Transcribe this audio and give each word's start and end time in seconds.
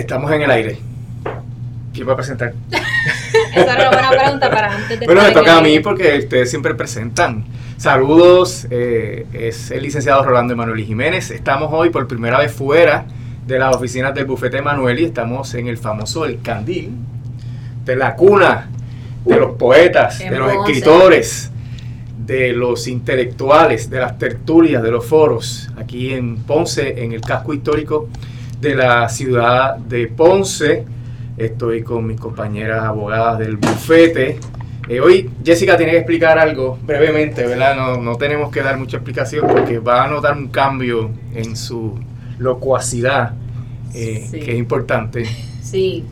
Estamos 0.00 0.32
en 0.32 0.40
el 0.40 0.50
aire. 0.50 0.78
¿Quién 1.92 2.08
va 2.08 2.14
a 2.14 2.16
presentar? 2.16 2.54
Esa 3.54 3.74
era 3.74 3.90
una 3.90 3.90
buena 3.90 4.10
pregunta 4.10 4.50
para 4.50 4.74
antes 4.74 4.98
de 4.98 5.04
Bueno, 5.04 5.20
me 5.20 5.30
toca 5.30 5.58
a 5.58 5.60
mí 5.60 5.78
porque 5.80 6.20
ustedes 6.20 6.48
siempre 6.48 6.74
presentan. 6.74 7.44
Saludos, 7.76 8.66
eh, 8.70 9.26
es 9.34 9.70
el 9.70 9.82
licenciado 9.82 10.24
Rolando 10.24 10.54
Emanuel 10.54 10.82
Jiménez. 10.86 11.30
Estamos 11.30 11.68
hoy 11.70 11.90
por 11.90 12.08
primera 12.08 12.38
vez 12.38 12.50
fuera 12.50 13.04
de 13.46 13.58
las 13.58 13.76
oficinas 13.76 14.14
del 14.14 14.24
bufete 14.24 14.56
Emanuel 14.56 15.00
y 15.00 15.04
estamos 15.04 15.52
en 15.52 15.66
el 15.66 15.76
famoso 15.76 16.24
El 16.24 16.40
Candil, 16.40 16.92
de 17.84 17.96
la 17.96 18.16
cuna 18.16 18.70
de 19.26 19.36
los 19.36 19.56
poetas, 19.56 20.18
En 20.22 20.32
de 20.32 20.38
los 20.38 20.50
escritores, 20.50 21.50
de 22.24 22.54
los 22.54 22.88
intelectuales, 22.88 23.90
de 23.90 24.00
las 24.00 24.16
tertulias, 24.18 24.82
de 24.82 24.90
los 24.92 25.04
foros, 25.04 25.68
aquí 25.76 26.14
en 26.14 26.38
Ponce, 26.38 27.04
en 27.04 27.12
el 27.12 27.20
casco 27.20 27.52
histórico 27.52 28.08
de 28.60 28.74
la 28.74 29.08
ciudad 29.08 29.76
de 29.76 30.06
Ponce. 30.08 30.84
Estoy 31.36 31.82
con 31.82 32.06
mis 32.06 32.20
compañeras 32.20 32.84
abogadas 32.84 33.38
del 33.38 33.56
bufete. 33.56 34.38
Eh, 34.88 35.00
hoy 35.00 35.30
Jessica 35.44 35.76
tiene 35.76 35.92
que 35.92 35.98
explicar 35.98 36.38
algo 36.38 36.78
brevemente, 36.82 37.46
¿verdad? 37.46 37.76
No, 37.76 37.96
no 37.96 38.16
tenemos 38.16 38.50
que 38.50 38.60
dar 38.62 38.76
mucha 38.76 38.96
explicación 38.98 39.46
porque 39.48 39.78
va 39.78 40.04
a 40.04 40.08
notar 40.08 40.36
un 40.36 40.48
cambio 40.48 41.10
en 41.34 41.56
su 41.56 41.98
locuacidad, 42.38 43.32
eh, 43.94 44.26
Sí. 44.30 44.40
que 44.40 44.52
es 44.52 44.58
importante. 44.58 45.24
Sí. 45.62 46.04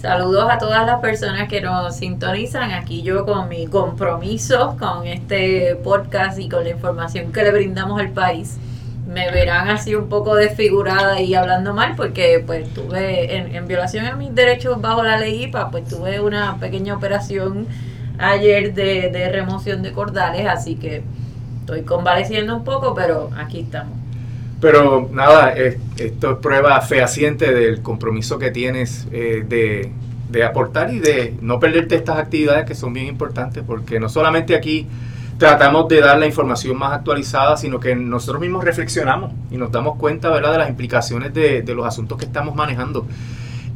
Saludos 0.00 0.46
a 0.50 0.58
todas 0.58 0.86
las 0.86 1.00
personas 1.00 1.48
que 1.48 1.60
nos 1.60 1.96
sintonizan. 1.96 2.70
Aquí 2.70 3.02
yo 3.02 3.24
con 3.26 3.48
mi 3.48 3.66
compromiso 3.66 4.76
con 4.78 5.06
este 5.06 5.74
podcast 5.82 6.38
y 6.38 6.48
con 6.48 6.64
la 6.64 6.70
información 6.70 7.32
que 7.32 7.42
le 7.42 7.50
brindamos 7.50 7.98
al 8.00 8.10
país. 8.10 8.58
Me 9.06 9.30
verán 9.30 9.68
así 9.70 9.94
un 9.94 10.08
poco 10.08 10.34
desfigurada 10.34 11.20
y 11.20 11.34
hablando 11.34 11.72
mal 11.74 11.94
porque 11.96 12.42
pues 12.44 12.72
tuve 12.74 13.36
en, 13.36 13.54
en 13.54 13.66
violación 13.68 14.04
a 14.06 14.16
mis 14.16 14.34
derechos 14.34 14.80
bajo 14.80 15.02
la 15.04 15.16
ley 15.18 15.44
IPA, 15.44 15.70
pues 15.70 15.86
tuve 15.88 16.20
una 16.20 16.58
pequeña 16.58 16.94
operación 16.96 17.68
ayer 18.18 18.74
de, 18.74 19.10
de 19.10 19.28
remoción 19.30 19.82
de 19.82 19.92
cordales, 19.92 20.46
así 20.48 20.76
que 20.76 21.04
estoy 21.60 21.84
convaleciendo 21.84 22.56
un 22.56 22.64
poco, 22.64 22.94
pero 22.94 23.30
aquí 23.36 23.60
estamos. 23.60 23.94
Pero 24.60 25.08
nada, 25.12 25.52
es- 25.52 25.78
esto 25.98 26.32
es 26.32 26.38
prueba 26.38 26.80
fehaciente 26.80 27.52
del 27.52 27.82
compromiso 27.82 28.38
que 28.38 28.50
tienes 28.50 29.06
eh, 29.12 29.44
de, 29.46 29.92
de 30.30 30.44
aportar 30.44 30.92
y 30.92 30.98
de 31.00 31.36
no 31.42 31.60
perderte 31.60 31.94
estas 31.96 32.18
actividades 32.18 32.64
que 32.66 32.74
son 32.74 32.92
bien 32.92 33.06
importantes, 33.06 33.62
porque 33.66 34.00
no 34.00 34.08
solamente 34.08 34.54
aquí 34.56 34.88
tratamos 35.38 35.88
de 35.88 36.00
dar 36.00 36.18
la 36.18 36.26
información 36.26 36.78
más 36.78 36.92
actualizada, 36.92 37.56
sino 37.56 37.80
que 37.80 37.94
nosotros 37.94 38.40
mismos 38.40 38.64
reflexionamos 38.64 39.32
y 39.50 39.56
nos 39.56 39.70
damos 39.70 39.96
cuenta 39.96 40.30
¿verdad? 40.30 40.52
de 40.52 40.58
las 40.58 40.68
implicaciones 40.68 41.34
de, 41.34 41.62
de 41.62 41.74
los 41.74 41.86
asuntos 41.86 42.18
que 42.18 42.24
estamos 42.24 42.54
manejando. 42.54 43.06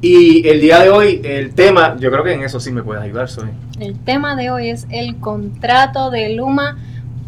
Y 0.02 0.48
el 0.48 0.60
día 0.60 0.78
de 0.78 0.88
hoy, 0.88 1.20
el 1.24 1.52
tema, 1.54 1.96
yo 1.98 2.10
creo 2.10 2.24
que 2.24 2.32
en 2.32 2.42
eso 2.42 2.58
sí 2.58 2.72
me 2.72 2.82
puedes 2.82 3.02
ayudar, 3.02 3.28
Soy. 3.28 3.50
El 3.78 3.98
tema 3.98 4.34
de 4.34 4.50
hoy 4.50 4.70
es 4.70 4.86
el 4.88 5.16
contrato 5.16 6.10
de 6.10 6.34
Luma. 6.34 6.78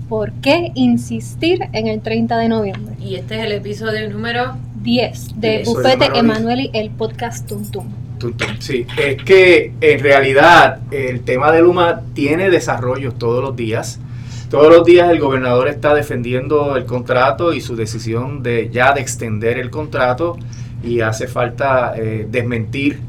¿Por 0.08 0.32
qué 0.34 0.72
insistir 0.74 1.60
en 1.72 1.86
el 1.86 2.00
30 2.00 2.38
de 2.38 2.48
noviembre? 2.48 2.94
Y 2.98 3.16
este 3.16 3.38
es 3.38 3.44
el 3.44 3.52
episodio 3.52 4.08
número 4.10 4.56
10 4.82 5.40
de 5.40 5.62
Bufete 5.64 6.06
Emanuel. 6.06 6.18
Emanueli, 6.18 6.70
el 6.72 6.90
podcast 6.90 7.46
Tum 7.46 7.70
Tum. 7.70 7.86
Tum, 8.18 8.32
tum. 8.34 8.48
Sí, 8.58 8.86
es 8.96 9.22
que 9.22 9.72
en 9.80 10.00
realidad 10.00 10.80
el 10.90 11.20
tema 11.22 11.52
de 11.52 11.60
Luma 11.60 12.02
tiene 12.14 12.48
desarrollos 12.48 13.18
todos 13.18 13.42
los 13.42 13.54
días. 13.54 14.00
Todos 14.52 14.70
los 14.70 14.84
días 14.84 15.08
el 15.08 15.18
gobernador 15.18 15.66
está 15.68 15.94
defendiendo 15.94 16.76
el 16.76 16.84
contrato 16.84 17.54
y 17.54 17.62
su 17.62 17.74
decisión 17.74 18.42
de 18.42 18.68
ya 18.68 18.92
de 18.92 19.00
extender 19.00 19.58
el 19.58 19.70
contrato 19.70 20.36
y 20.84 21.00
hace 21.00 21.26
falta 21.26 21.94
eh, 21.96 22.28
desmentir 22.30 23.00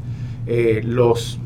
eh, 0.46 0.80
los, 0.82 1.38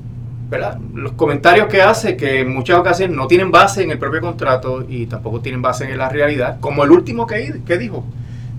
¿verdad? 0.48 0.78
los 0.94 1.14
comentarios 1.14 1.66
que 1.66 1.82
hace 1.82 2.16
que 2.16 2.42
en 2.42 2.54
muchas 2.54 2.78
ocasiones 2.78 3.16
no 3.16 3.26
tienen 3.26 3.50
base 3.50 3.82
en 3.82 3.91
el 3.91 3.98
propio 3.98 4.20
contrato 4.20 4.87
y 4.88 5.06
tampoco 5.06 5.41
tienen 5.41 5.62
base 5.62 5.91
en 5.91 5.98
la 5.98 6.08
realidad, 6.08 6.58
como 6.60 6.84
el 6.84 6.92
último 6.92 7.26
que, 7.26 7.60
que 7.66 7.76
dijo. 7.76 8.04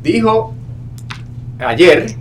Dijo 0.03 0.53
ayer 1.57 2.15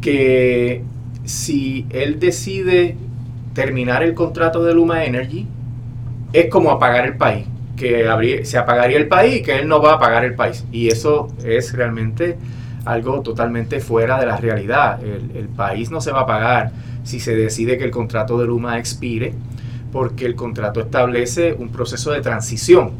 que 0.00 0.82
si 1.24 1.86
él 1.90 2.18
decide 2.18 2.96
terminar 3.54 4.02
el 4.02 4.14
contrato 4.14 4.64
de 4.64 4.74
Luma 4.74 5.04
Energy, 5.04 5.46
es 6.32 6.50
como 6.50 6.72
apagar 6.72 7.06
el 7.06 7.16
país, 7.16 7.46
que 7.76 8.44
se 8.44 8.58
apagaría 8.58 8.96
el 8.96 9.06
país 9.06 9.36
y 9.36 9.42
que 9.42 9.58
él 9.58 9.68
no 9.68 9.80
va 9.80 9.92
a 9.92 9.94
apagar 9.96 10.24
el 10.24 10.34
país. 10.34 10.64
Y 10.72 10.88
eso 10.88 11.28
es 11.44 11.72
realmente 11.72 12.36
algo 12.84 13.20
totalmente 13.20 13.80
fuera 13.80 14.18
de 14.18 14.26
la 14.26 14.36
realidad. 14.36 14.98
El, 15.02 15.48
país 15.48 15.90
no 15.90 16.00
se 16.00 16.12
va 16.12 16.20
a 16.20 16.26
pagar 16.26 16.72
si 17.04 17.20
se 17.20 17.34
decide 17.34 17.78
que 17.78 17.84
el 17.84 17.90
contrato 17.90 18.38
de 18.38 18.46
Luma 18.46 18.78
expire, 18.78 19.34
porque 19.92 20.26
el 20.26 20.34
contrato 20.34 20.80
establece 20.80 21.52
un 21.52 21.70
proceso 21.70 22.12
de 22.12 22.20
transición, 22.20 22.92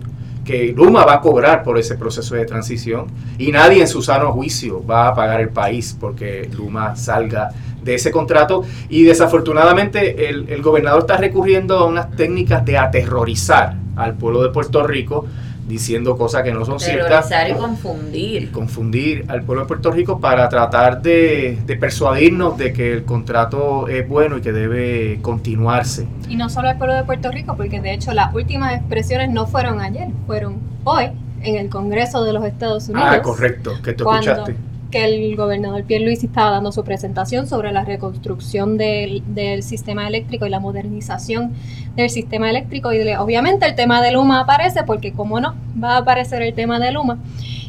que 0.45 0.73
Luma 0.77 1.05
va 1.05 1.15
a 1.15 1.21
cobrar 1.21 1.63
por 1.65 1.77
ese 1.79 1.97
proceso 1.97 2.35
de 2.35 2.45
transición 2.45 3.07
y 3.37 3.51
nadie 3.51 3.81
en 3.81 3.89
su 3.89 4.01
sano 4.01 4.33
juicio 4.33 4.85
va 4.87 5.09
a 5.09 5.15
pagar 5.15 5.41
el 5.41 5.49
país 5.49 5.97
porque 5.99 6.49
Luma 6.57 6.95
salga 6.95 7.51
de 7.83 7.97
ese 7.97 8.13
contrato 8.13 8.65
y 8.89 9.03
desafortunadamente 9.03 10.29
el 10.29 10.63
gobernador 10.63 11.01
está 11.01 11.17
recurriendo 11.17 11.79
a 11.79 11.87
unas 11.87 12.13
técnicas 12.13 12.65
de 12.65 12.79
aterrorizar 12.79 13.86
al 13.97 14.15
pueblo 14.15 14.43
de 14.43 14.51
Puerto 14.51 14.87
Rico 14.87 15.27
diciendo 15.67 16.17
cosas 16.17 16.45
que 16.45 16.53
no 16.53 16.65
son 16.65 16.79
ciertas 16.79 17.29
y 17.29 17.51
y 17.51 17.55
confundir. 17.55 18.53
confundir 18.53 19.25
al 19.29 19.43
pueblo 19.43 19.63
de 19.63 19.69
Puerto 19.69 19.91
Rico 19.91 20.21
para 20.21 20.49
tratar 20.49 21.03
de, 21.03 21.59
de 21.67 21.77
persuadirnos 21.77 22.57
de 22.57 22.73
que 22.73 22.93
el 22.93 23.05
contrato 23.05 23.89
es 23.89 24.09
bueno 24.09 24.39
y 24.39 24.43
que 24.43 24.53
debe 24.53 25.19
continuarse. 25.23 26.07
Y 26.29 26.37
no 26.37 26.49
solo 26.51 26.71
el 26.71 26.77
pueblo 26.79 26.95
de 26.95 27.03
Puerto 27.03 27.33
Rico, 27.33 27.57
porque 27.57 27.81
de 27.81 27.95
hecho 27.95 28.13
las 28.13 28.33
últimas 28.33 28.75
expresiones 28.75 29.31
no 29.31 29.47
fueron 29.47 29.81
ayer, 29.81 30.09
fueron 30.29 30.61
hoy 30.85 31.07
en 31.43 31.57
el 31.57 31.69
Congreso 31.69 32.23
de 32.25 32.33
los 32.33 32.45
Estados 32.45 32.89
Unidos. 32.89 33.09
Ah, 33.13 33.21
correcto, 33.23 33.73
que 33.83 33.93
tú 33.93 34.05
Cuando- 34.05 34.31
escuchaste. 34.31 34.57
Que 34.91 35.05
el 35.05 35.37
gobernador 35.37 35.85
Pierluisi 35.85 36.27
estaba 36.27 36.51
dando 36.51 36.73
su 36.73 36.85
presentación 36.85 37.47
sobre 37.47 37.73
la 37.73 37.85
reconstrucción 37.85 38.77
del, 38.79 39.23
del 39.35 39.63
sistema 39.63 40.07
eléctrico 40.07 40.47
y 40.47 40.51
la 40.51 40.61
modernización 40.61 41.53
del 41.97 42.11
sistema 42.11 42.51
eléctrico. 42.51 42.93
Y 42.93 43.01
obviamente 43.15 43.67
el 43.67 43.75
tema 43.75 44.01
de 44.03 44.13
Luma 44.13 44.41
aparece 44.41 44.85
porque 44.85 45.13
como 45.13 45.41
no 45.41 45.55
va 45.83 45.95
a 45.95 45.99
aparecer 45.99 46.43
el 46.43 46.55
tema 46.55 46.79
de 46.79 46.93
Luma. 46.93 47.19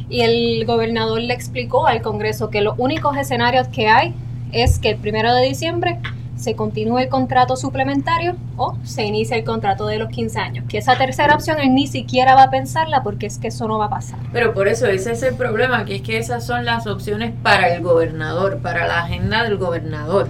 Y 0.08 0.22
el 0.22 0.64
gobernador 0.64 1.20
le 1.20 1.34
explicó 1.34 1.86
al 1.86 2.02
Congreso 2.02 2.50
que 2.50 2.60
los 2.60 2.74
únicos 2.78 3.16
escenarios 3.16 3.68
que 3.68 3.88
hay 3.88 4.14
es 4.52 4.78
que 4.78 4.90
el 4.90 4.96
primero 4.96 5.34
de 5.34 5.46
diciembre 5.46 5.98
se 6.38 6.54
continúe 6.54 6.98
el 6.98 7.08
contrato 7.08 7.56
suplementario 7.56 8.36
o 8.56 8.76
se 8.84 9.04
inicie 9.04 9.36
el 9.36 9.44
contrato 9.44 9.86
de 9.86 9.98
los 9.98 10.08
15 10.08 10.38
años. 10.38 10.64
Que 10.68 10.78
esa 10.78 10.96
tercera 10.96 11.34
opción 11.34 11.58
él 11.60 11.74
ni 11.74 11.86
siquiera 11.86 12.34
va 12.34 12.44
a 12.44 12.50
pensarla 12.50 13.02
porque 13.02 13.26
es 13.26 13.38
que 13.38 13.48
eso 13.48 13.66
no 13.68 13.78
va 13.78 13.86
a 13.86 13.90
pasar. 13.90 14.18
Pero 14.32 14.54
por 14.54 14.68
eso 14.68 14.86
ese 14.86 15.12
es 15.12 15.22
el 15.22 15.34
problema, 15.34 15.84
que 15.84 15.96
es 15.96 16.02
que 16.02 16.18
esas 16.18 16.46
son 16.46 16.64
las 16.64 16.86
opciones 16.86 17.32
para 17.42 17.74
el 17.74 17.82
gobernador, 17.82 18.58
para 18.58 18.86
la 18.86 19.00
agenda 19.00 19.42
del 19.42 19.56
gobernador. 19.56 20.28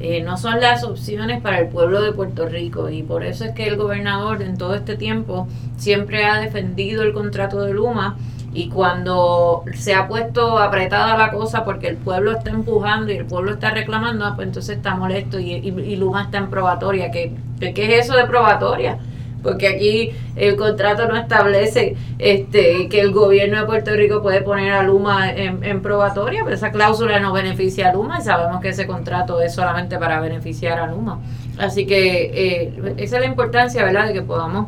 Eh, 0.00 0.22
no 0.22 0.38
son 0.38 0.60
las 0.60 0.82
opciones 0.82 1.42
para 1.42 1.58
el 1.58 1.68
pueblo 1.68 2.00
de 2.00 2.12
Puerto 2.12 2.46
Rico 2.46 2.88
y 2.88 3.02
por 3.02 3.22
eso 3.22 3.44
es 3.44 3.52
que 3.52 3.66
el 3.66 3.76
gobernador 3.76 4.40
en 4.40 4.56
todo 4.56 4.74
este 4.74 4.96
tiempo 4.96 5.46
siempre 5.76 6.24
ha 6.24 6.40
defendido 6.40 7.02
el 7.02 7.12
contrato 7.12 7.62
de 7.62 7.74
Luma 7.74 8.16
y 8.52 8.68
cuando 8.68 9.64
se 9.74 9.94
ha 9.94 10.08
puesto 10.08 10.58
apretada 10.58 11.16
la 11.16 11.30
cosa 11.30 11.64
porque 11.64 11.86
el 11.88 11.96
pueblo 11.96 12.32
está 12.32 12.50
empujando 12.50 13.12
y 13.12 13.16
el 13.16 13.24
pueblo 13.26 13.52
está 13.52 13.70
reclamando, 13.70 14.24
ah, 14.24 14.32
pues 14.34 14.48
entonces 14.48 14.76
está 14.76 14.94
molesto 14.96 15.38
y, 15.38 15.52
y- 15.52 15.96
Luma 15.96 16.22
está 16.24 16.38
en 16.38 16.50
probatoria. 16.50 17.10
¿Qué, 17.10 17.32
qué 17.60 17.98
es 17.98 18.06
eso 18.06 18.16
de 18.16 18.24
probatoria? 18.26 18.98
Porque 19.42 19.68
aquí 19.68 20.10
el 20.36 20.56
contrato 20.56 21.06
no 21.08 21.16
establece 21.16 21.96
este 22.18 22.88
que 22.90 23.00
el 23.00 23.10
gobierno 23.12 23.58
de 23.60 23.66
Puerto 23.66 23.92
Rico 23.92 24.20
puede 24.20 24.42
poner 24.42 24.72
a 24.72 24.82
Luma 24.82 25.30
en, 25.32 25.64
en 25.64 25.80
probatoria, 25.80 26.42
pero 26.44 26.56
esa 26.56 26.72
cláusula 26.72 27.20
no 27.20 27.32
beneficia 27.32 27.88
a 27.88 27.92
Luma 27.94 28.18
y 28.20 28.22
sabemos 28.22 28.60
que 28.60 28.68
ese 28.70 28.86
contrato 28.86 29.40
es 29.40 29.54
solamente 29.54 29.96
para 29.98 30.20
beneficiar 30.20 30.78
a 30.78 30.88
Luma. 30.88 31.20
Así 31.58 31.86
que 31.86 32.30
eh, 32.34 32.94
esa 32.98 33.16
es 33.16 33.20
la 33.22 33.26
importancia, 33.28 33.82
¿verdad?, 33.84 34.08
de 34.08 34.12
que 34.12 34.22
podamos 34.22 34.66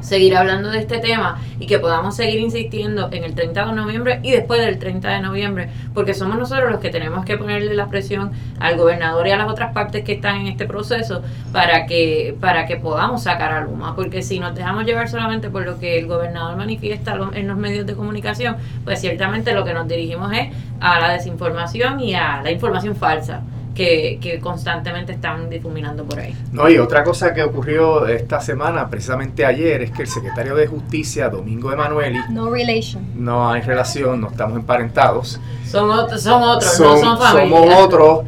seguir 0.00 0.36
hablando 0.36 0.70
de 0.70 0.78
este 0.78 0.98
tema 0.98 1.40
y 1.58 1.66
que 1.66 1.78
podamos 1.78 2.16
seguir 2.16 2.40
insistiendo 2.40 3.08
en 3.12 3.24
el 3.24 3.34
30 3.34 3.66
de 3.66 3.72
noviembre 3.72 4.20
y 4.22 4.30
después 4.30 4.60
del 4.60 4.78
30 4.78 5.08
de 5.08 5.20
noviembre, 5.20 5.68
porque 5.94 6.14
somos 6.14 6.38
nosotros 6.38 6.70
los 6.70 6.80
que 6.80 6.90
tenemos 6.90 7.24
que 7.24 7.36
ponerle 7.36 7.74
la 7.74 7.88
presión 7.88 8.32
al 8.60 8.76
gobernador 8.76 9.26
y 9.26 9.30
a 9.30 9.36
las 9.36 9.48
otras 9.50 9.72
partes 9.72 10.04
que 10.04 10.12
están 10.12 10.36
en 10.36 10.46
este 10.48 10.66
proceso 10.66 11.22
para 11.52 11.86
que 11.86 12.36
para 12.40 12.66
que 12.66 12.76
podamos 12.76 13.22
sacar 13.22 13.52
a 13.52 13.60
Luma, 13.62 13.94
porque 13.94 14.22
si 14.22 14.38
nos 14.38 14.54
dejamos 14.54 14.84
llevar 14.84 15.08
solamente 15.08 15.50
por 15.50 15.64
lo 15.64 15.78
que 15.78 15.98
el 15.98 16.06
gobernador 16.06 16.56
manifiesta 16.56 17.18
en 17.34 17.48
los 17.48 17.56
medios 17.56 17.86
de 17.86 17.94
comunicación, 17.94 18.56
pues 18.84 19.00
ciertamente 19.00 19.52
lo 19.52 19.64
que 19.64 19.74
nos 19.74 19.88
dirigimos 19.88 20.32
es 20.32 20.48
a 20.80 21.00
la 21.00 21.12
desinformación 21.12 22.00
y 22.00 22.14
a 22.14 22.42
la 22.42 22.50
información 22.50 22.94
falsa 22.96 23.42
que, 23.78 24.18
que 24.20 24.40
constantemente 24.40 25.12
están 25.12 25.48
difuminando 25.48 26.02
por 26.04 26.18
ahí. 26.18 26.34
No, 26.52 26.68
y 26.68 26.78
otra 26.78 27.04
cosa 27.04 27.32
que 27.32 27.44
ocurrió 27.44 28.08
esta 28.08 28.40
semana, 28.40 28.90
precisamente 28.90 29.46
ayer, 29.46 29.82
es 29.82 29.92
que 29.92 30.02
el 30.02 30.08
secretario 30.08 30.56
de 30.56 30.66
Justicia, 30.66 31.28
Domingo 31.28 31.72
Emanueli, 31.72 32.18
No 32.30 32.50
relation. 32.50 33.04
no 33.14 33.48
hay 33.52 33.60
relación, 33.62 34.20
no 34.20 34.30
estamos 34.30 34.58
emparentados, 34.58 35.40
Son 35.64 35.88
otros, 35.90 36.20
son 36.22 36.42
otros, 36.42 36.72
Son- 36.72 37.00
no 37.00 37.16
son 37.16 37.18
familia. 37.18 37.56
somos 37.56 37.74
otros, 37.84 38.20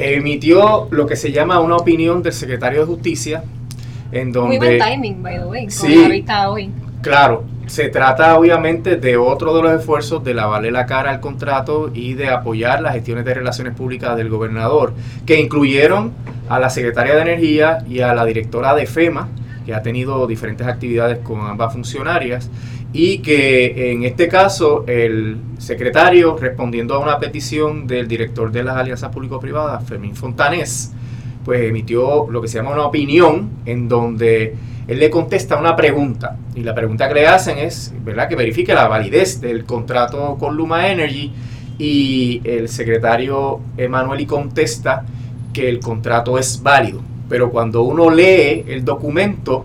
emitió 0.00 0.88
lo 0.90 1.06
que 1.06 1.14
se 1.14 1.30
llama 1.30 1.60
una 1.60 1.76
opinión 1.76 2.20
del 2.22 2.32
secretario 2.32 2.80
de 2.80 2.86
Justicia, 2.86 3.44
en 4.10 4.32
donde... 4.32 4.58
Muy 4.58 4.66
buen 4.66 4.78
timing, 4.80 5.22
by 5.22 5.38
the 5.38 5.44
way, 5.46 5.70
Sí. 5.70 5.92
con 5.94 6.02
la 6.02 6.08
vista 6.08 6.50
hoy. 6.50 6.70
Claro, 7.02 7.44
se 7.66 7.88
trata 7.88 8.38
obviamente 8.38 8.96
de 8.96 9.16
otro 9.16 9.54
de 9.56 9.62
los 9.62 9.72
esfuerzos 9.72 10.22
de 10.22 10.34
lavarle 10.34 10.70
la 10.70 10.86
cara 10.86 11.10
al 11.10 11.20
contrato 11.20 11.90
y 11.92 12.14
de 12.14 12.28
apoyar 12.28 12.80
las 12.80 12.94
gestiones 12.94 13.24
de 13.24 13.34
relaciones 13.34 13.74
públicas 13.74 14.16
del 14.16 14.28
gobernador, 14.28 14.94
que 15.26 15.40
incluyeron 15.40 16.12
a 16.48 16.60
la 16.60 16.70
secretaria 16.70 17.16
de 17.16 17.22
Energía 17.22 17.78
y 17.88 18.00
a 18.00 18.14
la 18.14 18.24
directora 18.24 18.74
de 18.74 18.86
FEMA, 18.86 19.28
que 19.64 19.74
ha 19.74 19.82
tenido 19.82 20.26
diferentes 20.28 20.66
actividades 20.66 21.18
con 21.18 21.40
ambas 21.40 21.72
funcionarias, 21.72 22.50
y 22.92 23.18
que 23.18 23.92
en 23.92 24.04
este 24.04 24.28
caso 24.28 24.84
el 24.86 25.38
secretario, 25.58 26.36
respondiendo 26.36 26.94
a 26.94 27.00
una 27.00 27.18
petición 27.18 27.86
del 27.86 28.06
director 28.06 28.52
de 28.52 28.62
las 28.62 28.76
alianzas 28.76 29.10
público-privadas, 29.10 29.84
Fermín 29.84 30.14
Fontanés, 30.14 30.92
pues 31.44 31.62
emitió 31.62 32.30
lo 32.30 32.40
que 32.40 32.48
se 32.48 32.58
llama 32.58 32.70
una 32.70 32.86
opinión 32.86 33.50
en 33.66 33.88
donde 33.88 34.54
él 34.88 35.00
le 35.00 35.10
contesta 35.10 35.56
una 35.56 35.74
pregunta 35.74 36.36
y 36.54 36.62
la 36.62 36.74
pregunta 36.74 37.08
que 37.08 37.14
le 37.14 37.26
hacen 37.26 37.58
es, 37.58 37.92
¿verdad?, 38.04 38.28
que 38.28 38.36
verifique 38.36 38.72
la 38.72 38.86
validez 38.86 39.40
del 39.40 39.64
contrato 39.64 40.36
con 40.38 40.56
Luma 40.56 40.88
Energy 40.88 41.32
y 41.78 42.40
el 42.44 42.68
secretario 42.68 43.60
Emanueli 43.76 44.26
contesta 44.26 45.04
que 45.52 45.68
el 45.68 45.80
contrato 45.80 46.38
es 46.38 46.62
válido. 46.62 47.00
Pero 47.28 47.50
cuando 47.50 47.82
uno 47.82 48.10
lee 48.10 48.64
el 48.68 48.84
documento, 48.84 49.64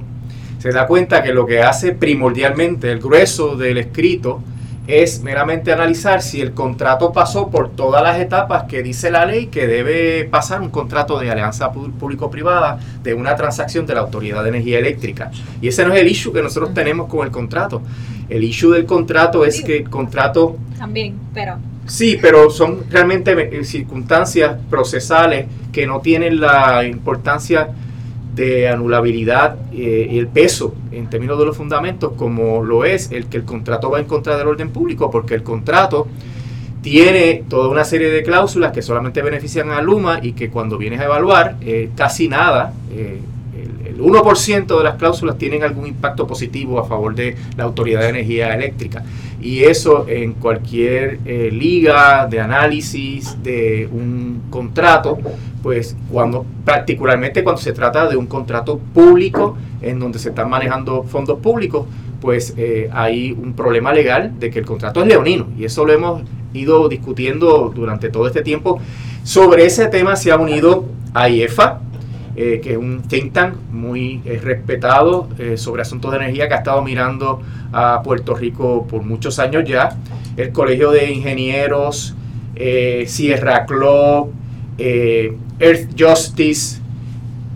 se 0.57 0.71
da 0.71 0.87
cuenta 0.87 1.21
que 1.21 1.33
lo 1.33 1.45
que 1.45 1.61
hace 1.61 1.91
primordialmente 1.91 2.91
el 2.91 2.99
grueso 2.99 3.55
del 3.55 3.77
escrito 3.77 4.41
es 4.87 5.21
meramente 5.21 5.71
analizar 5.71 6.21
si 6.21 6.41
el 6.41 6.53
contrato 6.53 7.11
pasó 7.11 7.49
por 7.49 7.69
todas 7.69 8.01
las 8.03 8.19
etapas 8.19 8.63
que 8.63 8.81
dice 8.83 9.11
la 9.11 9.25
ley 9.25 9.47
que 9.47 9.67
debe 9.67 10.25
pasar 10.25 10.61
un 10.61 10.69
contrato 10.69 11.19
de 11.19 11.29
alianza 11.29 11.71
público-privada 11.71 12.79
de 13.03 13.13
una 13.13 13.35
transacción 13.35 13.85
de 13.85 13.93
la 13.93 14.01
Autoridad 14.01 14.43
de 14.43 14.49
Energía 14.49 14.79
Eléctrica. 14.79 15.31
Y 15.61 15.67
ese 15.67 15.85
no 15.85 15.93
es 15.93 15.99
el 15.99 16.07
issue 16.07 16.33
que 16.33 16.41
nosotros 16.41 16.73
tenemos 16.73 17.07
con 17.07 17.25
el 17.25 17.31
contrato. 17.31 17.81
El 18.29 18.43
issue 18.43 18.71
del 18.71 18.85
contrato 18.85 19.45
es 19.45 19.61
que 19.61 19.77
el 19.77 19.89
contrato 19.89 20.57
También, 20.77 21.15
pero 21.33 21.57
Sí, 21.85 22.17
pero 22.21 22.49
son 22.49 22.85
realmente 22.89 23.33
eh, 23.59 23.63
circunstancias 23.65 24.55
procesales 24.69 25.47
que 25.71 25.87
no 25.87 25.99
tienen 25.99 26.39
la 26.39 26.85
importancia 26.85 27.69
de 28.35 28.69
anulabilidad 28.69 29.57
eh, 29.73 30.07
y 30.09 30.17
el 30.17 30.27
peso 30.27 30.73
en 30.91 31.09
términos 31.09 31.37
de 31.37 31.45
los 31.45 31.57
fundamentos 31.57 32.13
como 32.15 32.63
lo 32.63 32.85
es 32.85 33.11
el 33.11 33.25
que 33.25 33.37
el 33.37 33.43
contrato 33.43 33.89
va 33.89 33.99
en 33.99 34.05
contra 34.05 34.37
del 34.37 34.47
orden 34.47 34.69
público, 34.69 35.11
porque 35.11 35.33
el 35.33 35.43
contrato 35.43 36.07
tiene 36.81 37.43
toda 37.47 37.69
una 37.69 37.83
serie 37.83 38.09
de 38.09 38.23
cláusulas 38.23 38.71
que 38.71 38.81
solamente 38.81 39.21
benefician 39.21 39.69
a 39.71 39.81
Luma 39.81 40.19
y 40.21 40.33
que 40.33 40.49
cuando 40.49 40.77
vienes 40.77 40.99
a 40.99 41.05
evaluar, 41.05 41.57
eh, 41.61 41.91
casi 41.95 42.27
nada, 42.27 42.73
eh, 42.91 43.19
el, 43.91 43.95
el 43.95 44.01
1% 44.01 44.77
de 44.77 44.83
las 44.83 44.95
cláusulas 44.95 45.37
tienen 45.37 45.63
algún 45.63 45.87
impacto 45.87 46.27
positivo 46.27 46.79
a 46.79 46.85
favor 46.85 47.15
de 47.15 47.35
la 47.57 47.63
Autoridad 47.63 48.01
de 48.01 48.09
Energía 48.09 48.53
Eléctrica. 48.53 49.03
Y 49.41 49.63
eso 49.63 50.05
en 50.07 50.33
cualquier 50.33 51.19
eh, 51.25 51.49
liga 51.51 52.27
de 52.27 52.39
análisis 52.39 53.41
de 53.41 53.89
un 53.91 54.43
contrato, 54.51 55.17
pues 55.63 55.95
cuando, 56.11 56.45
particularmente 56.63 57.43
cuando 57.43 57.61
se 57.61 57.73
trata 57.73 58.07
de 58.07 58.17
un 58.17 58.27
contrato 58.27 58.79
público 58.93 59.57
en 59.81 59.99
donde 59.99 60.19
se 60.19 60.29
están 60.29 60.49
manejando 60.49 61.03
fondos 61.03 61.39
públicos, 61.39 61.87
pues 62.19 62.53
eh, 62.55 62.87
hay 62.93 63.31
un 63.31 63.53
problema 63.53 63.91
legal 63.91 64.39
de 64.39 64.51
que 64.51 64.59
el 64.59 64.65
contrato 64.65 65.01
es 65.01 65.07
leonino. 65.07 65.47
Y 65.57 65.65
eso 65.65 65.85
lo 65.85 65.93
hemos 65.93 66.21
ido 66.53 66.87
discutiendo 66.87 67.71
durante 67.73 68.09
todo 68.09 68.27
este 68.27 68.43
tiempo. 68.43 68.79
Sobre 69.23 69.65
ese 69.65 69.87
tema 69.87 70.15
se 70.15 70.31
ha 70.31 70.37
unido 70.37 70.85
AIEFA, 71.15 71.81
eh, 72.35 72.61
que 72.63 72.71
es 72.71 72.77
un 72.77 73.01
think 73.01 73.33
tank 73.33 73.55
muy 73.71 74.21
eh, 74.23 74.39
respetado 74.41 75.27
eh, 75.37 75.57
sobre 75.57 75.81
asuntos 75.81 76.11
de 76.11 76.17
energía 76.17 76.47
que 76.47 76.53
ha 76.53 76.57
estado 76.57 76.81
mirando 76.81 77.41
a 77.73 78.01
Puerto 78.03 78.33
Rico 78.33 78.87
por 78.87 79.03
muchos 79.03 79.37
años 79.39 79.63
ya. 79.67 79.97
El 80.37 80.51
Colegio 80.53 80.91
de 80.91 81.11
Ingenieros, 81.11 82.15
Sierra 83.05 83.65
Club, 83.65 84.31
Earth 84.77 85.89
Justice, 85.99 86.79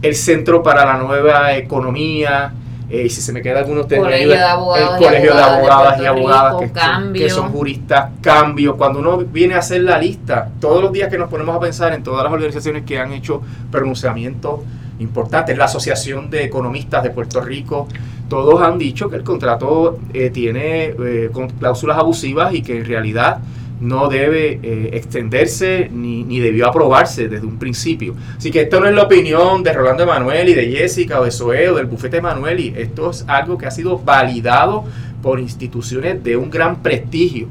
el 0.02 0.16
Centro 0.16 0.62
para 0.62 0.86
la 0.86 0.98
Nueva 0.98 1.56
Economía, 1.56 2.54
eh, 2.90 3.04
y 3.06 3.10
si 3.10 3.22
se 3.22 3.34
me 3.34 3.42
queda 3.42 3.60
alguno, 3.60 3.86
me 3.90 3.96
ayudan. 4.14 4.38
de 4.38 4.44
Abogados 4.44 4.92
el 5.02 5.06
Colegio 5.06 5.36
de 5.36 5.42
Abogadas 5.42 5.60
de 5.60 5.68
Abogadas 5.68 6.02
y 6.02 6.06
Abogadas, 6.06 6.54
Rico, 6.54 6.60
que, 6.60 6.68
son- 6.68 6.74
Cambio. 6.92 7.22
que 7.24 7.30
son 7.30 7.52
juristas, 7.52 8.10
cambio. 8.22 8.78
Cuando 8.78 9.00
uno 9.00 9.18
viene 9.18 9.56
a 9.56 9.60
hacer 9.60 9.82
la 9.84 9.98
lista, 9.98 10.50
todos 10.60 10.82
los 10.84 10.92
días 10.92 11.10
que 11.10 11.18
nos 11.18 11.30
ponemos 11.30 11.56
a 11.56 11.60
pensar 11.60 11.94
en 11.94 12.04
todas 12.04 12.24
las 12.24 12.32
organizaciones 12.32 12.84
que 12.84 13.00
han 13.00 13.12
hecho 13.14 13.42
pronunciamientos 13.72 14.62
importantes, 15.00 15.58
la 15.58 15.66
Asociación 15.66 16.30
de 16.30 16.44
Economistas 16.46 17.04
de 17.04 17.10
Puerto 17.10 17.42
Rico, 17.42 17.88
todos 18.30 18.62
han 18.62 18.78
dicho 18.78 19.10
que 19.10 19.18
el 19.18 19.24
contrato 19.24 20.00
eh, 20.14 20.30
tiene 20.30 20.86
eh, 20.98 21.30
con 21.32 21.50
cláusulas 21.50 21.98
abusivas 21.98 22.54
y 22.54 22.62
que 22.62 22.78
en 22.80 22.86
realidad 22.86 23.40
no 23.80 24.08
debe 24.08 24.60
eh, 24.64 24.90
extenderse 24.94 25.90
ni, 25.92 26.24
ni 26.24 26.40
debió 26.40 26.68
aprobarse 26.68 27.28
desde 27.28 27.46
un 27.46 27.60
principio. 27.60 28.16
Así 28.38 28.52
que 28.52 28.62
esto 28.62 28.80
no 28.80 28.88
es 28.88 28.96
la 28.96 29.04
opinión 29.04 29.64
de 29.64 29.74
Rolando 29.74 30.04
Emanuel 30.04 30.50
y 30.50 30.54
de 30.54 30.68
Jessica 30.72 31.20
o 31.20 31.26
de 31.26 31.32
Zoe 31.32 31.70
o 31.70 31.76
del 31.76 31.86
bufete 31.86 32.18
Emanueli. 32.18 32.74
Esto 32.78 33.10
es 33.10 33.26
algo 33.28 33.58
que 33.58 33.66
ha 33.66 33.72
sido 33.72 34.00
validado 34.00 34.86
por 35.22 35.40
instituciones 35.40 36.24
de 36.24 36.38
un 36.38 36.50
gran 36.50 36.82
prestigio. 36.82 37.48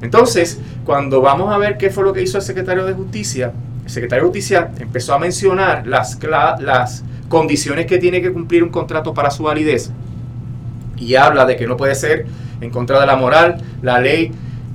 Entonces, 0.00 0.60
cuando 0.84 1.20
vamos 1.20 1.52
a 1.52 1.58
ver 1.58 1.78
qué 1.78 1.90
fue 1.90 2.04
lo 2.04 2.12
que 2.12 2.22
hizo 2.22 2.38
el 2.38 2.44
secretario 2.44 2.84
de 2.84 2.92
Justicia, 2.92 3.52
el 3.84 3.90
secretario 3.90 4.24
de 4.24 4.28
Justicia 4.28 4.70
empezó 4.78 5.14
a 5.14 5.18
mencionar 5.18 5.86
las, 5.86 6.18
las 6.60 7.04
condiciones 7.28 7.86
que 7.86 7.98
tiene 7.98 8.20
que 8.20 8.32
cumplir 8.32 8.62
un 8.62 8.70
contrato 8.70 9.14
para 9.14 9.30
su 9.30 9.44
validez 9.44 9.90
y 10.96 11.14
habla 11.16 11.44
de 11.44 11.56
que 11.56 11.66
no 11.66 11.76
puede 11.76 11.94
ser 11.94 12.26
en 12.60 12.70
contra 12.70 13.00
de 13.00 13.06
la 13.06 13.16
moral, 13.16 13.62
la 13.82 14.00
ley 14.00 14.30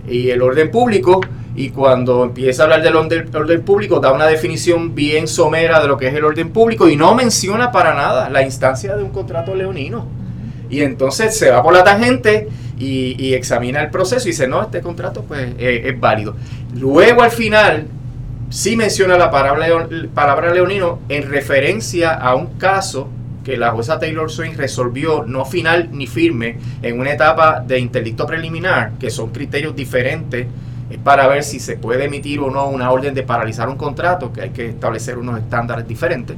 y 0.10 0.30
el 0.30 0.42
orden 0.42 0.72
público. 0.72 1.22
Y 1.56 1.70
cuando 1.70 2.24
empieza 2.24 2.64
a 2.64 2.66
hablar 2.66 2.82
del 2.82 2.96
orden, 2.96 3.36
orden 3.36 3.62
público, 3.64 4.00
da 4.00 4.14
una 4.14 4.28
definición 4.28 4.96
bien 4.96 5.28
somera 5.28 5.82
de 5.82 5.88
lo 5.88 5.98
que 5.98 6.08
es 6.08 6.14
el 6.14 6.24
orden 6.24 6.52
público 6.52 6.88
y 6.88 6.96
no 6.96 7.16
menciona 7.16 7.72
para 7.72 7.94
nada 7.94 8.30
la 8.30 8.44
instancia 8.44 8.96
de 8.96 9.04
un 9.04 9.10
contrato 9.10 9.56
leonino. 9.56 10.08
Y 10.70 10.82
entonces 10.82 11.38
se 11.38 11.50
va 11.50 11.64
por 11.64 11.74
la 11.74 11.84
tangente 11.84 12.48
y, 12.78 13.34
examina 13.34 13.82
el 13.82 13.90
proceso 13.90 14.28
y 14.28 14.32
dice, 14.32 14.48
no, 14.48 14.62
este 14.62 14.82
contrato 14.82 15.24
pues 15.24 15.50
eh, 15.58 15.84
es 15.86 16.00
válido. 16.00 16.36
Luego 16.76 17.24
al 17.24 17.32
final 17.32 17.88
sí 18.50 18.76
menciona 18.76 19.18
la 19.18 19.30
palabra, 19.30 19.68
palabra 20.14 20.54
leonino 20.54 21.00
en 21.10 21.30
referencia 21.30 22.14
a 22.14 22.36
un 22.36 22.58
caso 22.58 23.10
que 23.50 23.58
la 23.58 23.72
jueza 23.72 23.98
Taylor 23.98 24.30
Swain 24.30 24.56
resolvió 24.56 25.24
no 25.26 25.44
final 25.44 25.90
ni 25.92 26.06
firme 26.06 26.60
en 26.84 27.00
una 27.00 27.14
etapa 27.14 27.62
de 27.62 27.80
interdicto 27.80 28.28
preliminar, 28.28 28.92
que 29.00 29.10
son 29.10 29.32
criterios 29.32 29.76
diferentes 29.76 30.46
es 30.88 31.00
para 31.00 31.28
ver 31.28 31.44
si 31.44 31.60
se 31.60 31.76
puede 31.76 32.06
emitir 32.06 32.42
o 32.42 32.52
no 32.52 32.68
una 32.70 32.92
orden 32.92 33.16
de 33.16 33.24
paralizar 33.24 33.68
un 33.68 33.76
contrato, 33.76 34.32
que 34.32 34.42
hay 34.42 34.50
que 34.52 34.70
establecer 34.70 35.18
unos 35.18 35.40
estándares 35.40 35.88
diferentes. 35.88 36.38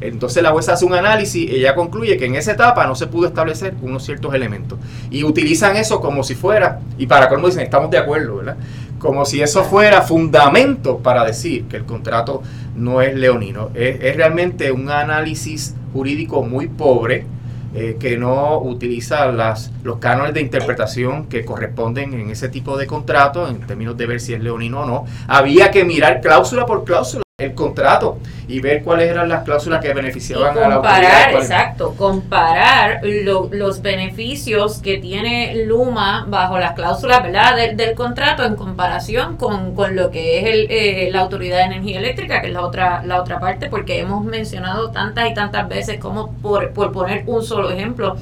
Entonces 0.00 0.40
la 0.40 0.52
jueza 0.52 0.74
hace 0.74 0.84
un 0.84 0.94
análisis 0.94 1.50
y 1.50 1.56
ella 1.56 1.74
concluye 1.74 2.16
que 2.16 2.26
en 2.26 2.36
esa 2.36 2.52
etapa 2.52 2.86
no 2.86 2.94
se 2.94 3.08
pudo 3.08 3.26
establecer 3.26 3.74
unos 3.82 4.04
ciertos 4.04 4.32
elementos. 4.32 4.78
Y 5.10 5.24
utilizan 5.24 5.74
eso 5.74 6.00
como 6.00 6.22
si 6.22 6.36
fuera, 6.36 6.78
y 6.96 7.08
para 7.08 7.28
colmo 7.28 7.48
dicen, 7.48 7.62
estamos 7.62 7.90
de 7.90 7.98
acuerdo, 7.98 8.36
¿verdad? 8.36 8.56
Como 9.00 9.24
si 9.24 9.42
eso 9.42 9.64
fuera 9.64 10.02
fundamento 10.02 10.98
para 10.98 11.24
decir 11.24 11.64
que 11.64 11.76
el 11.76 11.86
contrato 11.86 12.40
no 12.76 13.02
es 13.02 13.16
leonino. 13.16 13.70
Es 13.74 14.16
realmente 14.16 14.70
un 14.70 14.90
análisis 14.90 15.74
jurídico 15.92 16.42
muy 16.42 16.68
pobre, 16.68 17.26
eh, 17.74 17.96
que 17.98 18.18
no 18.18 18.58
utiliza 18.58 19.26
las, 19.32 19.72
los 19.82 19.98
cánones 19.98 20.34
de 20.34 20.42
interpretación 20.42 21.26
que 21.26 21.44
corresponden 21.44 22.12
en 22.12 22.30
ese 22.30 22.48
tipo 22.48 22.76
de 22.76 22.86
contrato, 22.86 23.48
en 23.48 23.60
términos 23.60 23.96
de 23.96 24.06
ver 24.06 24.20
si 24.20 24.34
es 24.34 24.42
leonino 24.42 24.82
o 24.82 24.86
no. 24.86 25.06
Había 25.26 25.70
que 25.70 25.84
mirar 25.84 26.20
cláusula 26.20 26.66
por 26.66 26.84
cláusula 26.84 27.22
el 27.42 27.54
contrato 27.54 28.18
y 28.48 28.60
ver 28.60 28.82
cuáles 28.82 29.10
eran 29.10 29.28
las 29.28 29.44
cláusulas 29.44 29.80
que 29.80 29.90
Y 29.90 29.94
beneficiaban 29.94 30.56
a 30.58 30.68
la 30.68 30.74
autoridad. 30.76 31.00
comparar, 31.00 31.30
exacto, 31.34 31.94
comparar 31.96 33.00
lo- 33.04 33.48
los 33.52 33.82
beneficios 33.82 34.78
que 34.78 34.98
tiene 34.98 35.64
Luma 35.66 36.26
bajo 36.28 36.58
las 36.58 36.72
cláusulas 36.72 37.22
¿verdad? 37.22 37.56
Del, 37.56 37.76
del 37.76 37.94
contrato 37.94 38.44
en 38.44 38.56
comparación 38.56 39.36
con, 39.36 39.74
con 39.74 39.94
lo 39.96 40.10
que 40.10 40.38
es 40.40 40.46
el, 40.46 40.66
eh, 40.70 41.08
la 41.12 41.20
Autoridad 41.20 41.58
de 41.58 41.64
Energía 41.64 41.98
Eléctrica, 41.98 42.40
que 42.40 42.48
es 42.48 42.52
la 42.52 42.62
otra, 42.62 43.02
la 43.04 43.20
otra 43.20 43.38
parte, 43.40 43.68
porque 43.68 44.00
hemos 44.00 44.24
mencionado 44.24 44.90
tantas 44.90 45.30
y 45.30 45.34
tantas 45.34 45.68
veces 45.68 45.98
como, 45.98 46.32
por, 46.42 46.70
por 46.72 46.92
poner 46.92 47.22
un 47.26 47.42
solo 47.44 47.70
ejemplo, 47.70 48.16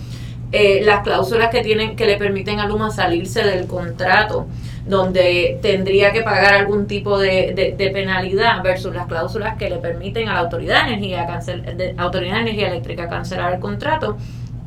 eh, 0.53 0.81
las 0.85 1.03
cláusulas 1.03 1.49
que 1.51 1.63
tienen 1.63 1.95
que 1.97 2.07
le 2.07 2.17
permiten 2.17 2.59
a 2.61 2.67
Luma 2.67 2.91
salirse 2.91 3.43
del 3.45 3.67
contrato 3.67 4.47
donde 4.91 5.59
tendría 5.63 6.13
que 6.13 6.23
pagar 6.23 6.53
algún 6.55 6.87
tipo 6.87 7.19
de, 7.19 7.53
de- 7.55 7.75
de 7.79 7.91
penalidad 7.91 8.63
versus 8.63 8.95
las 8.95 9.07
cláusulas 9.07 9.57
que 9.57 9.71
le 9.71 9.77
permiten 9.77 10.29
a 10.29 10.35
la 10.35 10.41
autoridad 10.41 10.83
de 10.85 10.93
energía 10.95 11.27
cancel, 11.27 11.63
de- 11.77 11.95
autoridad 11.97 12.35
de 12.35 12.41
energía 12.41 12.69
eléctrica 12.69 13.09
cancelar 13.09 13.55
el 13.55 13.61
contrato 13.61 14.17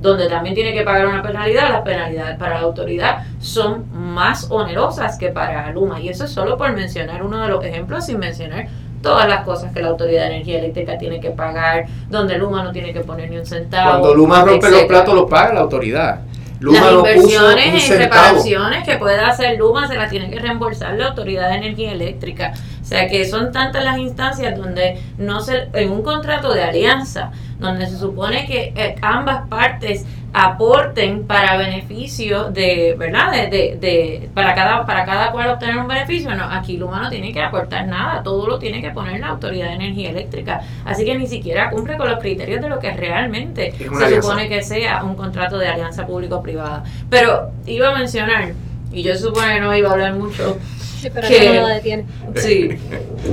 donde 0.01 0.27
también 0.27 0.53
tiene 0.55 0.73
que 0.73 0.81
pagar 0.81 1.07
una 1.07 1.21
penalidad 1.21 1.69
las 1.69 1.81
penalidades 1.81 2.37
para 2.37 2.55
la 2.55 2.61
autoridad 2.61 3.23
son 3.39 3.85
más 3.93 4.49
onerosas 4.49 5.17
que 5.17 5.29
para 5.29 5.71
Luma 5.71 5.99
y 6.01 6.09
eso 6.09 6.25
es 6.25 6.31
solo 6.31 6.57
por 6.57 6.71
mencionar 6.73 7.23
uno 7.23 7.41
de 7.41 7.47
los 7.49 7.63
ejemplos 7.63 8.05
sin 8.05 8.19
mencionar 8.19 8.67
todas 9.01 9.27
las 9.27 9.43
cosas 9.43 9.73
que 9.73 9.81
la 9.81 9.89
Autoridad 9.89 10.21
de 10.23 10.35
Energía 10.35 10.59
Eléctrica 10.59 10.97
tiene 10.97 11.19
que 11.19 11.29
pagar, 11.31 11.85
donde 12.09 12.37
Luma 12.37 12.63
no 12.63 12.71
tiene 12.71 12.93
que 12.93 13.01
poner 13.01 13.29
ni 13.29 13.37
un 13.37 13.45
centavo. 13.45 13.89
Cuando 13.99 14.13
Luma 14.15 14.35
rompe 14.45 14.69
los 14.69 14.83
platos, 14.87 15.13
los 15.15 15.29
paga 15.29 15.53
la 15.53 15.59
autoridad. 15.59 16.19
Luma 16.63 16.79
las 16.79 16.93
inversiones 16.93 17.89
en 17.89 17.97
reparaciones 17.99 18.83
que 18.85 18.95
pueda 18.95 19.27
hacer 19.27 19.57
Luma 19.59 19.85
se 19.89 19.95
las 19.95 20.09
tiene 20.09 20.29
que 20.29 20.39
reembolsar 20.39 20.93
la 20.93 21.07
Autoridad 21.07 21.49
de 21.49 21.57
Energía 21.57 21.91
Eléctrica. 21.91 22.53
O 22.81 22.85
sea 22.85 23.09
que 23.09 23.25
son 23.25 23.51
tantas 23.51 23.83
las 23.83 23.97
instancias 23.97 24.57
donde 24.57 24.97
no 25.17 25.41
se, 25.41 25.67
en 25.73 25.91
un 25.91 26.03
contrato 26.03 26.53
de 26.53 26.63
alianza, 26.63 27.31
donde 27.59 27.87
se 27.87 27.97
supone 27.97 28.45
que 28.45 28.71
eh, 28.77 28.95
ambas 29.01 29.45
partes 29.49 30.05
aporten 30.33 31.25
para 31.25 31.57
beneficio 31.57 32.45
de, 32.49 32.95
¿verdad? 32.97 33.31
De, 33.49 33.77
de, 33.79 34.29
para 34.33 34.55
cada 34.55 34.83
para 34.83 35.05
cada 35.05 35.31
cual 35.31 35.51
obtener 35.51 35.77
un 35.77 35.87
beneficio. 35.87 36.33
No, 36.35 36.45
aquí 36.45 36.77
Luma 36.77 37.03
no 37.03 37.09
tiene 37.09 37.31
que 37.31 37.41
aportar 37.41 37.85
nada, 37.85 38.23
todo 38.23 38.47
lo 38.47 38.57
tiene 38.57 38.81
que 38.81 38.89
poner 38.89 39.19
la 39.19 39.27
Autoridad 39.27 39.67
de 39.67 39.73
Energía 39.73 40.09
Eléctrica. 40.09 40.61
Así 40.85 41.05
que 41.05 41.15
ni 41.15 41.27
siquiera 41.27 41.69
cumple 41.69 41.97
con 41.97 42.09
los 42.09 42.19
criterios 42.19 42.61
de 42.61 42.69
lo 42.69 42.79
que 42.79 42.91
realmente 42.91 43.73
se 43.73 44.21
supone 44.21 44.49
que 44.49 44.63
sea 44.63 45.03
un 45.03 45.15
contrato 45.15 45.59
de 45.59 45.67
alianza 45.67 46.07
público-privada. 46.07 46.83
Pero 47.11 47.51
iba 47.67 47.89
a 47.89 47.97
mencionar, 47.97 48.53
y 48.91 49.03
yo 49.03 49.15
supone 49.15 49.53
que 49.53 49.61
no 49.61 49.75
iba 49.75 49.89
a 49.89 49.93
hablar 49.93 50.15
mucho, 50.15 50.57
que, 51.03 52.03
Sí, 52.35 52.69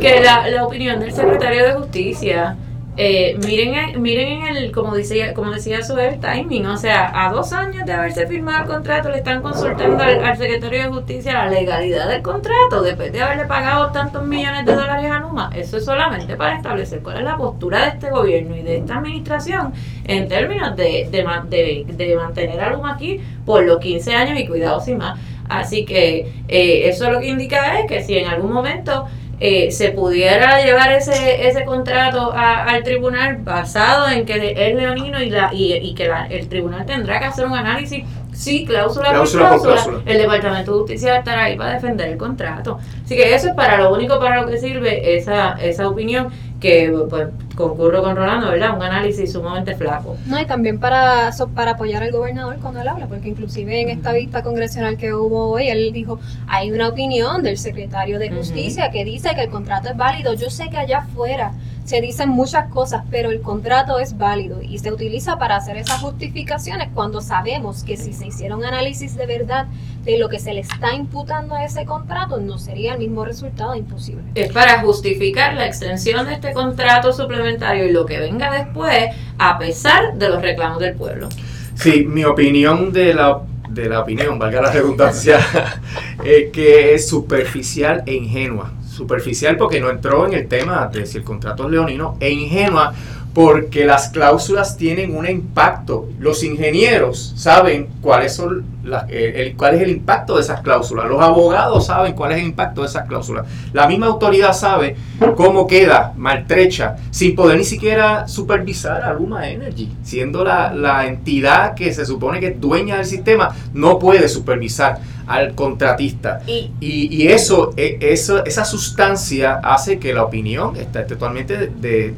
que 0.00 0.20
la, 0.20 0.48
la 0.48 0.64
opinión 0.66 1.00
del 1.00 1.12
secretario 1.12 1.64
de 1.64 1.72
Justicia 1.74 2.56
eh, 3.02 3.38
miren, 3.46 4.02
miren 4.02 4.42
en 4.42 4.56
el, 4.58 4.72
como 4.72 4.94
decía, 4.94 5.32
como 5.32 5.52
decía 5.52 5.82
su 5.82 5.96
timing, 6.20 6.66
o 6.66 6.76
sea, 6.76 7.10
a 7.14 7.32
dos 7.32 7.54
años 7.54 7.86
de 7.86 7.94
haberse 7.94 8.26
firmado 8.26 8.64
el 8.64 8.68
contrato 8.68 9.08
le 9.08 9.16
están 9.16 9.40
consultando 9.40 10.04
al, 10.04 10.36
secretario 10.36 10.82
de 10.82 10.88
Justicia 10.90 11.32
la 11.32 11.48
legalidad 11.48 12.10
del 12.10 12.20
contrato 12.20 12.82
después 12.82 13.10
de 13.10 13.22
haberle 13.22 13.46
pagado 13.46 13.90
tantos 13.90 14.26
millones 14.26 14.66
de 14.66 14.74
dólares 14.74 15.10
a 15.10 15.20
Numa. 15.20 15.50
Eso 15.54 15.78
es 15.78 15.84
solamente 15.86 16.36
para 16.36 16.56
establecer 16.56 17.00
cuál 17.00 17.16
es 17.16 17.24
la 17.24 17.38
postura 17.38 17.84
de 17.84 17.88
este 17.88 18.10
gobierno 18.10 18.54
y 18.54 18.60
de 18.60 18.76
esta 18.76 18.98
administración 18.98 19.72
en 20.04 20.28
términos 20.28 20.76
de, 20.76 21.08
de, 21.10 21.86
de, 21.88 22.16
mantener 22.16 22.60
a 22.60 22.68
Luma 22.68 22.92
aquí 22.92 23.18
por 23.46 23.64
los 23.64 23.78
15 23.78 24.14
años 24.14 24.38
y 24.38 24.46
cuidado 24.46 24.78
sin 24.78 24.98
más. 24.98 25.18
Así 25.48 25.86
que 25.86 26.30
eh, 26.48 26.88
eso 26.88 27.10
lo 27.10 27.18
que 27.18 27.28
indica 27.28 27.80
es 27.80 27.86
que 27.86 28.02
si 28.02 28.18
en 28.18 28.28
algún 28.28 28.52
momento 28.52 29.06
eh, 29.40 29.72
se 29.72 29.90
pudiera 29.90 30.62
llevar 30.62 30.92
ese, 30.92 31.48
ese 31.48 31.64
contrato 31.64 32.32
al 32.34 32.82
tribunal 32.82 33.38
basado 33.38 34.08
en 34.08 34.26
que 34.26 34.54
es 34.56 34.74
leonino 34.74 35.22
y, 35.22 35.30
la, 35.30 35.50
y, 35.52 35.94
que 35.94 36.10
el 36.28 36.48
tribunal 36.48 36.84
tendrá 36.84 37.18
que 37.18 37.24
hacer 37.24 37.46
un 37.46 37.54
análisis 37.54 38.04
Sí, 38.32 38.64
cláusula, 38.64 39.12
por, 39.12 39.28
cláusula, 39.28 40.02
El 40.06 40.18
Departamento 40.18 40.72
de 40.72 40.78
Justicia 40.78 41.18
estará 41.18 41.44
ahí 41.44 41.56
para 41.58 41.74
defender 41.74 42.08
el 42.08 42.16
contrato. 42.16 42.78
Así 43.04 43.16
que 43.16 43.34
eso 43.34 43.48
es 43.48 43.54
para 43.54 43.76
lo 43.76 43.92
único 43.92 44.18
para 44.18 44.40
lo 44.40 44.48
que 44.48 44.56
sirve 44.56 45.16
esa, 45.16 45.58
esa 45.60 45.88
opinión 45.88 46.28
que 46.60 46.94
pues, 47.10 47.28
concurro 47.60 48.02
con 48.02 48.16
Rolando, 48.16 48.50
¿verdad? 48.50 48.76
Un 48.76 48.82
análisis 48.82 49.32
sumamente 49.32 49.74
flaco. 49.74 50.16
No, 50.26 50.40
y 50.40 50.46
también 50.46 50.78
para, 50.78 51.30
para 51.54 51.72
apoyar 51.72 52.02
al 52.02 52.12
gobernador 52.12 52.56
cuando 52.60 52.80
él 52.80 52.88
habla, 52.88 53.06
porque 53.06 53.28
inclusive 53.28 53.80
en 53.80 53.90
esta 53.90 54.12
vista 54.12 54.42
congresional 54.42 54.96
que 54.96 55.12
hubo 55.14 55.50
hoy, 55.50 55.68
él 55.68 55.92
dijo, 55.92 56.18
hay 56.48 56.70
una 56.72 56.88
opinión 56.88 57.42
del 57.42 57.58
secretario 57.58 58.18
de 58.18 58.30
Justicia 58.30 58.90
que 58.90 59.04
dice 59.04 59.34
que 59.34 59.42
el 59.42 59.50
contrato 59.50 59.88
es 59.88 59.96
válido. 59.96 60.34
Yo 60.34 60.50
sé 60.50 60.68
que 60.70 60.76
allá 60.76 60.98
afuera 60.98 61.52
se 61.84 62.00
dicen 62.00 62.28
muchas 62.28 62.68
cosas, 62.68 63.04
pero 63.10 63.30
el 63.30 63.40
contrato 63.40 63.98
es 63.98 64.16
válido 64.16 64.62
y 64.62 64.78
se 64.78 64.92
utiliza 64.92 65.38
para 65.38 65.56
hacer 65.56 65.76
esas 65.76 66.00
justificaciones 66.00 66.88
cuando 66.94 67.20
sabemos 67.20 67.82
que 67.84 67.96
si 67.96 68.12
se 68.12 68.28
hiciera 68.28 68.56
un 68.56 68.64
análisis 68.64 69.16
de 69.16 69.26
verdad 69.26 69.66
de 70.04 70.18
lo 70.18 70.28
que 70.28 70.38
se 70.38 70.54
le 70.54 70.60
está 70.60 70.94
imputando 70.94 71.54
a 71.54 71.64
ese 71.64 71.84
contrato, 71.84 72.38
no 72.38 72.58
sería 72.58 72.94
el 72.94 73.00
mismo 73.00 73.24
resultado, 73.24 73.74
imposible. 73.74 74.22
Es 74.34 74.52
para 74.52 74.80
justificar 74.80 75.54
la 75.54 75.66
extensión 75.66 76.26
de 76.26 76.34
este 76.34 76.52
contrato 76.52 77.12
suplementario 77.12 77.86
y 77.86 77.92
lo 77.92 78.06
que 78.06 78.18
venga 78.18 78.50
después, 78.50 79.10
a 79.38 79.58
pesar 79.58 80.14
de 80.14 80.28
los 80.28 80.40
reclamos 80.40 80.78
del 80.78 80.94
pueblo. 80.94 81.28
Sí, 81.74 82.04
mi 82.06 82.24
opinión 82.24 82.92
de 82.92 83.14
la 83.14 83.42
de 83.68 83.88
la 83.88 84.00
opinión, 84.00 84.36
valga 84.36 84.62
la 84.62 84.72
redundancia, 84.72 85.38
es 86.24 86.50
que 86.50 86.94
es 86.94 87.08
superficial 87.08 88.02
e 88.04 88.14
ingenua 88.14 88.72
superficial 89.00 89.56
porque 89.56 89.80
no 89.80 89.88
entró 89.88 90.26
en 90.26 90.34
el 90.34 90.46
tema 90.46 90.86
de 90.92 91.06
si 91.06 91.16
el 91.18 91.24
contrato 91.24 91.64
es 91.64 91.70
leonino 91.70 92.16
e 92.20 92.30
ingenua 92.30 92.92
porque 93.32 93.86
las 93.86 94.08
cláusulas 94.08 94.76
tienen 94.76 95.16
un 95.16 95.26
impacto. 95.26 96.08
Los 96.18 96.42
ingenieros 96.42 97.32
saben 97.36 97.88
cuáles 98.02 98.34
son 98.34 98.64
el, 99.08 99.56
cuál 99.56 99.74
es 99.74 99.82
el 99.82 99.90
impacto 99.90 100.36
de 100.36 100.42
esas 100.42 100.60
cláusulas. 100.60 101.06
Los 101.06 101.20
abogados 101.20 101.86
saben 101.86 102.14
cuál 102.14 102.32
es 102.32 102.38
el 102.38 102.46
impacto 102.46 102.82
de 102.82 102.88
esas 102.88 103.06
cláusulas. 103.06 103.46
La 103.72 103.86
misma 103.86 104.06
autoridad 104.06 104.52
sabe 104.52 104.96
cómo 105.36 105.66
queda 105.66 106.12
maltrecha 106.16 106.96
sin 107.10 107.34
poder 107.34 107.58
ni 107.58 107.64
siquiera 107.64 108.26
supervisar 108.28 109.02
a 109.02 109.12
Luma 109.12 109.48
Energy, 109.48 109.90
siendo 110.02 110.44
la, 110.44 110.72
la 110.72 111.06
entidad 111.06 111.74
que 111.74 111.92
se 111.92 112.04
supone 112.04 112.40
que 112.40 112.48
es 112.48 112.60
dueña 112.60 112.96
del 112.96 113.06
sistema, 113.06 113.54
no 113.72 113.98
puede 113.98 114.28
supervisar 114.28 114.98
al 115.30 115.54
contratista. 115.54 116.40
Y, 116.46 116.72
y, 116.80 117.28
eso, 117.28 117.72
e, 117.76 117.98
eso, 118.00 118.44
esa 118.44 118.64
sustancia 118.64 119.60
hace 119.62 120.00
que 120.00 120.12
la 120.12 120.24
opinión 120.24 120.74
esté 120.74 121.02
totalmente 121.04 121.68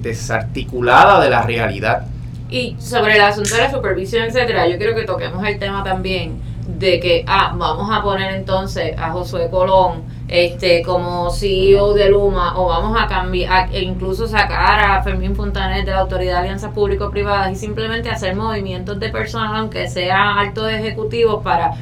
desarticulada 0.01 1.23
de 1.23 1.29
la 1.29 1.43
realidad. 1.43 2.07
Y 2.49 2.75
sobre 2.79 3.17
el 3.17 3.21
asunto 3.21 3.55
de 3.55 3.63
la 3.63 3.71
supervisión, 3.71 4.25
etcétera, 4.25 4.67
yo 4.67 4.79
quiero 4.79 4.95
que 4.95 5.05
toquemos 5.05 5.47
el 5.47 5.59
tema 5.59 5.85
también 5.85 6.41
de 6.79 7.01
que, 7.01 7.25
ah, 7.27 7.55
vamos 7.57 7.89
a 7.91 8.03
poner 8.03 8.35
entonces 8.35 8.97
a 8.99 9.11
Josué 9.11 9.49
Colón 9.51 10.03
este 10.29 10.83
como 10.83 11.31
CEO 11.31 11.93
de 11.93 12.09
Luma 12.09 12.59
o 12.59 12.67
vamos 12.69 12.99
a 12.99 13.07
cambiar 13.07 13.69
e 13.71 13.83
incluso 13.83 14.27
sacar 14.27 14.81
a 14.81 15.03
Fermín 15.03 15.37
Fontanet 15.37 15.85
de 15.85 15.91
la 15.91 16.01
Autoridad 16.01 16.33
de 16.33 16.39
Alianzas 16.39 16.73
Público-Privadas 16.73 17.53
y 17.53 17.57
simplemente 17.57 18.09
hacer 18.09 18.35
movimientos 18.35 18.99
de 18.99 19.11
personal 19.11 19.55
aunque 19.57 19.89
sea 19.89 20.39
alto 20.39 20.67
ejecutivo 20.67 21.43
para 21.43 21.73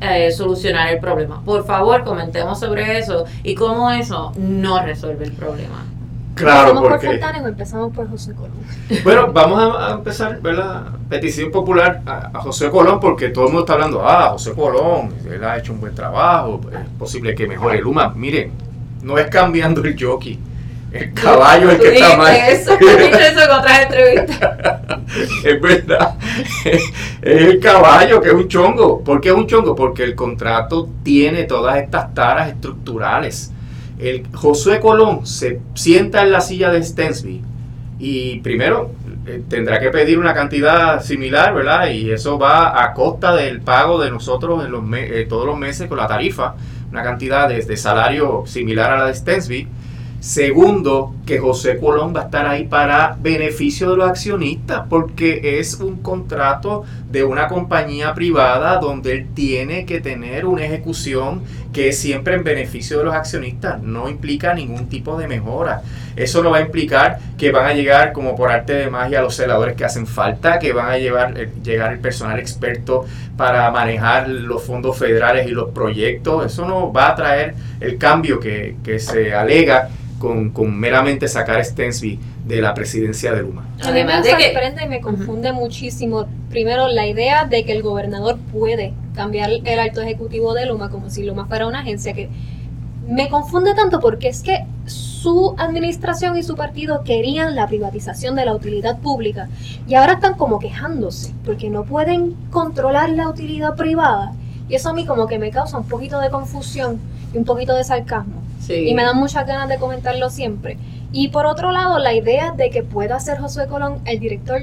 eh, 0.00 0.30
solucionar 0.32 0.92
el 0.92 0.98
problema. 0.98 1.40
Por 1.44 1.64
favor, 1.64 2.04
comentemos 2.04 2.60
sobre 2.60 2.98
eso 2.98 3.24
y 3.42 3.54
cómo 3.54 3.90
eso 3.90 4.32
no 4.36 4.82
resuelve 4.82 5.24
el 5.24 5.32
problema. 5.32 5.93
Claro, 6.34 6.70
¿Empezamos 6.70 6.90
por 6.90 7.00
Fontanet 7.00 7.44
o 7.44 7.48
empezamos 7.48 7.94
por 7.94 8.10
José 8.10 8.34
Colón? 8.34 8.52
Bueno, 9.04 9.32
vamos 9.32 9.76
a, 9.78 9.92
empezar, 9.92 10.40
la 10.42 10.84
Petición 11.08 11.52
popular 11.52 12.02
a, 12.06 12.40
José 12.40 12.70
Colón, 12.70 12.98
porque 12.98 13.28
todo 13.28 13.44
el 13.44 13.50
mundo 13.50 13.60
está 13.60 13.74
hablando, 13.74 14.02
ah, 14.04 14.30
José 14.32 14.52
Colón, 14.52 15.14
él 15.30 15.44
ha 15.44 15.58
hecho 15.58 15.72
un 15.72 15.80
buen 15.80 15.94
trabajo, 15.94 16.60
es 16.72 16.88
posible 16.98 17.34
que 17.34 17.46
mejore 17.46 17.80
Luma. 17.80 18.12
Miren, 18.16 18.52
no 19.02 19.16
es 19.16 19.28
cambiando 19.28 19.84
el 19.84 19.96
jockey, 20.00 20.40
el 20.90 21.12
caballo 21.12 21.70
el 21.70 21.78
que 21.78 21.94
está 21.94 22.16
mal. 22.16 22.34
Eso, 22.34 22.72
eso 22.74 23.42
en 23.42 23.50
otras 23.50 23.82
entrevistas. 23.82 24.50
es 25.44 25.60
verdad. 25.60 26.16
Es 26.64 26.92
el 27.22 27.60
caballo 27.60 28.20
que 28.20 28.28
es 28.28 28.34
un 28.34 28.48
chongo. 28.48 29.04
¿Por 29.04 29.20
qué 29.20 29.28
es 29.28 29.34
un 29.34 29.46
chongo? 29.46 29.74
Porque 29.74 30.02
el 30.02 30.14
contrato 30.14 30.88
tiene 31.02 31.44
todas 31.44 31.76
estas 31.76 32.12
taras 32.12 32.48
estructurales 32.48 33.53
el 34.08 34.26
Josué 34.34 34.80
Colón 34.80 35.26
se 35.26 35.60
sienta 35.74 36.22
en 36.22 36.32
la 36.32 36.40
silla 36.40 36.70
de 36.70 36.82
Stensby 36.82 37.42
y 37.98 38.40
primero 38.40 38.90
eh, 39.26 39.42
tendrá 39.48 39.80
que 39.80 39.90
pedir 39.90 40.18
una 40.18 40.34
cantidad 40.34 41.02
similar, 41.02 41.54
¿verdad? 41.54 41.88
Y 41.88 42.10
eso 42.10 42.38
va 42.38 42.82
a 42.82 42.92
costa 42.92 43.34
del 43.34 43.60
pago 43.60 44.00
de 44.00 44.10
nosotros 44.10 44.64
en 44.64 44.72
los 44.72 44.82
eh, 44.94 45.26
todos 45.28 45.46
los 45.46 45.56
meses 45.56 45.88
con 45.88 45.96
la 45.96 46.06
tarifa, 46.06 46.54
una 46.90 47.02
cantidad 47.02 47.48
de, 47.48 47.62
de, 47.62 47.76
salario 47.76 48.44
similar 48.46 48.92
a 48.92 48.98
la 48.98 49.06
de 49.06 49.14
Stensby. 49.14 49.68
Segundo, 50.24 51.14
que 51.26 51.38
José 51.38 51.76
Colón 51.76 52.14
va 52.16 52.22
a 52.22 52.24
estar 52.24 52.46
ahí 52.46 52.66
para 52.66 53.14
beneficio 53.20 53.90
de 53.90 53.98
los 53.98 54.08
accionistas, 54.08 54.84
porque 54.88 55.58
es 55.60 55.74
un 55.80 55.98
contrato 55.98 56.84
de 57.10 57.24
una 57.24 57.46
compañía 57.46 58.14
privada 58.14 58.78
donde 58.78 59.12
él 59.12 59.26
tiene 59.34 59.84
que 59.84 60.00
tener 60.00 60.46
una 60.46 60.64
ejecución 60.64 61.42
que 61.74 61.90
es 61.90 61.98
siempre 61.98 62.36
en 62.36 62.42
beneficio 62.42 62.96
de 62.96 63.04
los 63.04 63.14
accionistas, 63.14 63.82
no 63.82 64.08
implica 64.08 64.54
ningún 64.54 64.88
tipo 64.88 65.18
de 65.18 65.28
mejora. 65.28 65.82
Eso 66.16 66.42
no 66.42 66.50
va 66.50 66.58
a 66.58 66.60
implicar 66.60 67.18
que 67.36 67.50
van 67.50 67.66
a 67.66 67.72
llegar 67.72 68.12
como 68.12 68.36
por 68.36 68.50
arte 68.50 68.74
de 68.74 68.90
magia 68.90 69.20
los 69.20 69.34
celadores 69.34 69.76
que 69.76 69.84
hacen 69.84 70.06
falta, 70.06 70.58
que 70.58 70.72
van 70.72 70.90
a 70.90 70.98
llevar, 70.98 71.38
eh, 71.38 71.50
llegar 71.62 71.92
el 71.92 71.98
personal 71.98 72.38
experto 72.38 73.04
para 73.36 73.70
manejar 73.70 74.28
los 74.28 74.62
fondos 74.62 74.96
federales 74.96 75.48
y 75.48 75.50
los 75.50 75.70
proyectos. 75.70 76.46
Eso 76.46 76.66
no 76.66 76.92
va 76.92 77.10
a 77.10 77.14
traer 77.14 77.54
el 77.80 77.98
cambio 77.98 78.38
que, 78.38 78.76
que 78.84 78.98
se 78.98 79.34
alega 79.34 79.88
con, 80.52 80.78
meramente 80.78 81.28
sacar 81.28 81.58
a 81.58 81.64
Stensby 81.64 82.18
de 82.46 82.60
la 82.60 82.74
presidencia 82.74 83.32
de 83.32 83.42
Luma. 83.42 83.68
A 83.82 83.90
mí 83.92 84.04
me 84.04 84.22
sorprende 84.22 84.84
y 84.84 84.88
me 84.88 85.00
confunde 85.00 85.52
muchísimo, 85.52 86.26
primero, 86.50 86.88
la 86.88 87.06
idea 87.06 87.44
de 87.44 87.64
que 87.64 87.72
el 87.72 87.82
gobernador 87.82 88.38
puede 88.52 88.94
cambiar 89.14 89.50
el 89.50 89.78
alto 89.78 90.02
ejecutivo 90.02 90.54
de 90.54 90.66
Luma 90.66 90.90
como 90.90 91.10
si 91.10 91.24
Luma 91.24 91.46
fuera 91.46 91.66
una 91.66 91.80
agencia 91.80 92.12
que 92.14 92.28
me 93.06 93.28
confunde 93.28 93.74
tanto 93.74 94.00
porque 94.00 94.28
es 94.28 94.42
que 94.42 94.64
su 95.24 95.54
administración 95.56 96.36
y 96.36 96.42
su 96.42 96.54
partido 96.54 97.02
querían 97.02 97.54
la 97.54 97.66
privatización 97.66 98.36
de 98.36 98.44
la 98.44 98.54
utilidad 98.54 98.98
pública 98.98 99.48
y 99.88 99.94
ahora 99.94 100.12
están 100.12 100.34
como 100.34 100.58
quejándose 100.58 101.32
porque 101.46 101.70
no 101.70 101.84
pueden 101.84 102.34
controlar 102.50 103.08
la 103.08 103.30
utilidad 103.30 103.74
privada 103.74 104.34
y 104.68 104.74
eso 104.74 104.90
a 104.90 104.92
mí 104.92 105.06
como 105.06 105.26
que 105.26 105.38
me 105.38 105.50
causa 105.50 105.78
un 105.78 105.88
poquito 105.88 106.20
de 106.20 106.28
confusión 106.28 107.00
y 107.32 107.38
un 107.38 107.46
poquito 107.46 107.74
de 107.74 107.84
sarcasmo 107.84 108.42
y 108.68 108.92
me 108.92 109.02
dan 109.02 109.16
muchas 109.16 109.46
ganas 109.46 109.70
de 109.70 109.78
comentarlo 109.78 110.28
siempre. 110.28 110.76
Y 111.12 111.28
por 111.28 111.46
otro 111.46 111.70
lado, 111.70 111.98
la 111.98 112.12
idea 112.12 112.52
de 112.52 112.68
que 112.68 112.82
pueda 112.82 113.18
ser 113.18 113.38
Josué 113.38 113.66
Colón 113.66 114.00
el 114.04 114.20
director 114.20 114.62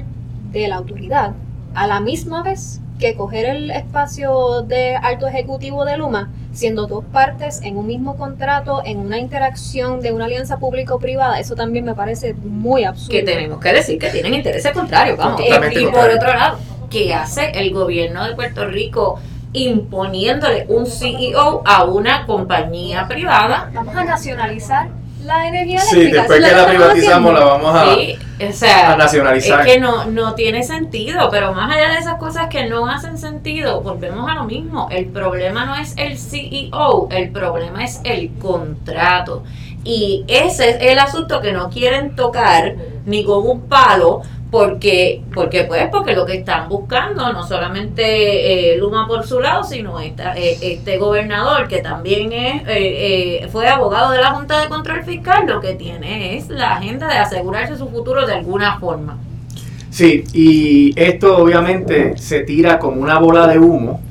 de 0.52 0.68
la 0.68 0.76
autoridad, 0.76 1.32
a 1.74 1.86
la 1.88 1.98
misma 1.98 2.42
vez 2.44 2.80
que 3.00 3.16
coger 3.16 3.46
el 3.46 3.70
espacio 3.72 4.62
de 4.62 4.94
alto 4.94 5.26
ejecutivo 5.26 5.84
de 5.84 5.96
Luma, 5.96 6.30
siendo 6.52 6.86
dos 6.86 7.04
partes 7.04 7.60
en 7.62 7.76
un 7.76 7.86
mismo 7.86 8.16
contrato, 8.16 8.82
en 8.84 8.98
una 8.98 9.18
interacción 9.18 10.00
de 10.00 10.12
una 10.12 10.26
alianza 10.26 10.58
público-privada, 10.58 11.40
eso 11.40 11.54
también 11.54 11.84
me 11.84 11.94
parece 11.94 12.34
muy 12.34 12.84
absurdo. 12.84 13.12
Que 13.12 13.22
tenemos 13.22 13.60
que 13.60 13.72
decir 13.72 13.98
que 13.98 14.10
tienen 14.10 14.34
intereses 14.34 14.72
contrarios, 14.72 15.16
vamos. 15.16 15.40
y 15.40 15.86
por 15.86 16.10
otro 16.10 16.32
lado, 16.34 16.58
¿qué 16.90 17.14
hace 17.14 17.50
el 17.54 17.72
gobierno 17.72 18.26
de 18.26 18.34
Puerto 18.34 18.66
Rico? 18.66 19.18
imponiéndole 19.54 20.64
un 20.68 20.86
CEO 20.86 21.62
a 21.66 21.84
una 21.84 22.24
compañía 22.24 23.06
privada. 23.06 23.70
Vamos 23.74 23.94
a 23.94 24.04
nacionalizar 24.04 24.88
la 25.24 25.48
energía 25.48 25.80
eléctrica. 25.80 26.06
Sí, 26.06 26.10
después 26.10 26.44
que 26.44 26.56
la 26.56 26.66
privatizamos 26.66 27.34
la 27.34 27.44
vamos 27.44 27.74
a, 27.74 28.96
nacionalizar. 28.96 29.60
Es 29.60 29.74
que 29.74 29.80
no, 29.80 30.06
no 30.06 30.34
tiene 30.34 30.62
sentido, 30.62 31.28
pero 31.30 31.52
más 31.52 31.74
allá 31.74 31.92
de 31.92 31.98
esas 31.98 32.16
cosas 32.16 32.48
que 32.48 32.66
no 32.68 32.86
hacen 32.88 33.18
sentido, 33.18 33.80
volvemos 33.80 34.30
a 34.30 34.34
lo 34.34 34.44
mismo. 34.44 34.88
El 34.90 35.06
problema 35.06 35.64
no 35.64 35.76
es 35.76 35.94
el 35.96 36.18
CEO, 36.18 37.08
el 37.10 37.30
problema 37.30 37.84
es 37.84 38.00
el 38.04 38.32
contrato. 38.38 39.44
Y 39.84 40.24
ese 40.28 40.70
es 40.70 40.76
el 40.80 40.98
asunto 40.98 41.40
que 41.40 41.52
no 41.52 41.68
quieren 41.68 42.14
tocar 42.14 42.76
ni 43.04 43.24
con 43.24 43.48
un 43.48 43.62
palo, 43.62 44.22
porque 44.52 45.22
porque 45.32 45.64
pues 45.64 45.88
porque 45.90 46.12
lo 46.14 46.26
que 46.26 46.34
están 46.34 46.68
buscando 46.68 47.32
no 47.32 47.42
solamente 47.42 48.74
eh, 48.74 48.76
Luma 48.76 49.08
por 49.08 49.26
su 49.26 49.40
lado 49.40 49.64
sino 49.64 49.98
esta, 49.98 50.36
eh, 50.36 50.58
este 50.60 50.98
gobernador 50.98 51.68
que 51.68 51.78
también 51.78 52.34
es 52.34 52.62
eh, 52.66 53.48
fue 53.50 53.66
abogado 53.66 54.12
de 54.12 54.20
la 54.20 54.32
Junta 54.32 54.60
de 54.60 54.68
Control 54.68 55.04
Fiscal 55.04 55.46
lo 55.46 55.62
que 55.62 55.72
tiene 55.72 56.36
es 56.36 56.50
la 56.50 56.76
agenda 56.76 57.08
de 57.08 57.14
asegurarse 57.14 57.78
su 57.78 57.88
futuro 57.88 58.26
de 58.26 58.34
alguna 58.34 58.78
forma. 58.78 59.16
Sí 59.88 60.24
y 60.34 60.92
esto 61.00 61.38
obviamente 61.38 62.18
se 62.18 62.40
tira 62.40 62.78
como 62.78 63.00
una 63.00 63.18
bola 63.18 63.46
de 63.46 63.58
humo. 63.58 64.02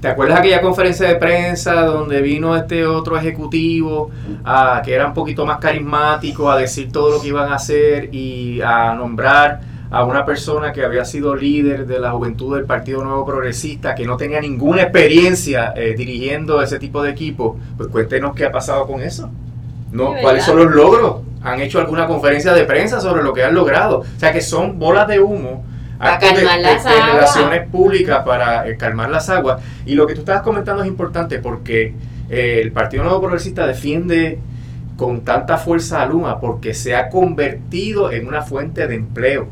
¿Te 0.00 0.08
acuerdas 0.08 0.38
aquella 0.38 0.62
conferencia 0.62 1.08
de 1.08 1.16
prensa 1.16 1.82
donde 1.82 2.22
vino 2.22 2.56
este 2.56 2.86
otro 2.86 3.18
ejecutivo 3.18 4.10
a, 4.44 4.80
que 4.82 4.94
era 4.94 5.08
un 5.08 5.12
poquito 5.12 5.44
más 5.44 5.58
carismático 5.58 6.50
a 6.50 6.56
decir 6.56 6.90
todo 6.90 7.10
lo 7.10 7.20
que 7.20 7.28
iban 7.28 7.52
a 7.52 7.56
hacer 7.56 8.08
y 8.14 8.62
a 8.62 8.94
nombrar 8.94 9.68
a 9.90 10.04
una 10.04 10.24
persona 10.24 10.72
que 10.72 10.84
había 10.84 11.04
sido 11.04 11.34
líder 11.34 11.86
de 11.86 11.98
la 11.98 12.12
juventud 12.12 12.54
del 12.54 12.64
Partido 12.64 13.02
Nuevo 13.02 13.26
Progresista, 13.26 13.94
que 13.94 14.06
no 14.06 14.16
tenía 14.16 14.40
ninguna 14.40 14.82
experiencia 14.82 15.72
eh, 15.74 15.94
dirigiendo 15.96 16.62
ese 16.62 16.78
tipo 16.78 17.02
de 17.02 17.10
equipo, 17.10 17.58
pues 17.76 17.88
cuéntenos 17.88 18.34
qué 18.34 18.44
ha 18.44 18.52
pasado 18.52 18.86
con 18.86 19.00
eso. 19.00 19.30
¿no? 19.90 20.14
¿Cuáles 20.22 20.44
son 20.44 20.58
los 20.58 20.70
logros? 20.70 21.22
¿Han 21.42 21.60
hecho 21.60 21.80
alguna 21.80 22.06
conferencia 22.06 22.52
de 22.52 22.64
prensa 22.64 23.00
sobre 23.00 23.24
lo 23.24 23.32
que 23.32 23.42
han 23.42 23.54
logrado? 23.54 24.00
O 24.00 24.20
sea 24.20 24.32
que 24.32 24.40
son 24.40 24.78
bolas 24.78 25.08
de 25.08 25.18
humo 25.18 25.64
para 25.98 26.18
calmar 26.18 26.60
las 26.60 26.86
aguas. 26.86 27.12
relaciones 27.12 27.68
públicas 27.68 28.22
para 28.24 28.68
eh, 28.68 28.76
calmar 28.76 29.10
las 29.10 29.28
aguas. 29.28 29.60
Y 29.86 29.94
lo 29.94 30.06
que 30.06 30.14
tú 30.14 30.20
estabas 30.20 30.42
comentando 30.42 30.82
es 30.82 30.88
importante 30.88 31.40
porque 31.40 31.94
eh, 32.28 32.60
el 32.62 32.70
Partido 32.70 33.02
Nuevo 33.02 33.20
Progresista 33.20 33.66
defiende 33.66 34.38
con 34.96 35.22
tanta 35.22 35.58
fuerza 35.58 36.02
a 36.02 36.06
Luma 36.06 36.38
porque 36.38 36.74
se 36.74 36.94
ha 36.94 37.08
convertido 37.08 38.12
en 38.12 38.28
una 38.28 38.42
fuente 38.42 38.86
de 38.86 38.94
empleo 38.94 39.48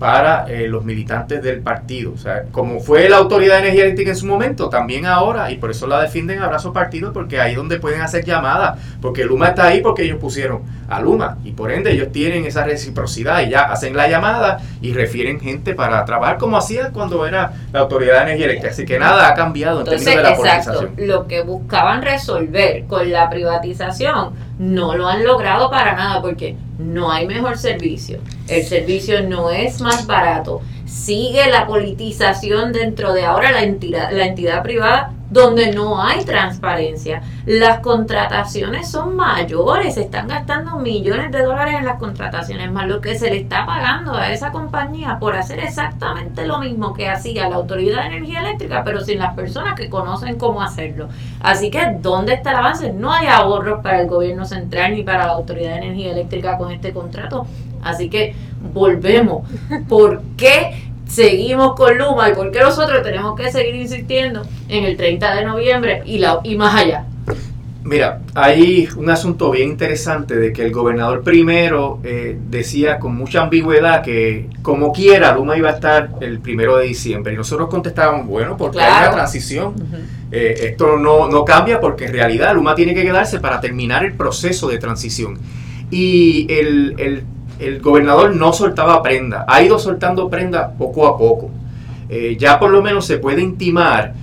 para 0.00 0.46
eh, 0.48 0.66
los 0.66 0.82
militantes 0.82 1.42
del 1.42 1.60
partido. 1.60 2.12
O 2.14 2.16
sea, 2.16 2.44
como 2.50 2.80
fue 2.80 3.06
la 3.10 3.18
Autoridad 3.18 3.56
de 3.56 3.60
Energía 3.64 3.82
Eléctrica 3.82 4.12
en 4.12 4.16
su 4.16 4.24
momento, 4.24 4.70
también 4.70 5.04
ahora, 5.04 5.50
y 5.50 5.58
por 5.58 5.70
eso 5.70 5.86
la 5.86 6.00
defienden 6.00 6.40
abrazo 6.40 6.72
partido, 6.72 7.12
porque 7.12 7.38
ahí 7.38 7.50
es 7.50 7.58
donde 7.58 7.78
pueden 7.78 8.00
hacer 8.00 8.24
llamadas, 8.24 8.78
porque 9.02 9.26
Luma 9.26 9.48
está 9.48 9.66
ahí 9.66 9.82
porque 9.82 10.04
ellos 10.04 10.18
pusieron 10.18 10.62
a 10.88 11.00
Luma, 11.00 11.36
y 11.44 11.52
por 11.52 11.70
ende 11.70 11.92
ellos 11.92 12.10
tienen 12.12 12.46
esa 12.46 12.64
reciprocidad 12.64 13.42
y 13.42 13.50
ya 13.50 13.64
hacen 13.64 13.94
la 13.94 14.08
llamada 14.08 14.62
y 14.80 14.94
refieren 14.94 15.38
gente 15.38 15.74
para 15.74 16.02
trabajar 16.06 16.38
como 16.38 16.56
hacían 16.56 16.92
cuando 16.92 17.26
era 17.26 17.52
la 17.70 17.80
Autoridad 17.80 18.14
de 18.14 18.22
Energía 18.22 18.46
Eléctrica. 18.46 18.72
Así 18.72 18.86
que 18.86 18.98
nada 18.98 19.28
ha 19.28 19.34
cambiado 19.34 19.80
en 19.80 19.84
términos 19.84 20.16
de 20.16 20.22
la 20.22 20.30
exacto, 20.30 20.88
Lo 20.96 21.26
que 21.26 21.42
buscaban 21.42 22.00
resolver 22.00 22.86
con 22.86 23.12
la 23.12 23.28
privatización 23.28 24.32
no 24.60 24.94
lo 24.94 25.08
han 25.08 25.24
logrado 25.24 25.70
para 25.70 25.94
nada 25.94 26.20
porque 26.20 26.54
no 26.78 27.10
hay 27.10 27.26
mejor 27.26 27.56
servicio, 27.56 28.20
el 28.46 28.62
servicio 28.62 29.26
no 29.26 29.48
es 29.48 29.80
más 29.80 30.06
barato, 30.06 30.60
sigue 30.84 31.48
la 31.48 31.66
politización 31.66 32.70
dentro 32.70 33.14
de 33.14 33.24
ahora 33.24 33.52
la 33.52 33.62
entidad, 33.62 34.12
la 34.12 34.26
entidad 34.26 34.62
privada 34.62 35.14
donde 35.30 35.72
no 35.72 36.02
hay 36.02 36.24
transparencia. 36.24 37.22
Las 37.46 37.80
contrataciones 37.80 38.90
son 38.90 39.16
mayores, 39.16 39.94
se 39.94 40.02
están 40.02 40.28
gastando 40.28 40.78
millones 40.78 41.30
de 41.30 41.42
dólares 41.42 41.74
en 41.78 41.86
las 41.86 41.98
contrataciones, 41.98 42.70
más 42.70 42.86
lo 42.88 43.00
que 43.00 43.18
se 43.18 43.30
le 43.30 43.38
está 43.38 43.64
pagando 43.64 44.14
a 44.14 44.32
esa 44.32 44.50
compañía 44.50 45.18
por 45.18 45.36
hacer 45.36 45.60
exactamente 45.60 46.46
lo 46.46 46.58
mismo 46.58 46.92
que 46.92 47.08
hacía 47.08 47.48
la 47.48 47.56
Autoridad 47.56 48.02
de 48.02 48.16
Energía 48.16 48.40
Eléctrica, 48.40 48.82
pero 48.84 49.00
sin 49.00 49.18
las 49.18 49.34
personas 49.34 49.74
que 49.74 49.88
conocen 49.88 50.36
cómo 50.36 50.60
hacerlo. 50.62 51.08
Así 51.40 51.70
que, 51.70 51.96
¿dónde 52.00 52.34
está 52.34 52.50
el 52.50 52.56
avance? 52.56 52.92
No 52.92 53.12
hay 53.12 53.28
ahorros 53.28 53.80
para 53.82 54.00
el 54.00 54.08
gobierno 54.08 54.44
central 54.44 54.94
ni 54.94 55.02
para 55.02 55.26
la 55.26 55.32
Autoridad 55.32 55.70
de 55.70 55.78
Energía 55.78 56.12
Eléctrica 56.12 56.58
con 56.58 56.72
este 56.72 56.92
contrato. 56.92 57.46
Así 57.82 58.10
que 58.10 58.34
volvemos. 58.72 59.48
¿Por 59.88 60.22
qué 60.36 60.89
seguimos 61.10 61.74
con 61.74 61.98
Luma 61.98 62.30
y 62.30 62.34
por 62.34 62.50
qué 62.50 62.60
nosotros 62.60 63.02
tenemos 63.02 63.38
que 63.38 63.50
seguir 63.50 63.74
insistiendo 63.74 64.42
en 64.68 64.84
el 64.84 64.96
30 64.96 65.34
de 65.34 65.44
noviembre 65.44 66.02
y, 66.06 66.18
la, 66.18 66.40
y 66.44 66.56
más 66.56 66.74
allá. 66.74 67.04
Mira, 67.82 68.20
hay 68.34 68.88
un 68.96 69.08
asunto 69.08 69.50
bien 69.50 69.70
interesante 69.70 70.36
de 70.36 70.52
que 70.52 70.62
el 70.62 70.70
gobernador 70.70 71.22
primero 71.22 71.98
eh, 72.04 72.38
decía 72.48 72.98
con 72.98 73.16
mucha 73.16 73.42
ambigüedad 73.42 74.02
que 74.02 74.48
como 74.60 74.92
quiera 74.92 75.34
Luma 75.34 75.56
iba 75.56 75.70
a 75.70 75.72
estar 75.72 76.10
el 76.20 76.40
primero 76.40 76.76
de 76.76 76.86
diciembre 76.86 77.32
y 77.32 77.36
nosotros 77.36 77.70
contestábamos, 77.70 78.26
bueno, 78.26 78.56
porque 78.56 78.80
hay 78.80 79.06
una 79.06 79.12
transición. 79.12 79.74
Eh, 80.30 80.68
esto 80.70 80.98
no, 80.98 81.28
no 81.28 81.44
cambia 81.44 81.80
porque 81.80 82.04
en 82.04 82.12
realidad 82.12 82.54
Luma 82.54 82.74
tiene 82.74 82.94
que 82.94 83.02
quedarse 83.02 83.40
para 83.40 83.60
terminar 83.60 84.04
el 84.04 84.12
proceso 84.12 84.68
de 84.68 84.78
transición. 84.78 85.38
Y 85.90 86.46
el, 86.52 86.94
el 86.98 87.24
el 87.60 87.80
gobernador 87.80 88.34
no 88.34 88.52
soltaba 88.52 89.02
prenda, 89.02 89.44
ha 89.46 89.62
ido 89.62 89.78
soltando 89.78 90.28
prenda 90.28 90.72
poco 90.72 91.06
a 91.06 91.16
poco. 91.16 91.50
Eh, 92.08 92.36
ya 92.38 92.58
por 92.58 92.70
lo 92.70 92.82
menos 92.82 93.06
se 93.06 93.18
puede 93.18 93.40
intimar 93.40 94.14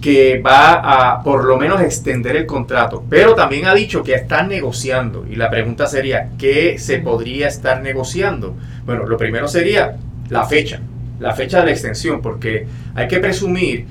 que 0.00 0.40
va 0.40 1.14
a 1.14 1.22
por 1.22 1.44
lo 1.44 1.56
menos 1.56 1.80
extender 1.80 2.36
el 2.36 2.46
contrato, 2.46 3.04
pero 3.08 3.34
también 3.34 3.66
ha 3.66 3.74
dicho 3.74 4.02
que 4.02 4.14
está 4.14 4.42
negociando 4.42 5.26
y 5.30 5.36
la 5.36 5.50
pregunta 5.50 5.86
sería, 5.86 6.30
¿qué 6.38 6.78
se 6.78 6.98
podría 6.98 7.48
estar 7.48 7.82
negociando? 7.82 8.54
Bueno, 8.84 9.06
lo 9.06 9.16
primero 9.16 9.48
sería 9.48 9.96
la 10.28 10.44
fecha, 10.44 10.80
la 11.18 11.34
fecha 11.34 11.60
de 11.60 11.66
la 11.66 11.72
extensión, 11.72 12.20
porque 12.20 12.66
hay 12.94 13.08
que 13.08 13.18
presumir 13.18 13.86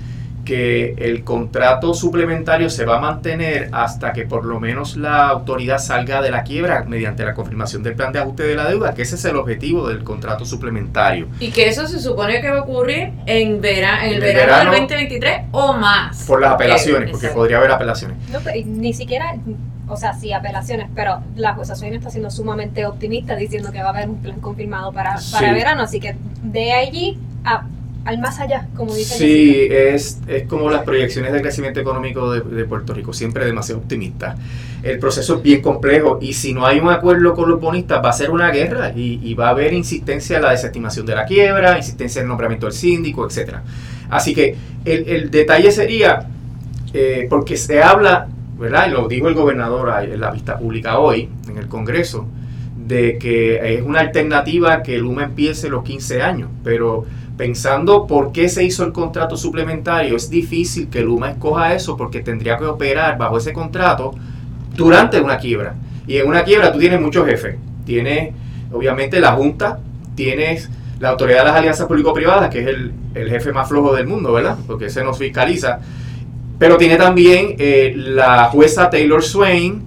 que 0.46 0.94
el 0.98 1.24
contrato 1.24 1.94
suplementario 1.94 2.70
se 2.70 2.86
va 2.86 2.98
a 2.98 3.00
mantener 3.00 3.70
hasta 3.72 4.14
que 4.14 4.26
por 4.26 4.46
lo 4.46 4.60
menos 4.60 4.96
la 4.96 5.28
autoridad 5.28 5.80
salga 5.80 6.22
de 6.22 6.32
la 6.32 6.44
quiebra 6.44 6.86
mediante 6.88 7.26
la 7.26 7.34
confirmación 7.34 7.84
del 7.84 7.96
plan 7.96 8.14
de 8.14 8.20
ajuste 8.20 8.44
de 8.44 8.56
la 8.56 8.70
deuda, 8.70 8.94
que 8.94 9.02
ese 9.02 9.16
es 9.16 9.26
el 9.26 9.36
objetivo 9.36 9.90
del 9.90 10.04
contrato 10.04 10.46
suplementario. 10.46 11.28
Y 11.40 11.52
que 11.52 11.68
eso 11.68 11.88
se 11.88 12.00
supone 12.00 12.40
que 12.40 12.50
va 12.50 12.60
a 12.60 12.62
ocurrir 12.62 13.12
en, 13.26 13.60
vera, 13.60 14.06
en 14.08 14.14
el, 14.14 14.20
verano, 14.22 14.72
del 14.72 14.82
2023 14.82 15.42
o 15.52 15.74
más. 15.74 16.24
Por 16.24 16.40
las 16.40 16.54
apelaciones, 16.54 17.12
porque 17.12 17.28
podría 17.30 17.58
haber 17.58 17.72
apelaciones. 17.72 18.18
No, 18.30 18.40
ni 18.66 18.94
siquiera, 18.94 19.36
o 19.88 19.98
sea, 19.98 20.14
sí, 20.14 20.32
apelaciones, 20.32 20.88
pero 20.96 21.22
la 21.36 21.52
acusación 21.52 21.94
está 21.94 22.10
siendo 22.10 22.30
sumamente 22.30 22.86
optimista 22.86 23.36
diciendo 23.36 23.72
que 23.72 23.80
va 23.80 23.88
a 23.88 23.90
haber 23.90 24.10
un 24.10 24.22
plan 24.22 24.40
confirmado 24.40 24.94
para, 24.94 25.16
para 25.32 25.54
verano, 25.54 25.82
así 25.82 26.00
que 26.00 26.16
de 26.44 26.72
allí 26.72 27.20
a 27.44 27.66
al 28.06 28.20
más 28.20 28.40
allá, 28.40 28.68
como 28.76 28.94
dice. 28.94 29.18
Sí, 29.18 29.68
es, 29.70 30.20
es 30.28 30.44
como 30.44 30.70
las 30.70 30.84
proyecciones 30.84 31.34
de 31.34 31.42
crecimiento 31.42 31.80
económico 31.80 32.32
de, 32.32 32.66
Puerto 32.66 32.94
Rico, 32.94 33.14
siempre 33.14 33.46
demasiado 33.46 33.82
optimista. 33.82 34.36
El 34.84 35.00
proceso 35.00 35.38
es 35.38 35.42
bien 35.42 35.62
complejo 35.62 36.20
y 36.22 36.34
si 36.34 36.54
no 36.54 36.68
hay 36.68 36.80
un 36.80 36.90
acuerdo 36.90 37.34
con 37.34 37.50
los 37.50 37.60
bonistas 37.60 38.04
va 38.06 38.10
a 38.10 38.14
ser 38.14 38.30
una 38.30 38.52
guerra 38.52 38.94
y, 38.96 39.34
va 39.34 39.48
a 39.48 39.50
haber 39.50 39.74
insistencia 39.74 40.38
en 40.38 40.44
la 40.44 40.52
desestimación 40.52 41.08
de 41.08 41.16
la 41.16 41.26
quiebra, 41.26 41.78
insistencia 41.78 42.20
en 42.20 42.26
el 42.26 42.30
nombramiento 42.30 42.68
del 42.68 42.76
síndico, 42.76 43.26
etcétera. 43.26 43.64
Así 44.10 44.36
que 44.36 44.56
el, 44.86 45.32
detalle 45.32 45.72
sería, 45.72 46.28
eh, 46.94 47.26
porque 47.28 47.58
se 47.58 47.82
habla, 47.82 48.28
¿verdad? 48.60 48.88
Y 48.88 48.92
lo 48.92 49.08
dijo 49.08 49.28
el 49.28 49.34
gobernador 49.34 49.92
en 50.04 50.20
la 50.20 50.30
vista 50.30 50.60
pública 50.60 51.00
hoy, 51.00 51.28
en 51.50 51.58
el 51.58 51.68
Congreso, 51.68 52.28
de 52.86 53.18
que 53.18 53.78
es 53.78 53.82
una 53.82 54.02
alternativa 54.02 54.84
que 54.84 55.00
Luma 55.00 55.24
empiece 55.24 55.70
los 55.70 55.84
15 55.84 56.22
años, 56.22 56.50
pero 56.64 57.06
pensando 57.38 58.08
por 58.08 58.32
qué 58.32 58.50
se 58.50 58.64
hizo 58.64 58.84
el 58.84 58.94
contrato 58.94 59.38
suplementario, 59.38 60.16
es 60.16 60.30
difícil 60.30 60.90
que 60.90 61.02
Luma 61.02 61.32
escoja 61.32 61.74
eso 61.74 61.98
porque 61.98 62.22
tendría 62.22 62.58
que 62.58 62.66
operar 62.66 63.18
bajo 63.18 63.38
ese 63.38 63.54
contrato 63.54 64.14
durante 64.76 65.20
una 65.20 65.38
quiebra. 65.38 65.76
Y 66.08 66.18
en 66.18 66.28
una 66.28 66.44
quiebra 66.44 66.72
tú 66.72 66.80
tienes 66.80 67.02
muchos 67.02 67.26
jefes. 67.26 67.56
Tienes, 67.86 68.34
obviamente, 68.72 69.20
la 69.20 69.34
Junta, 69.34 69.80
tienes 70.16 70.70
la 71.00 71.10
Autoridad 71.10 71.40
de 71.40 71.46
las 71.46 71.56
Alianzas 71.56 71.88
Público-Privadas, 71.88 72.50
que 72.50 72.62
es 72.62 72.68
el, 72.68 72.94
jefe 73.30 73.52
más 73.52 73.68
flojo 73.68 73.94
del 73.96 74.08
mundo, 74.08 74.34
¿verdad? 74.34 74.58
Porque 74.68 74.86
ese 74.86 75.04
nos 75.04 75.18
fiscaliza. 75.18 75.80
Pero 76.58 76.78
tiene 76.78 76.96
también 76.96 77.56
eh, 77.60 77.94
la 77.96 78.46
jueza 78.46 78.90
Taylor 78.90 79.24
Swain, 79.24 79.84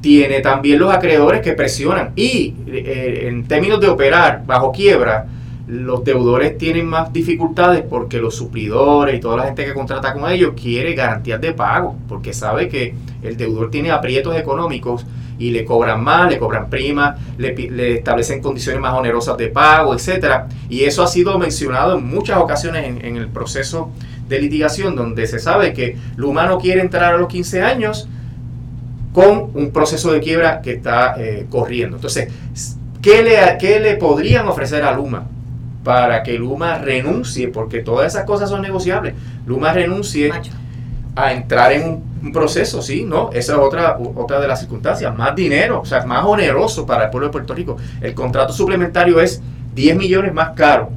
tiene 0.00 0.40
también 0.40 0.78
los 0.78 0.94
acreedores 0.94 1.40
que 1.40 1.52
presionan 1.52 2.12
y 2.14 2.54
eh, 2.68 3.24
en 3.28 3.46
términos 3.48 3.80
de 3.80 3.88
operar 3.88 4.44
bajo 4.46 4.70
quiebra, 4.70 5.26
los 5.66 6.04
deudores 6.04 6.56
tienen 6.58 6.86
más 6.86 7.12
dificultades 7.12 7.82
porque 7.88 8.18
los 8.18 8.36
suplidores 8.36 9.16
y 9.16 9.20
toda 9.20 9.38
la 9.38 9.44
gente 9.44 9.64
que 9.64 9.74
contrata 9.74 10.12
con 10.12 10.30
ellos 10.30 10.52
quiere 10.60 10.94
garantías 10.94 11.40
de 11.40 11.52
pago, 11.52 11.96
porque 12.08 12.32
sabe 12.32 12.68
que 12.68 12.94
el 13.22 13.36
deudor 13.36 13.70
tiene 13.70 13.90
aprietos 13.90 14.36
económicos 14.36 15.04
y 15.38 15.50
le 15.50 15.64
cobran 15.64 16.02
más, 16.02 16.30
le 16.30 16.38
cobran 16.38 16.70
prima, 16.70 17.16
le, 17.36 17.94
establecen 17.94 18.40
condiciones 18.40 18.80
más 18.80 18.94
onerosas 18.94 19.36
de 19.36 19.48
pago, 19.48 19.92
etcétera. 19.92 20.48
Y 20.68 20.84
eso 20.84 21.02
ha 21.02 21.08
sido 21.08 21.36
mencionado 21.38 21.98
en 21.98 22.06
muchas 22.06 22.38
ocasiones 22.38 22.86
en, 23.02 23.16
el 23.16 23.28
proceso 23.28 23.90
de 24.28 24.40
litigación, 24.40 24.94
donde 24.94 25.26
se 25.26 25.38
sabe 25.38 25.72
que 25.72 25.96
Luma 26.16 26.46
no 26.46 26.58
quiere 26.58 26.80
entrar 26.80 27.14
a 27.14 27.18
los 27.18 27.28
15 27.28 27.62
años 27.62 28.08
con 29.12 29.50
un 29.54 29.72
proceso 29.72 30.12
de 30.12 30.20
quiebra 30.20 30.62
que 30.62 30.72
está 30.72 31.16
eh, 31.18 31.46
corriendo. 31.50 31.96
Entonces, 31.96 32.32
¿qué 33.02 33.22
le, 33.22 33.36
¿qué 33.58 33.80
le 33.80 33.96
podrían 33.96 34.46
ofrecer 34.46 34.84
a 34.84 34.92
Luma? 34.92 35.26
Para 35.86 36.24
que 36.24 36.36
Luma 36.36 36.78
renuncie, 36.78 37.46
porque 37.46 37.78
todas 37.78 38.12
esas 38.12 38.24
cosas 38.24 38.50
son 38.50 38.60
negociables. 38.60 39.14
Luma 39.46 39.72
renuncie 39.72 40.32
a 41.14 41.32
entrar 41.32 41.70
en 41.74 42.02
un, 42.22 42.32
proceso, 42.32 42.82
sí, 42.82 43.04
¿no? 43.04 43.30
Esa 43.32 43.52
es 43.52 43.58
otra, 43.60 43.96
otra 44.16 44.40
de 44.40 44.48
las 44.48 44.58
circunstancias. 44.58 45.16
Más 45.16 45.36
dinero, 45.36 45.82
o 45.82 45.84
sea, 45.84 46.04
más 46.04 46.24
oneroso 46.24 46.84
para 46.84 47.04
el 47.04 47.10
pueblo 47.10 47.28
de 47.28 47.32
Puerto 47.32 47.54
Rico. 47.54 47.76
El 48.00 48.14
contrato 48.14 48.52
suplementario 48.52 49.20
es 49.20 49.40
10 49.76 49.96
millones 49.96 50.34
más 50.34 50.50
caro 50.56 50.90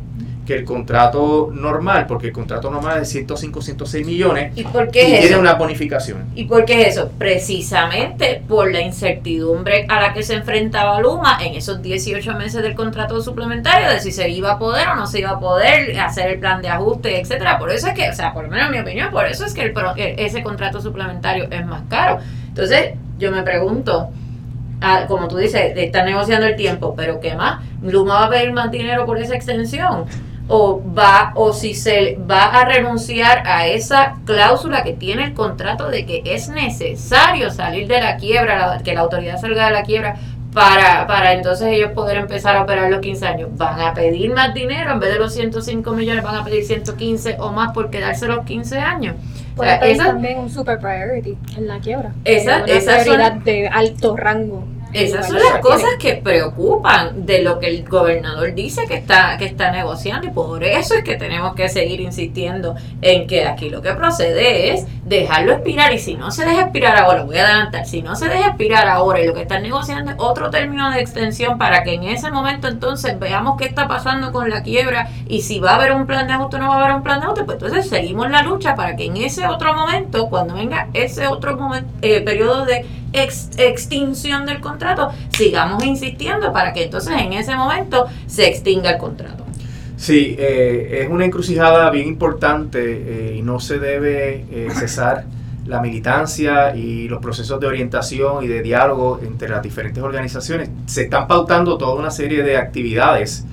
que 0.49 0.55
el 0.55 0.65
contrato 0.65 1.51
normal, 1.53 2.07
porque 2.07 2.25
el 2.25 2.33
contrato 2.33 2.71
normal 2.71 3.03
es 3.03 3.13
de 3.13 3.19
105, 3.19 3.61
106 3.61 4.03
millones 4.03 4.51
y, 4.55 4.63
por 4.63 4.89
qué 4.89 5.19
tiene 5.21 5.37
una 5.37 5.53
bonificación. 5.53 6.25
¿Y 6.33 6.45
por 6.45 6.65
qué 6.65 6.81
es 6.81 6.87
eso? 6.97 7.11
Precisamente 7.19 8.41
por 8.47 8.71
la 8.71 8.81
incertidumbre 8.81 9.85
a 9.87 10.01
la 10.01 10.11
que 10.11 10.23
se 10.23 10.33
enfrentaba 10.33 10.99
Luma 11.01 11.37
en 11.39 11.53
esos 11.53 11.83
18 11.83 12.33
meses 12.33 12.63
del 12.63 12.73
contrato 12.73 13.21
suplementario, 13.21 13.91
de 13.91 13.99
si 13.99 14.11
se 14.11 14.27
iba 14.27 14.53
a 14.53 14.57
poder 14.57 14.87
o 14.87 14.95
no 14.95 15.05
se 15.05 15.19
iba 15.19 15.29
a 15.29 15.39
poder 15.39 15.99
hacer 15.99 16.31
el 16.31 16.39
plan 16.39 16.63
de 16.63 16.69
ajuste, 16.69 17.21
etcétera. 17.21 17.59
Por 17.59 17.69
eso 17.69 17.87
es 17.87 17.93
que, 17.93 18.09
o 18.09 18.13
sea, 18.15 18.33
por 18.33 18.45
lo 18.45 18.49
menos 18.49 18.69
en 18.69 18.71
mi 18.71 18.79
opinión, 18.79 19.11
por 19.11 19.27
eso 19.27 19.45
es 19.45 19.53
que 19.53 19.61
el, 19.61 19.73
ese 20.17 20.41
contrato 20.41 20.81
suplementario 20.81 21.45
es 21.51 21.63
más 21.63 21.83
caro. 21.91 22.21
Entonces, 22.47 22.95
yo 23.19 23.31
me 23.31 23.43
pregunto, 23.43 24.09
ah, 24.81 25.05
como 25.07 25.27
tú 25.27 25.37
dices, 25.37 25.73
está 25.75 26.03
negociando 26.03 26.47
el 26.47 26.55
tiempo, 26.55 26.95
pero 26.97 27.19
¿qué 27.19 27.35
más? 27.35 27.63
Luma 27.83 28.21
va 28.21 28.25
a 28.25 28.29
pedir 28.31 28.51
más 28.51 28.71
dinero 28.71 29.05
por 29.05 29.19
esa 29.19 29.35
extensión 29.35 30.07
o 30.49 30.81
va 30.97 31.31
o 31.35 31.53
si 31.53 31.73
se 31.75 32.17
va 32.29 32.45
a 32.45 32.65
renunciar 32.65 33.43
a 33.45 33.67
esa 33.67 34.15
cláusula 34.25 34.83
que 34.83 34.93
tiene 34.93 35.23
el 35.23 35.33
contrato 35.33 35.89
de 35.89 36.05
que 36.05 36.23
es 36.25 36.49
necesario 36.49 37.51
salir 37.51 37.87
de 37.87 38.01
la 38.01 38.17
quiebra, 38.17 38.79
que 38.83 38.93
la 38.93 39.01
autoridad 39.01 39.39
salga 39.39 39.67
de 39.67 39.71
la 39.71 39.83
quiebra 39.83 40.15
para, 40.53 41.05
para 41.05 41.33
entonces 41.33 41.67
ellos 41.67 41.91
poder 41.91 42.17
empezar 42.17 42.55
a 42.55 42.63
operar 42.63 42.89
los 42.89 42.99
15 42.99 43.27
años. 43.27 43.49
Van 43.53 43.79
a 43.79 43.93
pedir 43.93 44.33
más 44.33 44.53
dinero, 44.53 44.91
en 44.91 44.99
vez 44.99 45.13
de 45.13 45.19
los 45.19 45.33
105 45.33 45.91
millones 45.91 46.23
van 46.23 46.35
a 46.35 46.43
pedir 46.43 46.65
115 46.65 47.37
o 47.39 47.51
más 47.51 47.71
por 47.71 47.91
quedarse 47.91 48.27
los 48.27 48.43
15 48.45 48.79
años. 48.79 49.15
Puede 49.55 49.95
también 49.97 50.39
un 50.39 50.49
super 50.49 50.79
priority 50.79 51.37
en 51.57 51.67
la 51.67 51.79
quiebra. 51.79 52.13
Esa, 52.23 52.59
esa 52.65 53.01
prioridad 53.01 53.33
de 53.33 53.67
alto 53.67 54.15
rango. 54.15 54.63
Esas 54.93 55.27
son 55.27 55.37
las 55.37 55.59
cosas 55.61 55.89
que 55.99 56.15
preocupan 56.15 57.25
de 57.25 57.43
lo 57.43 57.59
que 57.59 57.67
el 57.67 57.87
gobernador 57.87 58.55
dice 58.55 58.85
que 58.87 58.95
está, 58.95 59.37
que 59.37 59.45
está 59.45 59.71
negociando 59.71 60.27
y 60.27 60.31
por 60.31 60.63
eso 60.63 60.95
es 60.95 61.03
que 61.03 61.15
tenemos 61.15 61.53
que 61.53 61.69
seguir 61.69 62.01
insistiendo 62.01 62.75
en 63.01 63.27
que 63.27 63.45
aquí 63.45 63.69
lo 63.69 63.81
que 63.81 63.93
procede 63.93 64.73
es 64.73 64.85
dejarlo 65.03 65.53
expirar 65.53 65.93
y 65.93 65.99
si 65.99 66.15
no 66.15 66.31
se 66.31 66.45
deja 66.45 66.61
expirar 66.61 66.97
ahora, 66.97 67.23
voy 67.23 67.37
a 67.37 67.45
adelantar, 67.45 67.85
si 67.85 68.01
no 68.01 68.15
se 68.15 68.27
deja 68.27 68.47
expirar 68.47 68.87
ahora 68.87 69.21
y 69.21 69.27
lo 69.27 69.33
que 69.33 69.41
están 69.41 69.61
negociando 69.61 70.11
es 70.11 70.17
otro 70.19 70.49
término 70.49 70.89
de 70.91 71.01
extensión 71.01 71.57
para 71.57 71.83
que 71.83 71.93
en 71.93 72.03
ese 72.03 72.31
momento 72.31 72.67
entonces 72.67 73.19
veamos 73.19 73.57
qué 73.57 73.65
está 73.65 73.87
pasando 73.87 74.31
con 74.31 74.49
la 74.49 74.63
quiebra 74.63 75.09
y 75.27 75.41
si 75.41 75.59
va 75.59 75.71
a 75.71 75.75
haber 75.75 75.91
un 75.91 76.07
plan 76.07 76.27
de 76.27 76.33
ajuste 76.33 76.55
o 76.55 76.59
no 76.59 76.69
va 76.69 76.75
a 76.75 76.83
haber 76.83 76.95
un 76.95 77.03
plan 77.03 77.19
de 77.19 77.25
ajuste, 77.25 77.43
pues 77.43 77.61
entonces 77.61 77.89
seguimos 77.89 78.29
la 78.31 78.41
lucha 78.41 78.75
para 78.75 78.95
que 78.95 79.05
en 79.05 79.17
ese 79.17 79.47
otro 79.47 79.73
momento, 79.73 80.29
cuando 80.29 80.55
venga 80.55 80.87
ese 80.93 81.27
otro 81.27 81.55
momento, 81.55 81.89
eh, 82.01 82.21
periodo 82.21 82.65
de 82.65 82.85
extinción 83.13 84.45
del 84.45 84.59
contrato, 84.59 84.78
sigamos 85.29 85.83
insistiendo 85.83 86.51
para 86.53 86.73
que 86.73 86.83
entonces 86.83 87.13
en 87.19 87.33
ese 87.33 87.55
momento 87.55 88.05
se 88.27 88.47
extinga 88.47 88.91
el 88.91 88.97
contrato. 88.97 89.49
Sí, 89.99 90.37
eh, 90.39 91.01
es 91.01 91.09
una 91.09 91.25
encrucijada 91.25 91.91
bien 91.91 92.07
importante 92.07 92.79
eh, 92.81 93.35
y 93.35 93.41
no 93.41 93.59
se 93.59 93.79
debe 93.79 94.45
eh, 94.49 94.69
cesar 94.73 95.25
la 95.65 95.81
militancia 95.81 96.73
y 96.73 97.09
los 97.09 97.19
procesos 97.21 97.59
de 97.59 97.67
orientación 97.67 98.41
y 98.41 98.47
de 98.47 98.61
diálogo 98.61 99.19
entre 99.21 99.49
las 99.49 99.61
diferentes 99.61 100.01
organizaciones. 100.01 100.69
Se 100.85 101.03
están 101.03 101.27
pautando 101.27 101.77
toda 101.77 101.95
una 101.95 102.11
serie 102.11 102.43
de 102.43 102.55
actividades. 102.55 103.45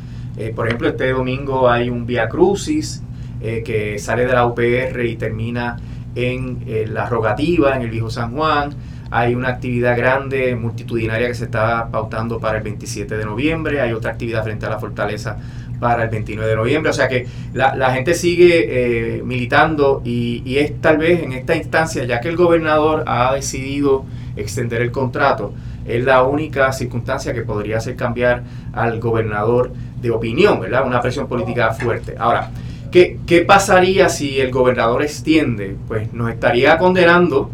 por 0.54 0.66
ejemplo, 0.66 0.88
este 0.88 1.10
domingo 1.10 1.68
hay 1.68 1.90
un 1.90 2.06
Via 2.06 2.28
Crucis 2.28 3.02
que 3.40 3.98
sale 3.98 4.24
de 4.24 4.32
la 4.32 4.46
UPR 4.46 5.04
y 5.04 5.16
termina 5.16 5.78
en 6.14 6.64
la 6.94 7.06
rogativa 7.06 7.74
en 7.74 7.82
el 7.82 7.90
Viejo 7.90 8.08
San 8.08 8.34
Juan. 8.34 8.70
Hay 9.10 9.34
una 9.34 9.48
actividad 9.48 9.96
grande, 9.96 10.56
multitudinaria 10.56 11.28
que 11.28 11.34
se 11.34 11.44
está 11.44 11.88
pautando 11.90 12.38
para 12.38 12.58
el 12.58 12.64
27 12.64 13.16
de 13.16 13.24
noviembre. 13.24 13.80
Hay 13.80 13.92
otra 13.92 14.12
actividad 14.12 14.42
frente 14.42 14.66
a 14.66 14.70
la 14.70 14.78
fortaleza 14.78 15.38
para 15.78 16.04
el 16.04 16.10
29 16.10 16.50
de 16.50 16.56
noviembre. 16.56 16.90
O 16.90 16.94
sea 16.94 17.08
que 17.08 17.26
la, 17.52 17.90
gente 17.92 18.14
sigue 18.14 19.18
eh, 19.18 19.22
militando 19.22 20.02
y, 20.04 20.42
y, 20.44 20.58
es 20.58 20.80
tal 20.80 20.98
vez 20.98 21.22
en 21.22 21.32
esta 21.32 21.54
instancia, 21.54 22.04
ya 22.04 22.20
que 22.20 22.28
el 22.28 22.36
gobernador 22.36 23.04
ha 23.06 23.34
decidido 23.34 24.04
extender 24.36 24.82
el 24.82 24.90
contrato, 24.90 25.52
es 25.86 26.04
la 26.04 26.22
única 26.24 26.72
circunstancia 26.72 27.32
que 27.32 27.42
podría 27.42 27.78
hacer 27.78 27.96
cambiar 27.96 28.42
al 28.72 28.98
gobernador 28.98 29.72
de 30.00 30.10
opinión, 30.10 30.60
¿verdad? 30.60 30.86
Una 30.86 31.00
presión 31.00 31.28
política 31.28 31.72
fuerte. 31.72 32.16
Ahora, 32.18 32.50
¿qué, 32.90 33.18
qué 33.26 33.42
pasaría 33.42 34.08
si 34.08 34.40
el 34.40 34.50
gobernador 34.50 35.02
extiende? 35.02 35.76
Pues 35.86 36.12
nos 36.12 36.30
estaría 36.30 36.76
condenando 36.76 37.50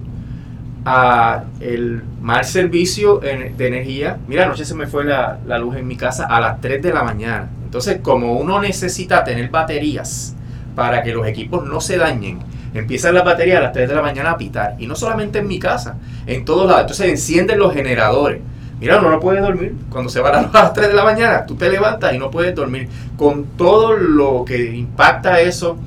a 0.85 1.45
el 1.61 2.03
mal 2.21 2.45
servicio 2.45 3.19
de 3.19 3.55
energía. 3.59 4.19
Mira, 4.27 4.45
anoche 4.45 4.65
se 4.65 4.75
me 4.75 4.87
fue 4.87 5.05
la, 5.05 5.39
luz 5.59 5.77
en 5.77 5.87
mi 5.87 5.97
casa 5.97 6.27
a 6.27 6.41
las 6.41 6.61
3 6.61 6.83
de 6.83 6.93
la 6.93 7.05
mañana. 7.05 7.49
Entonces, 7.65 8.01
como 8.03 8.35
uno 8.35 8.61
necesita 8.61 9.25
tener 9.25 9.49
baterías 9.49 10.35
para 10.75 11.03
que 11.03 11.13
los 11.13 11.27
equipos 11.27 11.65
no 11.65 11.81
se 11.81 11.99
dañen, 11.99 12.41
empiezan 12.75 13.15
las 13.15 13.25
baterías 13.25 13.59
a 13.59 13.63
las 13.63 13.73
3 13.73 13.89
de 13.89 13.95
la 13.95 14.03
mañana 14.03 14.33
a 14.33 14.39
pitar. 14.39 14.75
Y 14.79 14.87
no 14.87 14.97
solamente 14.97 15.39
en 15.39 15.47
mi 15.47 15.59
casa, 15.59 15.97
en 16.27 16.45
todos 16.45 16.67
lados. 16.67 16.83
Entonces 16.83 17.09
encienden 17.09 17.59
los 17.59 17.73
generadores. 17.73 18.41
Mira, 18.81 18.99
uno 18.99 19.11
no 19.11 19.21
puede 19.21 19.41
dormir. 19.41 19.77
Cuando 19.91 20.11
se 20.11 20.21
va 20.21 20.31
a 20.31 20.51
las 20.53 20.73
3 20.73 20.89
de 20.89 20.95
la 20.95 21.05
mañana, 21.05 21.47
tú 21.47 21.55
te 21.55 21.71
levantas 21.71 22.13
y 22.15 22.19
no 22.19 22.31
puedes 22.31 22.55
dormir. 22.55 22.89
Con 23.17 23.45
todo 23.57 23.93
lo 23.93 24.45
que 24.45 24.75
impacta 24.75 25.41
eso 25.41 25.79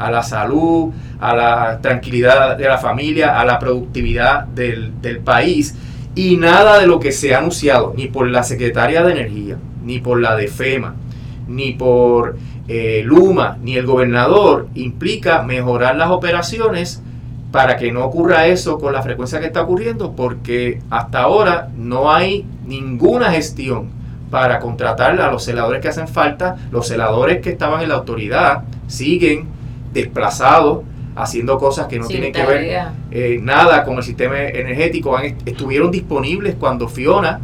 a 0.00 0.10
la 0.10 0.22
salud, 0.22 0.92
a 1.20 1.36
la 1.36 1.80
tranquilidad 1.80 2.56
de 2.56 2.64
la 2.66 2.78
familia, 2.78 3.38
a 3.38 3.44
la 3.44 3.58
productividad 3.58 4.46
del, 4.46 4.92
país 5.24 5.76
y 6.14 6.36
nada 6.36 6.78
de 6.78 6.86
lo 6.86 6.98
que 6.98 7.12
se 7.12 7.34
ha 7.34 7.38
anunciado, 7.38 7.92
ni 7.96 8.06
por 8.06 8.26
la 8.26 8.42
Secretaría 8.42 9.02
de 9.02 9.12
Energía, 9.12 9.58
ni 9.84 9.98
por 9.98 10.20
la 10.20 10.34
de 10.34 10.48
FEMA, 10.48 10.94
ni 11.46 11.72
por 11.72 12.36
eh, 12.66 13.02
Luma, 13.04 13.58
ni 13.62 13.76
el 13.76 13.86
gobernador, 13.86 14.68
implica 14.74 15.42
mejorar 15.42 15.96
las 15.96 16.10
operaciones 16.10 17.02
para 17.52 17.76
que 17.76 17.92
no 17.92 18.04
ocurra 18.04 18.46
eso 18.46 18.78
con 18.78 18.92
la 18.92 19.02
frecuencia 19.02 19.40
que 19.40 19.46
está 19.46 19.62
ocurriendo, 19.62 20.12
porque 20.12 20.80
hasta 20.88 21.20
ahora 21.20 21.68
no 21.76 22.10
hay 22.10 22.46
ninguna 22.64 23.32
gestión 23.32 24.00
para 24.30 24.60
contratar 24.60 25.20
a 25.20 25.30
los 25.30 25.44
celadores 25.44 25.82
que 25.82 25.88
hacen 25.88 26.08
falta. 26.08 26.56
Los 26.70 26.88
celadores 26.88 27.42
que 27.42 27.50
estaban 27.50 27.82
en 27.82 27.88
la 27.88 27.96
autoridad 27.96 28.62
siguen 28.86 29.59
desplazados 29.92 30.82
haciendo 31.16 31.58
cosas 31.58 31.86
que 31.86 31.98
no 31.98 32.06
tienen 32.06 32.32
que 32.32 32.44
ver 32.44 32.88
eh, 33.10 33.38
nada 33.42 33.84
con 33.84 33.96
el 33.96 34.02
sistema 34.02 34.40
energético. 34.40 35.18
estuvieron 35.44 35.90
disponibles 35.90 36.54
cuando 36.58 36.88
Fiona 36.88 37.40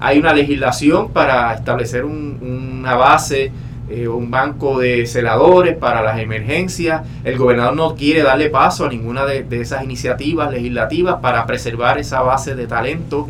hay 0.00 0.18
una 0.18 0.32
legislación 0.32 1.10
para 1.10 1.52
establecer 1.54 2.04
una 2.04 2.94
base, 2.94 3.50
eh, 3.90 4.06
un 4.06 4.30
banco 4.30 4.78
de 4.78 5.06
celadores 5.06 5.76
para 5.76 6.02
las 6.02 6.20
emergencias. 6.20 7.02
El 7.24 7.36
gobernador 7.36 7.74
no 7.74 7.94
quiere 7.96 8.22
darle 8.22 8.48
paso 8.48 8.86
a 8.86 8.88
ninguna 8.88 9.24
de, 9.24 9.42
de 9.42 9.60
esas 9.60 9.82
iniciativas 9.82 10.52
legislativas 10.52 11.16
para 11.20 11.44
preservar 11.46 11.98
esa 11.98 12.20
base 12.22 12.54
de 12.54 12.68
talento. 12.68 13.28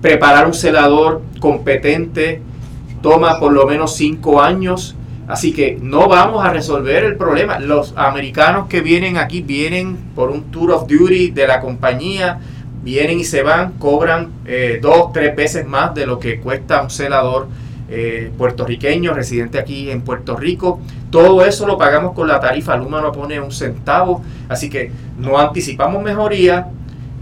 Preparar 0.00 0.46
un 0.46 0.54
celador 0.54 1.22
competente 1.38 2.42
toma 3.00 3.38
por 3.38 3.52
lo 3.52 3.66
menos 3.66 3.94
cinco 3.96 4.42
años 4.42 4.96
Así 5.32 5.52
que 5.52 5.78
no 5.80 6.08
vamos 6.08 6.44
a 6.44 6.52
resolver 6.52 7.04
el 7.04 7.16
problema. 7.16 7.58
Los 7.58 7.94
americanos 7.96 8.68
que 8.68 8.80
vienen 8.80 9.16
aquí 9.16 9.42
vienen 9.42 9.96
por 10.14 10.30
un 10.30 10.50
tour 10.50 10.72
of 10.72 10.86
duty 10.86 11.30
de 11.30 11.46
la 11.46 11.60
compañía, 11.60 12.38
vienen 12.82 13.20
y 13.20 13.24
se 13.24 13.42
van, 13.42 13.72
cobran 13.78 14.30
eh, 14.44 14.78
dos, 14.82 15.12
tres 15.12 15.34
veces 15.34 15.66
más 15.66 15.94
de 15.94 16.06
lo 16.06 16.18
que 16.18 16.40
cuesta 16.40 16.82
un 16.82 16.90
celador 16.90 17.48
eh, 17.88 18.30
puertorriqueño 18.36 19.12
residente 19.14 19.58
aquí 19.58 19.90
en 19.90 20.02
Puerto 20.02 20.36
Rico. 20.36 20.80
Todo 21.10 21.44
eso 21.44 21.66
lo 21.66 21.78
pagamos 21.78 22.12
con 22.12 22.28
la 22.28 22.38
tarifa. 22.40 22.76
Luma 22.76 23.00
no 23.00 23.12
pone 23.12 23.40
un 23.40 23.52
centavo. 23.52 24.22
Así 24.48 24.68
que 24.68 24.90
no 25.18 25.38
anticipamos 25.38 26.02
mejoría 26.02 26.68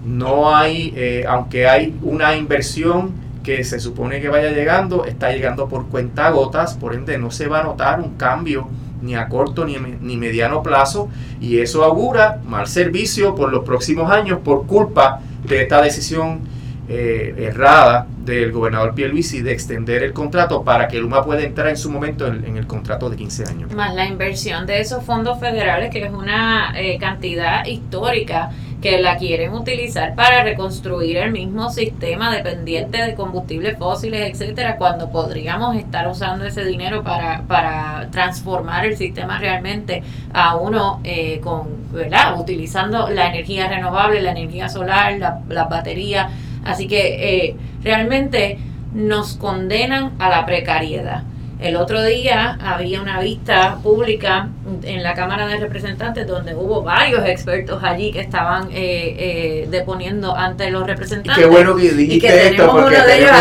no 0.04 0.54
hay, 0.54 0.92
eh, 0.96 1.24
aunque 1.28 1.68
hay 1.68 1.94
una 2.02 2.36
inversión 2.36 3.12
que 3.42 3.64
se 3.64 3.80
supone 3.80 4.20
que 4.20 4.28
vaya 4.28 4.50
llegando, 4.50 5.04
está 5.04 5.32
llegando 5.32 5.68
por 5.68 5.88
cuenta 5.88 6.30
gotas, 6.30 6.74
por 6.74 6.94
ende 6.94 7.18
no 7.18 7.30
se 7.30 7.48
va 7.48 7.60
a 7.60 7.64
notar 7.64 8.00
un 8.00 8.16
cambio 8.16 8.68
ni 9.02 9.14
a 9.14 9.28
corto 9.28 9.64
ni, 9.64 9.76
ni 9.78 10.16
mediano 10.16 10.62
plazo 10.62 11.08
y 11.40 11.58
eso 11.58 11.84
augura 11.84 12.40
mal 12.44 12.66
servicio 12.66 13.34
por 13.34 13.50
los 13.50 13.64
próximos 13.64 14.10
años 14.10 14.40
por 14.44 14.66
culpa 14.66 15.20
de 15.46 15.62
esta 15.62 15.80
decisión 15.80 16.40
eh, 16.92 17.46
errada 17.46 18.04
del 18.24 18.50
gobernador 18.50 18.96
Pierluisi 18.96 19.42
de 19.42 19.52
extender 19.52 20.02
el 20.02 20.12
contrato 20.12 20.64
para 20.64 20.88
que 20.88 20.98
Luma 20.98 21.24
pueda 21.24 21.40
entrar 21.42 21.68
en 21.68 21.76
su 21.76 21.88
momento 21.88 22.26
en, 22.26 22.56
el 22.56 22.66
contrato 22.66 23.08
de 23.08 23.16
15 23.16 23.44
años. 23.44 23.72
Más 23.72 23.94
la 23.94 24.06
inversión 24.06 24.66
de 24.66 24.80
esos 24.80 25.04
fondos 25.04 25.38
federales, 25.38 25.90
que 25.90 26.04
es 26.04 26.12
una 26.12 26.72
eh, 26.76 26.98
cantidad 26.98 27.64
histórica 27.64 28.50
que 28.80 29.00
la 29.00 29.16
quieren 29.16 29.52
utilizar 29.52 30.14
para 30.14 30.42
reconstruir 30.42 31.18
el 31.18 31.32
mismo 31.32 31.70
sistema 31.70 32.34
dependiente 32.34 33.02
de 33.02 33.14
combustibles 33.14 33.76
fósiles, 33.78 34.30
etcétera, 34.30 34.76
cuando 34.76 35.10
podríamos 35.10 35.76
estar 35.76 36.08
usando 36.08 36.44
ese 36.44 36.64
dinero 36.64 37.02
para, 37.02 37.42
para 37.42 38.08
transformar 38.10 38.86
el 38.86 38.96
sistema 38.96 39.38
realmente 39.38 40.02
a 40.32 40.56
uno 40.56 41.00
eh, 41.04 41.40
con, 41.40 41.92
¿verdad? 41.92 42.40
Utilizando 42.40 43.10
la 43.10 43.28
energía 43.28 43.68
renovable, 43.68 44.22
la 44.22 44.30
energía 44.30 44.68
solar, 44.68 45.18
la, 45.18 45.40
las 45.48 45.68
baterías 45.68 46.30
Así 46.64 46.86
que 46.88 47.46
eh, 47.46 47.56
realmente 47.82 48.58
nos 48.92 49.34
condenan 49.34 50.12
a 50.18 50.28
la 50.28 50.46
precariedad. 50.46 51.22
El 51.60 51.76
otro 51.76 52.02
día 52.02 52.56
había 52.58 53.02
una 53.02 53.20
vista 53.20 53.78
pública 53.82 54.48
en 54.82 55.02
la 55.02 55.14
Cámara 55.14 55.46
de 55.46 55.58
Representantes 55.58 56.26
donde 56.26 56.54
hubo 56.54 56.82
varios 56.82 57.26
expertos 57.26 57.82
allí 57.84 58.12
que 58.12 58.20
estaban 58.20 58.68
eh, 58.70 59.16
eh, 59.18 59.68
deponiendo 59.70 60.34
ante 60.34 60.70
los 60.70 60.86
representantes. 60.86 61.44
qué 61.44 61.50
bueno 61.50 61.76
que 61.76 61.90
dijiste 61.90 62.48
esto 62.48 62.70
porque 62.70 62.96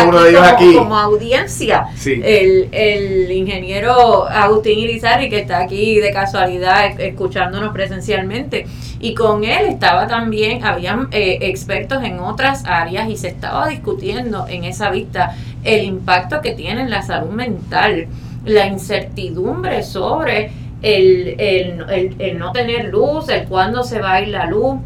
uno 0.06 0.22
de 0.22 0.28
ellos, 0.28 0.42
aquí, 0.46 0.74
como, 0.74 0.98
audiencia. 0.98 1.86
El, 2.04 2.68
el, 2.72 3.30
ingeniero 3.30 4.28
Agustín 4.28 4.78
Irizarri 4.78 5.30
que 5.30 5.38
está 5.38 5.60
aquí 5.60 5.98
de 5.98 6.12
casualidad 6.12 7.00
escuchándonos 7.00 7.72
presencialmente 7.72 8.66
y 9.00 9.14
con 9.14 9.44
él 9.44 9.66
estaba 9.66 10.06
también, 10.06 10.62
habían 10.62 11.08
eh, 11.10 11.38
expertos 11.40 12.04
en 12.04 12.20
otras 12.20 12.64
áreas 12.66 13.08
y 13.08 13.16
se 13.16 13.28
estaba 13.28 13.68
discutiendo 13.68 14.46
en 14.46 14.64
esa 14.64 14.90
vista 14.90 15.34
el 15.64 15.84
impacto 15.84 16.42
que 16.42 16.52
tiene 16.52 16.82
en 16.82 16.90
la 16.90 17.00
salud 17.00 17.30
mental, 17.30 18.08
la 18.44 18.66
incertidumbre 18.66 19.82
sobre 19.82 20.52
el, 20.82 21.34
el, 21.38 22.16
el, 22.18 22.38
no 22.38 22.52
tener 22.52 22.86
luz, 22.86 23.30
el 23.30 23.44
cuándo 23.44 23.82
se 23.82 24.00
va 24.00 24.14
a 24.14 24.20
ir 24.20 24.28
la 24.28 24.46
luz, 24.46 24.76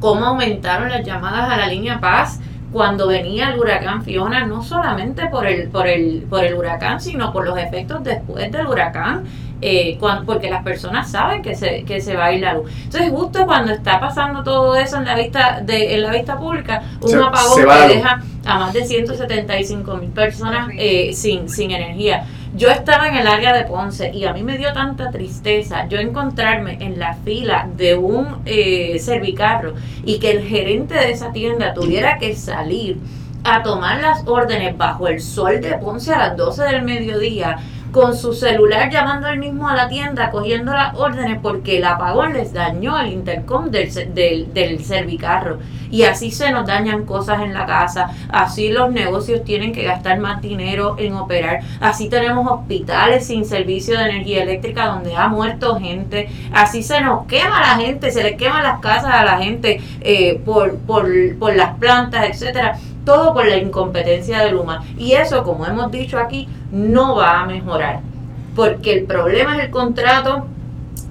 cómo 0.00 0.26
aumentaron 0.26 0.90
las 0.90 1.04
llamadas 1.04 1.50
a 1.50 1.56
la 1.56 1.66
línea 1.66 1.98
Paz 1.98 2.40
cuando 2.72 3.08
venía 3.08 3.50
el 3.50 3.58
huracán 3.58 4.02
Fiona, 4.02 4.46
no 4.46 4.62
solamente 4.62 5.26
por 5.26 5.46
el, 5.46 5.68
por 5.68 5.86
el, 5.86 6.26
por 6.28 6.44
el 6.44 6.54
huracán, 6.54 7.00
sino 7.00 7.32
por 7.32 7.44
los 7.44 7.58
efectos 7.58 8.04
después 8.04 8.52
del 8.52 8.66
huracán 8.66 9.24
eh, 9.60 9.98
porque 10.26 10.50
las 10.50 10.62
personas 10.62 11.10
saben 11.10 11.42
que 11.42 11.54
se, 11.54 11.84
que 11.84 12.00
se 12.00 12.16
va 12.16 12.26
a 12.26 12.32
ir 12.32 12.40
la 12.40 12.54
luz. 12.54 12.70
Entonces, 12.84 13.10
justo 13.10 13.44
cuando 13.46 13.72
está 13.72 14.00
pasando 14.00 14.42
todo 14.42 14.76
eso 14.76 14.96
en 14.96 15.04
la 15.04 15.14
vista 15.14 15.60
de 15.60 15.94
en 15.94 16.02
la 16.02 16.12
vista 16.12 16.38
pública, 16.38 16.82
un 17.00 17.22
apagón 17.22 17.64
que 17.64 17.94
deja 17.94 18.22
a 18.44 18.58
más 18.58 18.72
de 18.72 18.84
175 18.84 19.96
mil 19.96 20.10
personas 20.10 20.68
eh, 20.76 21.12
sin, 21.12 21.48
sin 21.48 21.70
energía. 21.70 22.24
Yo 22.54 22.68
estaba 22.68 23.06
en 23.08 23.16
el 23.16 23.28
área 23.28 23.54
de 23.54 23.62
Ponce 23.64 24.10
y 24.12 24.24
a 24.24 24.32
mí 24.32 24.42
me 24.42 24.58
dio 24.58 24.72
tanta 24.72 25.10
tristeza 25.10 25.86
yo 25.86 25.98
encontrarme 25.98 26.78
en 26.80 26.98
la 26.98 27.14
fila 27.14 27.68
de 27.76 27.94
un 27.94 28.42
eh, 28.44 28.98
servicarro 28.98 29.74
y 30.04 30.18
que 30.18 30.32
el 30.32 30.42
gerente 30.42 30.94
de 30.94 31.12
esa 31.12 31.30
tienda 31.30 31.74
tuviera 31.74 32.18
que 32.18 32.34
salir 32.34 32.98
a 33.44 33.62
tomar 33.62 34.00
las 34.00 34.26
órdenes 34.26 34.76
bajo 34.76 35.06
el 35.06 35.20
sol 35.20 35.60
de 35.60 35.74
Ponce 35.78 36.12
a 36.12 36.18
las 36.18 36.36
12 36.36 36.64
del 36.64 36.82
mediodía 36.82 37.56
con 37.92 38.16
su 38.16 38.32
celular 38.32 38.90
llamando 38.90 39.28
él 39.28 39.38
mismo 39.38 39.68
a 39.68 39.74
la 39.74 39.88
tienda, 39.88 40.30
cogiendo 40.30 40.72
las 40.72 40.94
órdenes 40.96 41.38
porque 41.42 41.78
el 41.78 41.84
apagón 41.84 42.32
les 42.32 42.52
dañó 42.52 42.98
el 42.98 43.12
intercom 43.12 43.70
del, 43.70 43.92
del, 44.14 44.52
del 44.54 44.84
servicarro. 44.84 45.58
Y 45.90 46.04
así 46.04 46.30
se 46.30 46.52
nos 46.52 46.66
dañan 46.66 47.04
cosas 47.04 47.42
en 47.42 47.52
la 47.52 47.66
casa, 47.66 48.10
así 48.28 48.70
los 48.70 48.92
negocios 48.92 49.42
tienen 49.42 49.72
que 49.72 49.82
gastar 49.82 50.20
más 50.20 50.40
dinero 50.40 50.94
en 50.98 51.14
operar, 51.14 51.60
así 51.80 52.08
tenemos 52.08 52.48
hospitales 52.48 53.26
sin 53.26 53.44
servicio 53.44 53.98
de 53.98 54.04
energía 54.04 54.44
eléctrica 54.44 54.86
donde 54.86 55.16
ha 55.16 55.26
muerto 55.26 55.80
gente, 55.80 56.28
así 56.52 56.84
se 56.84 57.00
nos 57.00 57.26
quema 57.26 57.60
la 57.60 57.84
gente, 57.84 58.12
se 58.12 58.22
les 58.22 58.36
queman 58.36 58.62
las 58.62 58.78
casas 58.78 59.12
a 59.12 59.24
la 59.24 59.38
gente 59.38 59.80
eh, 60.00 60.40
por, 60.44 60.78
por, 60.78 61.08
por 61.40 61.56
las 61.56 61.74
plantas, 61.74 62.24
etcétera 62.30 62.78
todo 63.04 63.32
por 63.32 63.46
la 63.46 63.56
incompetencia 63.56 64.40
de 64.40 64.52
Luma. 64.52 64.84
Y 64.98 65.12
eso, 65.12 65.42
como 65.44 65.66
hemos 65.66 65.90
dicho 65.90 66.18
aquí, 66.18 66.48
no 66.70 67.16
va 67.16 67.40
a 67.40 67.46
mejorar. 67.46 68.00
Porque 68.54 68.92
el 68.92 69.04
problema 69.04 69.56
es 69.56 69.64
el 69.64 69.70
contrato, 69.70 70.46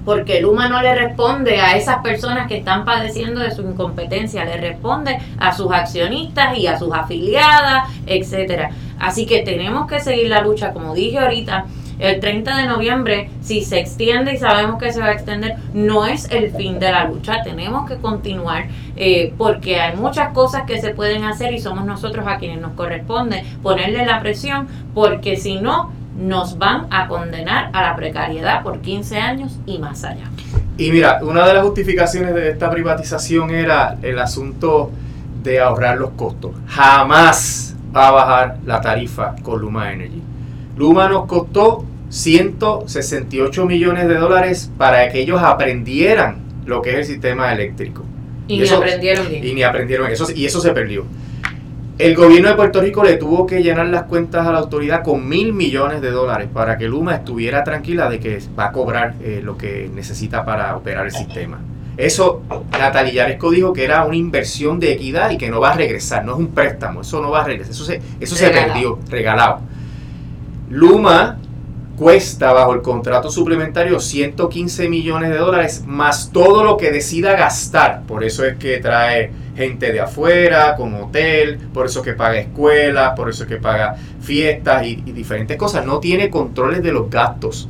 porque 0.06 0.42
Luma 0.42 0.70
no 0.70 0.82
le 0.82 0.96
responde 0.96 1.60
a 1.60 1.78
esas 1.78 1.98
personas 2.00 2.48
que 2.48 2.58
están 2.58 2.86
padeciendo 2.86 3.42
de 3.42 3.52
su 3.52 3.62
incompetencia, 3.62 4.46
le 4.46 4.58
responde 4.58 5.20
a 5.38 5.54
sus 5.54 5.72
accionistas 5.72 6.58
y 6.58 6.68
a 6.68 6.78
sus 6.78 6.94
afiliadas, 6.94 7.90
etcétera. 8.06 8.72
Así 9.00 9.26
que 9.26 9.42
tenemos 9.44 9.88
que 9.88 10.00
seguir 10.00 10.28
la 10.28 10.42
lucha, 10.42 10.74
como 10.74 10.94
dije 10.94 11.20
ahorita, 11.20 11.66
el 12.00 12.20
30 12.20 12.58
de 12.58 12.68
noviembre, 12.68 13.30
si 13.42 13.62
se 13.64 13.80
extiende 13.80 14.34
y 14.34 14.38
sabemos 14.38 14.82
que 14.82 14.92
se 14.92 15.00
va 15.00 15.08
a 15.08 15.12
extender, 15.12 15.56
no 15.74 16.06
es 16.06 16.30
el 16.32 16.52
fin 16.52 16.80
de 16.80 16.92
la 16.92 17.06
lucha. 17.06 17.44
Tenemos 17.44 17.90
que 17.90 17.98
continuar 17.98 18.68
eh, 18.96 19.34
porque 19.38 19.80
hay 19.80 19.96
muchas 19.96 20.34
cosas 20.34 20.64
que 20.64 20.80
se 20.82 20.94
pueden 20.94 21.24
hacer 21.26 21.54
y 21.54 21.60
somos 21.60 21.86
nosotros 21.86 22.26
a 22.28 22.38
quienes 22.38 22.60
nos 22.60 22.72
corresponde 22.74 23.44
ponerle 23.62 24.06
la 24.06 24.20
presión 24.20 24.68
porque 24.94 25.38
si 25.38 25.60
no, 25.60 25.92
nos 26.18 26.58
van 26.58 26.88
a 26.92 27.08
condenar 27.08 27.70
a 27.72 27.82
la 27.82 27.96
precariedad 27.96 28.62
por 28.62 28.82
15 28.82 29.18
años 29.20 29.58
y 29.66 29.78
más 29.80 30.04
allá. 30.04 30.26
Y 30.78 30.92
mira, 30.92 31.20
una 31.22 31.48
de 31.48 31.54
las 31.54 31.64
justificaciones 31.64 32.34
de 32.36 32.52
esta 32.52 32.70
privatización 32.70 33.52
era 33.52 33.98
el 34.02 34.20
asunto 34.20 34.92
de 35.44 35.60
ahorrar 35.60 35.98
los 35.98 36.12
costos. 36.12 36.52
Jamás 36.68 37.76
va 37.96 38.08
a 38.10 38.12
bajar 38.12 38.58
la 38.66 38.82
tarifa 38.82 39.36
con 39.42 39.62
Luma 39.62 39.92
Energy. 39.92 40.22
Luma 40.80 41.10
nos 41.10 41.26
costó 41.26 41.84
168 42.08 43.66
millones 43.66 44.08
de 44.08 44.16
dólares 44.16 44.72
para 44.78 45.10
que 45.10 45.20
ellos 45.20 45.42
aprendieran 45.44 46.38
lo 46.66 46.82
que 46.82 46.92
es 46.92 46.96
el 47.00 47.06
sistema 47.06 47.52
eléctrico. 47.52 48.06
Y, 48.48 48.62
ni 48.62 48.70
aprendieron 48.70 49.28
bien. 49.28 49.46
Y 49.46 49.54
ni 49.56 49.64
aprendieron 49.64 50.10
eso, 50.10 50.28
y 50.34 50.46
eso 50.46 50.62
se 50.62 50.72
perdió. 50.72 51.04
El 51.98 52.16
gobierno 52.16 52.48
de 52.48 52.56
Puerto 52.56 52.80
Rico 52.80 53.04
le 53.04 53.18
tuvo 53.18 53.46
que 53.46 53.62
llenar 53.62 53.88
las 53.88 54.04
cuentas 54.04 54.48
a 54.48 54.54
la 54.54 54.60
autoridad 54.60 55.04
con 55.04 55.28
mil 55.28 55.52
millones 55.52 56.02
de 56.02 56.12
dólares 56.12 56.48
para 56.54 56.78
que 56.78 56.88
Luma 56.88 57.14
estuviera 57.14 57.62
tranquila 57.66 58.10
de 58.10 58.22
que 58.22 58.40
va 58.58 58.68
a 58.68 58.72
cobrar 58.72 59.16
eh, 59.22 59.42
lo 59.44 59.58
que 59.58 59.92
necesita 59.94 60.46
para 60.46 60.78
operar 60.78 61.08
el 61.08 61.12
sistema. 61.12 61.60
Eso, 61.98 62.44
Natalia 62.72 63.12
Yaresco 63.12 63.52
dijo 63.52 63.74
que 63.74 63.84
era 63.84 64.06
una 64.06 64.16
inversión 64.16 64.80
de 64.80 64.94
equidad 64.94 65.30
y 65.32 65.38
que 65.38 65.50
no 65.50 65.60
va 65.60 65.72
a 65.72 65.76
regresar, 65.76 66.24
no 66.24 66.32
es 66.32 66.40
un 66.40 66.48
préstamo, 66.48 67.02
eso 67.02 67.22
no 67.22 67.32
va 67.32 67.42
a 67.42 67.44
regresar, 67.44 67.74
eso 67.74 67.84
se, 67.84 68.02
eso 68.22 68.38
se 68.38 68.50
perdió, 68.50 68.98
regalado. 69.10 69.60
Luma 70.70 71.38
cuesta 71.98 72.54
bajo 72.54 72.74
el 72.74 72.82
contrato 72.82 73.30
suplementario 73.30 74.00
115 74.00 74.88
millones 74.88 75.32
de 75.32 75.38
dólares 75.38 75.84
más 75.86 76.32
todo 76.32 76.64
lo 76.64 76.78
que 76.78 76.92
decida 76.92 77.34
gastar. 77.34 78.04
Por 78.04 78.24
eso 78.24 78.46
es 78.46 78.56
que 78.58 78.78
trae 78.78 79.32
gente 79.58 79.92
de 79.92 80.00
afuera, 80.00 80.76
con 80.78 80.94
hotel, 80.94 81.58
por 81.74 81.88
eso 81.88 82.00
es 82.00 82.06
que 82.06 82.14
paga 82.14 82.40
escuelas, 82.40 83.14
por 83.18 83.30
eso 83.30 83.44
es 83.44 83.50
que 83.50 83.58
paga 83.58 83.98
fiestas 84.22 84.86
y, 84.86 84.96
diferentes 84.96 85.58
cosas. 85.58 85.86
No 85.86 86.00
tiene 86.00 86.30
controles 86.30 86.82
de 86.82 86.94
los 86.94 87.10
gastos, 87.10 87.68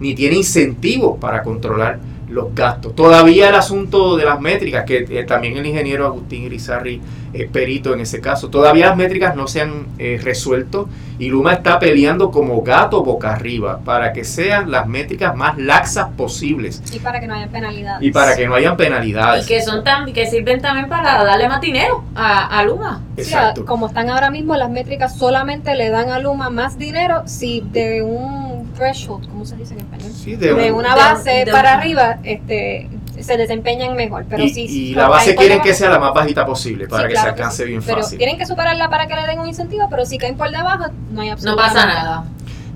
ni 0.00 0.14
tiene 0.14 0.36
incentivos 0.36 1.18
para 1.18 1.42
controlar 1.42 2.00
los 2.30 2.54
gastos. 2.54 2.94
Todavía 2.94 3.48
el 3.48 3.54
asunto 3.54 4.16
de 4.16 4.24
las 4.24 4.40
métricas, 4.40 4.84
que 4.84 5.06
eh, 5.08 5.24
también 5.24 5.56
el 5.56 5.66
ingeniero 5.66 6.06
Agustín 6.06 6.44
Irizarri 6.44 7.00
es 7.32 7.48
perito 7.48 7.94
en 7.94 8.00
ese 8.00 8.20
caso, 8.20 8.48
todavía 8.48 8.86
las 8.86 8.96
métricas 8.96 9.36
no 9.36 9.46
se 9.46 9.60
han 9.60 9.86
eh, 9.98 10.20
resuelto 10.22 10.88
y 11.18 11.28
Luma 11.28 11.52
está 11.52 11.78
peleando 11.78 12.30
como 12.30 12.62
gato 12.62 13.04
boca 13.04 13.32
arriba 13.32 13.80
para 13.84 14.12
que 14.12 14.24
sean 14.24 14.70
las 14.70 14.86
métricas 14.86 15.36
más 15.36 15.58
laxas 15.58 16.08
posibles. 16.16 16.82
Y 16.92 16.98
para 16.98 17.20
que 17.20 17.26
no 17.26 17.34
haya 17.34 17.48
penalidades. 17.48 18.02
Y 18.02 18.10
para 18.10 18.34
que 18.34 18.46
no 18.46 18.54
hayan 18.54 18.76
penalidades. 18.76 19.44
Y 19.44 19.48
que 19.48 19.62
son 19.62 19.84
tan, 19.84 20.10
que 20.12 20.26
sirven 20.26 20.60
también 20.60 20.88
para 20.88 21.22
darle 21.22 21.48
más 21.48 21.60
dinero 21.60 22.04
a, 22.14 22.62
Luma. 22.64 23.02
Exacto. 23.16 23.64
como 23.64 23.86
están 23.86 24.08
ahora 24.08 24.30
mismo, 24.30 24.56
las 24.56 24.70
métricas 24.70 25.16
solamente 25.16 25.74
le 25.74 25.90
dan 25.90 26.10
a 26.10 26.18
Luma 26.18 26.50
más 26.50 26.78
dinero 26.78 27.22
si 27.26 27.60
de 27.60 28.02
un 28.02 28.49
threshold, 28.80 29.28
¿cómo 29.28 29.44
se 29.44 29.56
dice 29.56 29.74
en 29.74 29.80
español? 29.80 30.10
Sí, 30.12 30.36
de, 30.36 30.72
una 30.72 30.96
base 30.96 31.44
para 31.50 31.74
arriba, 31.74 32.18
este 32.24 32.88
se 33.20 33.36
desempeñan 33.36 33.94
mejor. 33.96 34.24
Pero 34.28 34.42
y, 34.42 34.48
y 34.48 34.94
la 34.94 35.08
base 35.08 35.34
quieren 35.34 35.60
que 35.60 35.74
sea 35.74 35.90
la 35.90 35.98
más 35.98 36.14
bajita 36.14 36.46
posible 36.46 36.88
para 36.88 37.06
que 37.06 37.14
se 37.14 37.28
alcance 37.28 37.64
bien 37.64 37.82
pero 37.84 38.02
fácil. 38.02 38.18
Tienen 38.18 38.38
que 38.38 38.46
superarla 38.46 38.88
para 38.88 39.06
que 39.06 39.14
le 39.14 39.26
den 39.26 39.38
un 39.38 39.46
incentivo, 39.46 39.86
pero 39.90 40.06
si 40.06 40.16
caen 40.16 40.36
por 40.36 40.50
debajo, 40.50 40.86
no 41.12 41.20
hay 41.20 41.28
absolutamente 41.28 41.74
No 41.74 41.82
pasa 41.82 41.86
nada. 41.86 42.24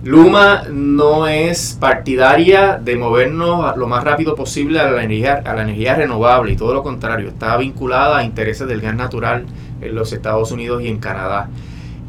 Luma 0.05 0.64
no 0.71 1.27
es 1.27 1.79
partidaria 1.81 2.77
de 2.77 2.95
movernos 2.95 3.75
lo 3.75 3.87
más 3.87 4.05
rápido 4.05 4.35
posible 4.35 4.79
a 4.79 4.90
la 4.90 5.03
energía, 5.03 5.43
a 5.43 5.55
la 5.55 5.62
energía 5.62 5.95
renovable 5.95 6.53
y 6.53 6.57
todo 6.57 6.75
lo 6.75 6.83
contrario, 6.83 7.31
está 7.31 7.57
vinculada 7.57 8.19
a 8.19 8.25
intereses 8.25 8.69
del 8.69 8.83
gas 8.83 8.95
natural 8.95 9.47
en 9.81 9.95
los 9.95 10.12
Estados 10.12 10.53
Unidos 10.53 10.83
y 10.83 10.88
en 10.88 10.99
Canadá. 10.99 11.49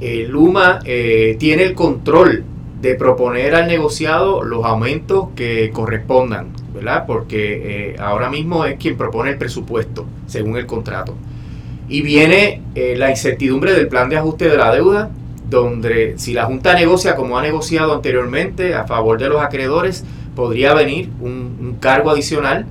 Eh, 0.02 0.26
Luma 0.28 0.80
eh, 0.84 1.38
tiene 1.40 1.64
el 1.64 1.74
control 1.74 2.44
de 2.86 2.96
proponer 2.96 3.56
al 3.56 3.68
negociado 3.68 4.44
los 4.44 4.64
aumentos 4.64 5.30
que 5.36 5.72
correspondan, 5.74 6.50
¿verdad? 6.74 7.06
Porque 7.08 7.94
eh, 7.94 7.96
ahora 8.00 8.30
mismo 8.30 8.66
es 8.66 8.78
quien 8.78 8.96
propone 8.96 9.32
el 9.32 9.38
presupuesto 9.38 10.06
según 10.28 10.58
el 10.58 10.66
contrato. 10.66 11.16
Y 11.88 12.02
viene 12.02 12.62
la 12.76 13.12
incertidumbre 13.12 13.74
del 13.74 13.88
plan 13.88 14.10
de 14.10 14.18
ajuste 14.18 14.50
de 14.50 14.58
la 14.58 14.74
deuda, 14.74 15.12
donde 15.50 16.16
si 16.18 16.34
la 16.34 16.46
Junta 16.46 16.74
negocia 16.74 17.16
como 17.16 17.38
ha 17.38 17.42
negociado 17.42 17.94
anteriormente 17.94 18.74
a 18.74 18.86
favor 18.86 19.20
de 19.20 19.30
los 19.30 19.42
acreedores, 19.42 20.04
podría 20.36 20.74
venir 20.74 21.10
un, 21.22 21.78
cargo 21.80 22.10
adicional 22.12 22.66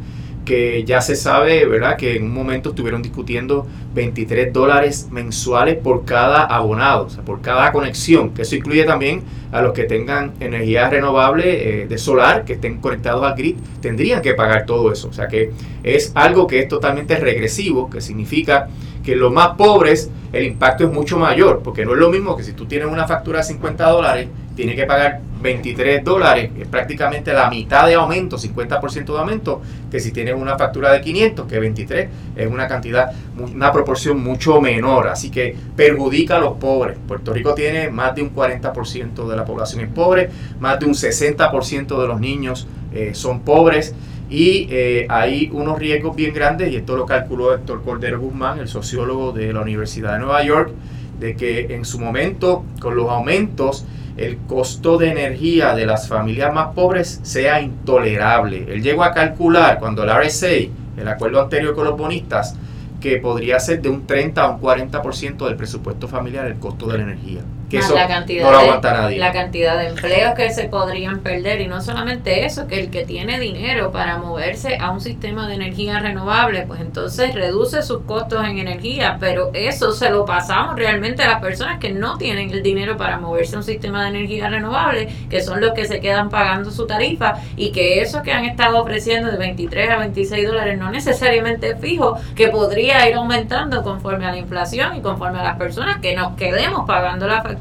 que 0.45 0.85
ya 0.85 1.01
se 1.01 1.17
sabe, 1.17 1.65
¿verdad? 1.67 1.97
Que 1.97 2.17
en 2.17 2.25
un 2.25 2.35
momento 2.35 2.71
estuvieron 2.71 3.03
discutiendo 3.03 3.67
23 3.95 4.53
dólares 4.53 5.09
mensuales 5.11 5.77
por 5.77 6.05
cada 6.05 6.45
abonado, 6.45 7.07
o 7.07 7.11
sea, 7.11 7.25
por 7.25 7.41
cada 7.41 7.73
conexión, 7.73 8.31
que 8.31 8.43
eso 8.43 8.57
incluye 8.57 8.85
también 8.85 9.23
a 9.53 9.63
los 9.63 9.73
que 9.73 9.85
tengan 9.85 10.33
energía 10.41 10.91
renovable 10.91 11.83
eh, 11.83 11.87
de 11.87 11.99
solar, 11.99 12.45
que 12.45 12.55
estén 12.55 12.79
conectados 12.79 13.25
al 13.25 13.37
grid, 13.37 13.57
tendrían 13.81 14.21
que 14.21 14.35
pagar 14.35 14.67
todo 14.67 14.93
eso. 14.93 15.09
O 15.09 15.13
sea 15.13 15.29
que 15.29 15.53
es 15.83 16.13
algo 16.15 16.47
que 16.47 16.61
es 16.61 16.69
totalmente 16.69 17.17
regresivo, 17.17 17.89
que 17.89 18.01
significa 18.01 18.69
que 19.05 19.15
los 19.15 19.33
más 19.33 19.51
pobres 19.57 20.11
el 20.33 20.45
impacto 20.45 20.85
es 20.85 20.93
mucho 20.93 21.19
mayor, 21.19 21.61
porque 21.63 21.85
no 21.85 21.93
es 21.93 21.99
lo 21.99 22.11
mismo 22.11 22.37
que 22.37 22.43
si 22.43 22.53
tú 22.53 22.67
tienes 22.67 22.89
una 22.89 23.07
factura 23.07 23.39
de 23.39 23.45
50 23.45 23.89
dólares, 23.89 24.29
tienes 24.57 24.75
que 24.75 24.85
pagar 24.85 25.21
23 25.41 26.03
dólares, 26.03 26.51
es 26.59 26.67
prácticamente 26.67 27.33
la 27.33 27.51
mitad 27.51 27.87
de 27.87 27.95
aumento, 27.95 28.39
50% 28.39 29.13
de 29.13 29.19
aumento, 29.19 29.61
que 29.91 30.01
si 30.01 30.11
tienes 30.11 30.35
una 30.35 30.57
factura 30.57 30.91
de 30.93 31.03
500, 31.03 31.47
que 31.47 31.59
23 31.59 32.09
es 32.35 32.51
una 32.51 32.67
cantidad, 32.67 33.13
una 33.37 33.71
proporción 33.71 34.23
mucho 34.23 34.61
menor, 34.61 35.09
así 35.09 35.31
que 35.31 35.55
perjudica 35.77 36.37
a 36.37 36.41
los 36.41 36.55
pobres. 36.55 36.97
Puerto 37.07 37.33
Rico 37.33 37.55
tiene 37.55 37.91
más 37.91 38.15
de 38.15 38.23
un 38.23 38.35
40% 38.35 39.29
de 39.29 39.37
la 39.37 39.45
población 39.45 39.83
es 39.83 39.89
pobre, 39.89 40.31
más 40.59 40.81
de 40.81 40.87
un 40.87 40.95
60% 40.95 42.01
de 42.01 42.09
los 42.09 42.21
niños 42.21 42.67
eh, 42.93 43.11
son 43.13 43.41
pobres 43.41 43.95
y 44.31 44.67
eh, 44.71 45.07
hay 45.09 45.51
unos 45.53 45.79
riesgos 45.79 46.17
bien 46.17 46.33
grandes, 46.33 46.73
y 46.73 46.77
esto 46.77 46.97
lo 46.97 47.07
calculó 47.07 47.55
Héctor 47.55 47.83
Cordero 47.83 48.21
Guzmán, 48.21 48.59
el 48.59 48.69
sociólogo 48.69 49.33
de 49.33 49.53
la 49.53 49.61
Universidad 49.61 50.15
de 50.15 50.21
Nueva 50.21 50.43
York, 50.43 50.73
de 51.21 51.37
que 51.37 51.75
en 51.75 51.85
su 51.85 52.01
momento, 52.01 52.65
con 52.81 52.97
los 52.97 53.11
aumentos, 53.11 53.85
el 54.17 54.39
costo 54.47 54.97
de 54.97 55.11
energía 55.11 55.75
de 55.75 55.87
las 55.87 56.09
familias 56.09 56.55
más 56.55 56.75
pobres 56.75 57.21
sea 57.23 57.61
intolerable. 57.61 58.67
Él 58.69 58.83
llegó 58.83 59.05
a 59.05 59.13
calcular, 59.13 59.79
cuando 59.79 60.05
el 60.05 60.11
RSA, 60.11 60.71
el 60.97 61.09
acuerdo 61.09 61.43
anterior 61.43 61.75
con 61.75 61.85
los 61.85 61.99
bonistas, 61.99 62.57
que 63.01 63.19
podría 63.19 63.61
ser 63.61 63.83
de 63.83 63.91
un 63.91 64.07
30 64.07 64.43
a 64.43 64.51
un 64.51 64.61
40% 64.61 65.47
del 65.47 65.57
presupuesto 65.57 66.09
familiar 66.09 66.47
el 66.47 66.55
costo 66.55 66.87
de 66.87 66.99
la 66.99 67.05
energía 67.05 67.41
la 67.71 68.07
cantidad 68.07 69.09
de, 69.09 69.17
La 69.17 69.33
cantidad 69.33 69.79
de 69.79 69.89
empleos 69.89 70.35
que 70.35 70.51
se 70.51 70.65
podrían 70.65 71.21
perder 71.21 71.61
y 71.61 71.67
no 71.67 71.81
solamente 71.81 72.45
eso, 72.45 72.67
que 72.67 72.81
el 72.81 72.91
que 72.91 73.05
tiene 73.05 73.39
dinero 73.41 73.91
para 73.91 74.19
moverse 74.19 74.77
a 74.79 74.91
un 74.91 75.01
sistema 75.01 75.49
de 75.49 75.55
energía 75.55 75.99
renovable, 76.01 76.63
pues 76.67 76.81
entonces 76.81 77.35
reduce 77.35 77.83
sus 77.83 78.03
costos 78.03 78.47
en 78.47 78.59
energía, 78.59 79.17
pero 79.21 79.51
eso 79.55 79.93
se 79.93 80.11
lo 80.11 80.25
pasamos 80.25 80.77
realmente 80.77 81.23
a 81.23 81.29
las 81.29 81.41
personas 81.41 81.79
que 81.79 81.93
no 81.93 82.19
tienen 82.19 82.51
el 82.51 82.63
dinero 82.63 82.97
para 82.97 83.19
moverse 83.19 83.57
a 83.57 83.59
un 83.59 83.65
sistema 83.65 84.03
de 84.03 84.11
energía 84.11 84.49
renovable, 84.49 85.09
que 85.31 85.43
son 85.43 85.61
los 85.61 85.73
que 85.73 85.87
se 85.87 86.01
quedan 86.01 86.31
pagando 86.31 86.71
su 86.71 86.87
tarifa 86.87 87.35
y 87.57 87.73
que 87.73 88.01
eso 88.01 88.23
que 88.23 88.33
han 88.33 88.45
estado 88.45 88.81
ofreciendo 88.81 89.31
de 89.31 89.39
23 89.39 89.91
a 89.91 89.97
26 89.99 90.47
dólares 90.47 90.79
no 90.79 90.91
necesariamente 90.91 91.71
es 91.71 91.81
fijo, 91.81 92.19
que 92.35 92.49
podría 92.49 93.09
ir 93.09 93.15
aumentando 93.15 93.83
conforme 93.83 94.27
a 94.27 94.31
la 94.31 94.39
inflación 94.39 94.97
y 94.97 95.01
conforme 95.01 95.41
a 95.41 95.45
las 95.45 95.57
personas 95.57 95.99
que 95.99 96.15
nos 96.15 96.35
quedemos 96.37 96.87
pagando 96.87 97.27
la 97.27 97.43
factura 97.43 97.54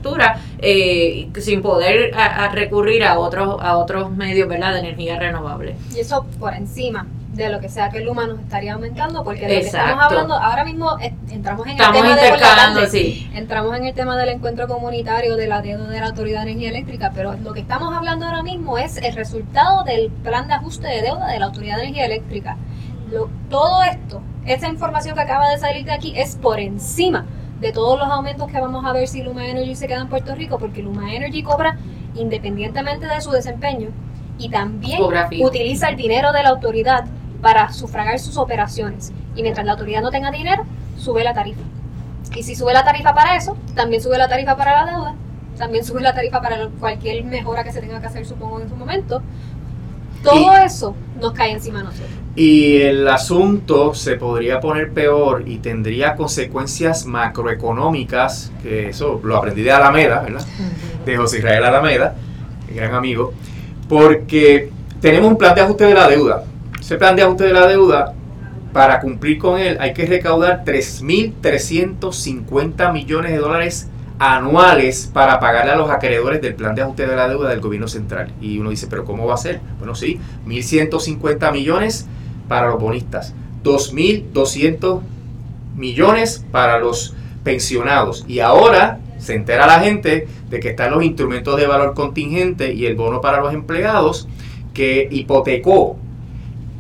eh, 0.60 1.30
sin 1.40 1.62
poder 1.62 2.14
recurrir 2.52 3.04
a 3.04 3.20
otros 3.20 3.62
a 3.62 3.78
otros 3.78 4.12
medios 4.12 4.48
¿verdad? 4.48 4.74
de 4.74 4.80
energía 4.80 5.20
renovable. 5.20 5.76
Y 5.96 6.00
eso 6.00 6.26
por 6.40 6.54
encima 6.54 7.08
de 7.34 7.50
lo 7.50 7.60
que 7.60 7.68
sea 7.68 7.90
que 7.90 7.98
el 7.98 8.06
Luma 8.06 8.28
nos 8.28 8.40
estaría 8.40 8.74
aumentando, 8.74 9.24
porque 9.24 9.42
lo 9.42 9.48
que 9.48 9.60
estamos 9.60 10.04
hablando 10.04 10.36
ahora 10.36 10.64
mismo 10.64 10.98
entramos 11.30 11.66
en 11.66 11.74
el 11.74 11.78
tema 11.78 12.16
de 12.16 13.28
entramos 13.34 13.76
en 13.76 13.86
el 13.86 13.94
tema 13.94 14.18
del 14.18 14.30
encuentro 14.30 14.68
comunitario 14.68 15.36
de 15.36 15.48
la 15.48 15.62
deuda 15.62 15.88
de 15.88 16.00
la 16.00 16.08
Autoridad 16.08 16.44
de 16.44 16.52
Energía 16.52 16.70
Eléctrica, 16.70 17.12
pero 17.14 17.34
lo 17.34 17.54
que 17.54 17.62
estamos 17.62 17.94
hablando 17.94 18.26
ahora 18.26 18.44
mismo 18.44 18.78
es 18.78 18.98
el 18.98 19.16
resultado 19.16 19.84
del 19.84 20.12
plan 20.12 20.48
de 20.48 20.54
ajuste 20.54 20.88
de 20.88 21.02
deuda 21.02 21.28
de 21.28 21.40
la 21.40 21.46
Autoridad 21.46 21.78
de 21.78 21.84
Energía 21.84 22.06
Eléctrica. 22.06 22.58
todo 23.50 23.84
esto, 23.84 24.22
esa 24.46 24.68
información 24.68 25.16
que 25.16 25.22
acaba 25.22 25.50
de 25.50 25.58
salir 25.58 25.86
de 25.86 25.92
aquí 25.92 26.14
es 26.16 26.36
por 26.36 26.60
encima 26.60 27.26
de 27.64 27.72
todos 27.72 27.98
los 27.98 28.10
aumentos 28.10 28.52
que 28.52 28.60
vamos 28.60 28.86
a 28.86 28.92
ver 28.92 29.08
si 29.08 29.24
Luma 29.24 29.48
Energy 29.48 29.74
se 29.74 29.88
queda 29.88 30.02
en 30.02 30.10
Puerto 30.10 30.36
Rico, 30.36 30.60
porque 30.60 30.84
Luma 30.84 31.16
Energy 31.16 31.42
cobra 31.42 31.78
independientemente 32.14 33.08
de 33.08 33.22
su 33.22 33.32
desempeño 33.32 33.90
y 34.38 34.50
también 34.50 35.02
utiliza 35.42 35.88
el 35.88 35.96
dinero 35.96 36.34
de 36.34 36.44
la 36.44 36.50
autoridad 36.50 37.06
para 37.42 37.72
sufragar 37.72 38.20
sus 38.20 38.38
operaciones. 38.38 39.14
Y 39.36 39.44
mientras 39.44 39.66
la 39.66 39.72
autoridad 39.72 40.02
no 40.02 40.12
tenga 40.12 40.30
dinero, 40.30 40.66
sube 40.98 41.24
la 41.24 41.34
tarifa. 41.34 41.62
Y 42.36 42.44
si 42.44 42.54
sube 42.56 42.74
la 42.74 42.84
tarifa 42.84 43.14
para 43.14 43.38
eso, 43.38 43.56
también 43.76 44.02
sube 44.02 44.18
la 44.18 44.28
tarifa 44.28 44.58
para 44.58 44.84
la 44.84 44.92
deuda, 44.92 45.16
también 45.58 45.86
sube 45.86 46.02
la 46.02 46.14
tarifa 46.14 46.42
para 46.42 46.68
cualquier 46.80 47.24
mejora 47.24 47.64
que 47.64 47.72
se 47.72 47.80
tenga 47.80 48.02
que 48.02 48.08
hacer, 48.08 48.26
supongo, 48.26 48.60
en 48.60 48.68
su 48.68 48.76
momento. 48.76 49.22
Todo 50.24 50.58
eso 50.58 50.96
nos 51.20 51.34
cae 51.34 51.52
encima 51.52 51.82
a 51.82 51.84
nosotros. 51.84 52.10
Y 52.36 52.82
el 52.82 53.08
asunto 53.08 53.94
se 53.94 54.16
podría 54.16 54.60
poner 54.60 54.92
peor 54.92 55.44
y 55.46 55.58
tendría 55.58 56.16
consecuencias 56.16 57.06
macroeconómicas, 57.06 58.52
que 58.64 58.90
eso 58.90 59.22
lo 59.24 59.38
aprendí 59.38 59.62
de 59.62 59.72
Alameda, 59.72 60.22
¿verdad? 60.22 60.44
De 61.06 61.16
José 61.16 61.38
Israel 61.38 61.66
Alameda, 61.66 62.16
mi 62.68 62.76
gran 62.76 62.96
amigo, 62.96 63.34
porque 63.88 64.72
tenemos 65.00 65.30
un 65.30 65.38
plan 65.38 65.54
de 65.54 65.62
ajuste 65.62 65.86
de 65.86 65.94
la 65.94 66.08
deuda. 66.08 66.44
Ese 66.80 66.98
plan 66.98 67.16
de 67.16 67.22
ajuste 67.22 67.44
de 67.44 67.54
la 67.54 67.68
deuda, 67.68 68.16
para 68.72 69.00
cumplir 69.00 69.38
con 69.38 69.60
él, 69.60 69.78
hay 69.80 69.94
que 69.94 70.08
recaudar 70.08 70.64
3.350 70.66 72.92
millones 72.92 73.32
de 73.32 73.38
dólares 73.38 73.90
anuales 74.20 75.10
para 75.14 75.40
pagarle 75.40 75.72
a 75.72 75.76
los 75.76 75.90
acreedores 75.90 76.42
del 76.42 76.56
plan 76.56 76.76
de 76.76 76.82
ajuste 76.82 77.08
de 77.08 77.16
la 77.16 77.28
deuda 77.28 77.50
del 77.50 77.62
gobierno 77.62 77.88
central. 77.88 78.32
Y 78.42 78.60
uno 78.60 78.70
dice, 78.70 78.88
pero 78.90 79.06
¿cómo 79.06 79.26
va 79.26 79.34
a 79.34 79.38
ser? 79.38 79.60
Bueno, 79.80 79.96
sí, 79.96 80.20
1.150 80.48 81.52
millones 81.52 82.08
para 82.48 82.70
los 82.70 82.80
bonistas, 82.80 83.34
2.200 83.64 85.02
millones 85.76 86.46
para 86.52 86.80
los 86.80 87.14
pensionados. 87.44 88.26
Y 88.28 88.40
ahora 88.40 89.00
se 89.18 89.36
entera 89.36 89.68
la 89.68 89.80
gente 89.80 90.28
de 90.50 90.60
que 90.60 90.70
están 90.70 90.92
los 90.92 91.04
instrumentos 91.04 91.58
de 91.58 91.68
valor 91.68 91.94
contingente 91.94 92.74
y 92.74 92.86
el 92.86 92.96
bono 92.96 93.22
para 93.22 93.42
los 93.42 93.54
empleados 93.54 94.28
que 94.74 95.08
hipotecó 95.10 95.98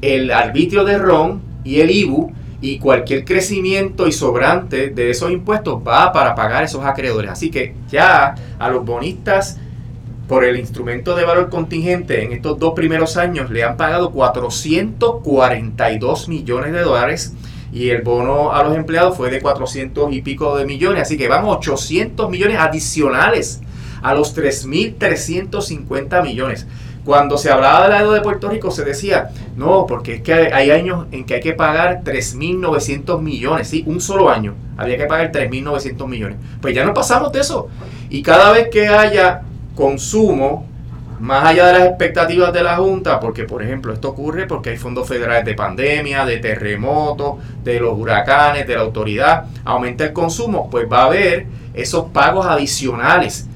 el 0.01 0.31
arbitrio 0.31 0.83
de 0.83 0.97
RON 0.97 1.41
y 1.63 1.79
el 1.79 1.91
IBU 1.91 2.33
y 2.63 2.79
cualquier 2.79 3.23
crecimiento 3.25 4.07
y 4.07 4.13
sobrante 4.13 4.89
de 4.89 5.09
esos 5.09 5.31
impuestos 5.31 5.81
va 5.85 6.13
para 6.13 6.33
pagar 6.33 6.63
esos 6.63 6.85
acreedores. 6.85 7.29
Así 7.29 7.51
que 7.51 7.75
ya 7.91 8.35
a 8.57 8.69
los 8.69 8.85
bonistas 8.85 9.57
por 10.29 10.45
el 10.45 10.57
instrumento 10.57 11.13
de 11.13 11.25
valor 11.25 11.49
contingente 11.49 12.23
en 12.23 12.31
estos 12.31 12.57
dos 12.57 12.73
primeros 12.73 13.17
años 13.17 13.51
le 13.51 13.65
han 13.65 13.75
pagado 13.75 14.11
442 14.11 16.29
millones 16.29 16.71
de 16.71 16.79
dólares 16.79 17.33
y 17.73 17.89
el 17.89 18.01
bono 18.01 18.53
a 18.53 18.63
los 18.63 18.77
empleados 18.77 19.17
fue 19.17 19.29
de 19.29 19.41
400 19.41 20.13
y 20.13 20.21
pico 20.21 20.55
de 20.55 20.63
millones, 20.63 21.01
así 21.01 21.17
que 21.17 21.27
van 21.27 21.43
800 21.43 22.29
millones 22.29 22.59
adicionales 22.59 23.59
a 24.01 24.13
los 24.13 24.37
3.350 24.37 26.23
millones. 26.23 26.65
Cuando 27.05 27.37
se 27.37 27.51
hablaba 27.51 27.83
de 27.83 27.89
la 27.89 27.99
deuda 27.99 28.15
de 28.15 28.21
Puerto 28.21 28.49
Rico 28.49 28.71
se 28.71 28.85
decía, 28.85 29.29
no, 29.55 29.85
porque 29.85 30.15
es 30.15 30.21
que 30.21 30.33
hay 30.33 30.71
años 30.71 31.07
en 31.11 31.25
que 31.25 31.35
hay 31.35 31.41
que 31.41 31.53
pagar 31.53 32.01
3.900 32.03 33.21
millones, 33.21 33.67
¿sí? 33.67 33.83
Un 33.85 33.99
solo 33.99 34.29
año 34.29 34.55
había 34.77 34.97
que 34.97 35.05
pagar 35.05 35.31
3.900 35.31 36.07
millones. 36.07 36.37
Pues 36.61 36.73
ya 36.73 36.85
no 36.85 36.93
pasamos 36.93 37.31
de 37.33 37.41
eso. 37.41 37.67
Y 38.09 38.21
cada 38.23 38.51
vez 38.51 38.69
que 38.69 38.87
haya 38.87 39.41
consumo 39.75 40.65
más 41.19 41.45
allá 41.45 41.67
de 41.67 41.79
las 41.79 41.87
expectativas 41.87 42.51
de 42.51 42.63
la 42.63 42.75
Junta, 42.75 43.19
porque 43.19 43.45
por 43.45 43.63
ejemplo 43.63 43.93
esto 43.93 44.09
ocurre 44.09 44.45
porque 44.45 44.71
hay 44.71 44.77
fondos 44.77 45.07
federales 45.07 45.45
de 45.45 45.53
pandemia, 45.53 46.25
de 46.25 46.37
terremotos, 46.37 47.35
de 47.63 47.79
los 47.79 47.97
huracanes, 47.97 48.67
de 48.67 48.75
la 48.75 48.81
autoridad, 48.81 49.45
aumenta 49.63 50.03
el 50.03 50.11
consumo, 50.11 50.69
pues 50.69 50.85
va 50.91 51.03
a 51.03 51.05
haber 51.05 51.47
esos 51.73 52.09
pagos 52.11 52.45
adicionales. 52.45 53.47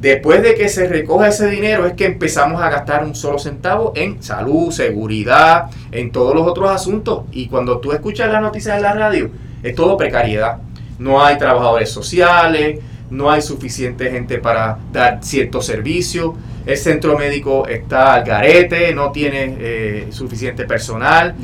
Después 0.00 0.42
de 0.42 0.54
que 0.54 0.68
se 0.68 0.86
recoja 0.86 1.28
ese 1.28 1.48
dinero 1.50 1.84
es 1.86 1.94
que 1.94 2.06
empezamos 2.06 2.62
a 2.62 2.70
gastar 2.70 3.04
un 3.04 3.16
solo 3.16 3.38
centavo 3.38 3.92
en 3.96 4.22
salud, 4.22 4.70
seguridad, 4.70 5.70
en 5.90 6.12
todos 6.12 6.34
los 6.36 6.46
otros 6.46 6.70
asuntos. 6.70 7.24
Y 7.32 7.48
cuando 7.48 7.78
tú 7.78 7.92
escuchas 7.92 8.30
las 8.30 8.40
noticias 8.40 8.76
en 8.76 8.82
la 8.82 8.94
radio, 8.94 9.30
es 9.62 9.74
todo 9.74 9.96
precariedad. 9.96 10.58
No 11.00 11.24
hay 11.24 11.36
trabajadores 11.36 11.90
sociales, 11.90 12.78
no 13.10 13.30
hay 13.30 13.42
suficiente 13.42 14.10
gente 14.10 14.38
para 14.38 14.78
dar 14.92 15.18
ciertos 15.22 15.66
servicios, 15.66 16.34
el 16.66 16.76
centro 16.76 17.18
médico 17.18 17.66
está 17.66 18.14
al 18.14 18.24
garete, 18.24 18.94
no 18.94 19.10
tiene 19.10 19.56
eh, 19.58 20.06
suficiente 20.10 20.64
personal. 20.64 21.34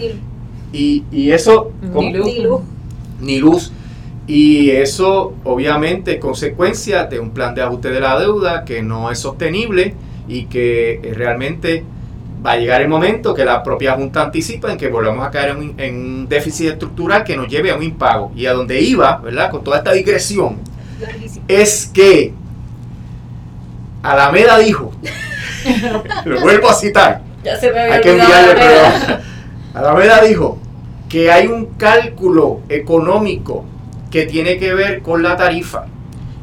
Y, 0.72 1.04
y 1.10 1.30
eso... 1.30 1.72
Ni 1.82 2.12
luz. 2.12 2.60
Ni 3.20 3.38
luz. 3.38 3.72
Y 4.26 4.70
eso 4.70 5.34
obviamente 5.44 6.14
es 6.14 6.20
consecuencia 6.20 7.04
de 7.04 7.20
un 7.20 7.30
plan 7.30 7.54
de 7.54 7.62
ajuste 7.62 7.90
de 7.90 8.00
la 8.00 8.18
deuda 8.18 8.64
que 8.64 8.82
no 8.82 9.10
es 9.10 9.18
sostenible 9.18 9.94
y 10.26 10.46
que 10.46 10.94
eh, 10.94 11.12
realmente 11.14 11.84
va 12.44 12.52
a 12.52 12.56
llegar 12.56 12.80
el 12.80 12.88
momento 12.88 13.34
que 13.34 13.44
la 13.44 13.62
propia 13.62 13.92
Junta 13.92 14.22
anticipa 14.22 14.72
en 14.72 14.78
que 14.78 14.88
volvamos 14.88 15.26
a 15.26 15.30
caer 15.30 15.50
en 15.50 15.56
un, 15.56 15.74
en 15.78 15.96
un 15.96 16.28
déficit 16.28 16.72
estructural 16.72 17.24
que 17.24 17.36
nos 17.36 17.48
lleve 17.48 17.70
a 17.70 17.76
un 17.76 17.82
impago. 17.82 18.32
Y 18.34 18.46
a 18.46 18.52
donde 18.52 18.80
iba, 18.80 19.18
¿verdad? 19.18 19.50
Con 19.50 19.62
toda 19.62 19.78
esta 19.78 19.92
digresión, 19.92 20.58
es 21.48 21.90
que 21.92 22.32
Alameda 24.02 24.58
dijo, 24.58 24.92
lo 26.24 26.40
vuelvo 26.40 26.68
a 26.68 26.74
citar, 26.74 27.22
Ya 27.42 27.58
se 27.58 27.70
me 27.70 27.80
había 27.80 27.94
hay 27.94 28.00
que 28.00 28.10
enviarle. 28.10 28.64
Alameda 29.74 30.22
dijo 30.22 30.58
que 31.08 31.30
hay 31.30 31.46
un 31.46 31.66
cálculo 31.76 32.60
económico 32.68 33.64
que 34.14 34.26
tiene 34.26 34.58
que 34.58 34.72
ver 34.72 35.02
con 35.02 35.24
la 35.24 35.36
tarifa 35.36 35.86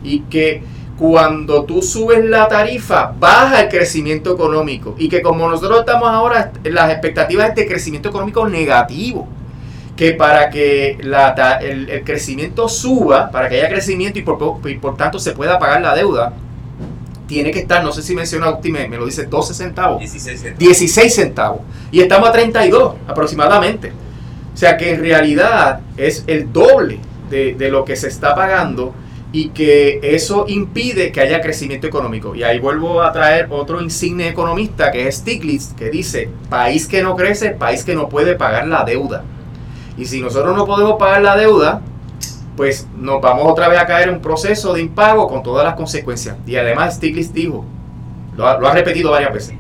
y 0.04 0.20
que 0.24 0.62
cuando 1.00 1.64
tú 1.64 1.82
subes 1.82 2.26
la 2.26 2.50
tarifa 2.50 3.14
baja 3.18 3.62
el 3.62 3.70
crecimiento 3.70 4.34
económico 4.34 4.94
y 4.98 5.08
que 5.08 5.22
como 5.22 5.48
nosotros 5.48 5.80
estamos 5.80 6.10
ahora 6.10 6.52
las 6.66 6.92
expectativas 6.92 7.48
es 7.48 7.56
de 7.56 7.66
crecimiento 7.66 8.10
económico 8.10 8.46
negativo 8.46 9.26
que 9.96 10.12
para 10.12 10.50
que 10.50 10.98
la 11.02 11.30
el, 11.62 11.90
el 11.90 12.04
crecimiento 12.04 12.68
suba, 12.68 13.32
para 13.32 13.48
que 13.48 13.56
haya 13.62 13.70
crecimiento 13.70 14.20
y 14.20 14.24
por, 14.24 14.38
po- 14.38 14.60
y 14.68 14.76
por 14.76 14.98
tanto 14.98 15.18
se 15.18 15.32
pueda 15.32 15.58
pagar 15.58 15.82
la 15.82 15.96
deuda, 15.96 16.34
tiene 17.26 17.52
que 17.52 17.60
estar, 17.60 17.82
no 17.86 17.94
sé 17.94 18.02
si 18.04 18.16
menciona 18.16 18.48
Agustín, 18.48 18.74
me, 18.74 18.86
me 18.90 18.98
lo 18.98 19.06
dice 19.06 19.28
12 19.28 19.54
centavos. 19.54 20.00
16 20.00 20.40
centavos. 20.42 20.60
16 20.60 21.16
centavos. 21.16 21.62
Y 21.90 22.02
estamos 22.02 22.28
a 22.28 22.32
32 22.34 22.96
aproximadamente. 23.08 23.94
O 24.54 24.58
sea 24.58 24.76
que 24.76 24.92
en 24.92 25.00
realidad 25.00 25.80
es 25.96 26.26
el 26.28 26.52
doble 26.52 27.00
de, 27.32 27.70
lo 27.72 27.86
que 27.86 27.96
se 27.96 28.08
está 28.08 28.36
pagando 28.36 28.94
y 29.32 29.50
que 29.50 30.00
eso 30.04 30.46
impide 30.48 31.12
que 31.12 31.22
haya 31.22 31.42
crecimiento 31.42 31.88
económico. 31.88 32.36
Y 32.36 32.44
ahí 32.44 32.60
vuelvo 32.60 33.02
a 33.02 33.12
traer 33.12 33.48
otro 33.50 33.82
insigne 33.82 34.28
economista 34.28 34.92
que 34.92 35.08
es 35.08 35.16
Stiglitz, 35.18 35.74
que 35.74 35.90
dice, 35.90 36.30
país 36.50 36.88
que 36.88 37.02
no 37.02 37.16
crece, 37.16 37.52
país 37.52 37.84
que 37.84 37.96
no 37.96 38.10
puede 38.10 38.36
pagar 38.36 38.68
la 38.68 38.84
deuda. 38.84 39.24
Y 39.98 40.06
si 40.06 40.22
nosotros 40.22 40.56
no 40.56 40.66
podemos 40.66 40.98
pagar 41.00 41.22
la 41.22 41.38
deuda, 41.38 41.82
pues 42.58 42.88
nos 42.98 43.22
vamos 43.22 43.50
otra 43.50 43.70
vez 43.70 43.80
a 43.80 43.86
caer 43.86 44.10
en 44.10 44.16
un 44.16 44.22
proceso 44.22 44.74
de 44.74 44.82
impago 44.82 45.28
con 45.28 45.42
todas 45.42 45.66
las 45.66 45.76
consecuencias. 45.76 46.36
Y 46.46 46.58
además 46.58 46.96
Stiglitz 46.96 47.34
dijo, 47.34 47.66
lo 48.36 48.48
ha, 48.48 48.60
lo 48.60 48.68
ha 48.68 48.74
repetido 48.74 49.12
varias 49.12 49.34
veces, 49.34 49.56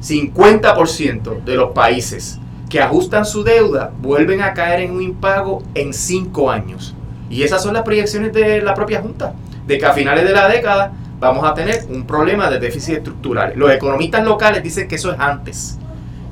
50% 0.00 1.42
de 1.42 1.54
los 1.56 1.72
países 1.72 2.38
que 2.68 2.80
ajustan 2.80 3.24
su 3.24 3.44
deuda 3.44 3.92
vuelven 4.00 4.42
a 4.42 4.52
caer 4.52 4.80
en 4.80 4.92
un 4.92 5.02
impago 5.02 5.62
en 5.74 5.92
5 5.92 6.50
años. 6.50 6.95
Y 7.30 7.42
esas 7.42 7.62
son 7.62 7.74
las 7.74 7.82
proyecciones 7.82 8.32
de 8.32 8.60
la 8.62 8.74
propia 8.74 9.00
Junta, 9.00 9.34
de 9.66 9.78
que 9.78 9.86
a 9.86 9.92
finales 9.92 10.24
de 10.24 10.32
la 10.32 10.48
década 10.48 10.92
vamos 11.18 11.44
a 11.44 11.54
tener 11.54 11.84
un 11.88 12.06
problema 12.06 12.50
de 12.50 12.58
déficit 12.58 12.98
estructural. 12.98 13.52
Los 13.56 13.70
economistas 13.70 14.24
locales 14.24 14.62
dicen 14.62 14.86
que 14.88 14.96
eso 14.96 15.12
es 15.12 15.18
antes. 15.18 15.78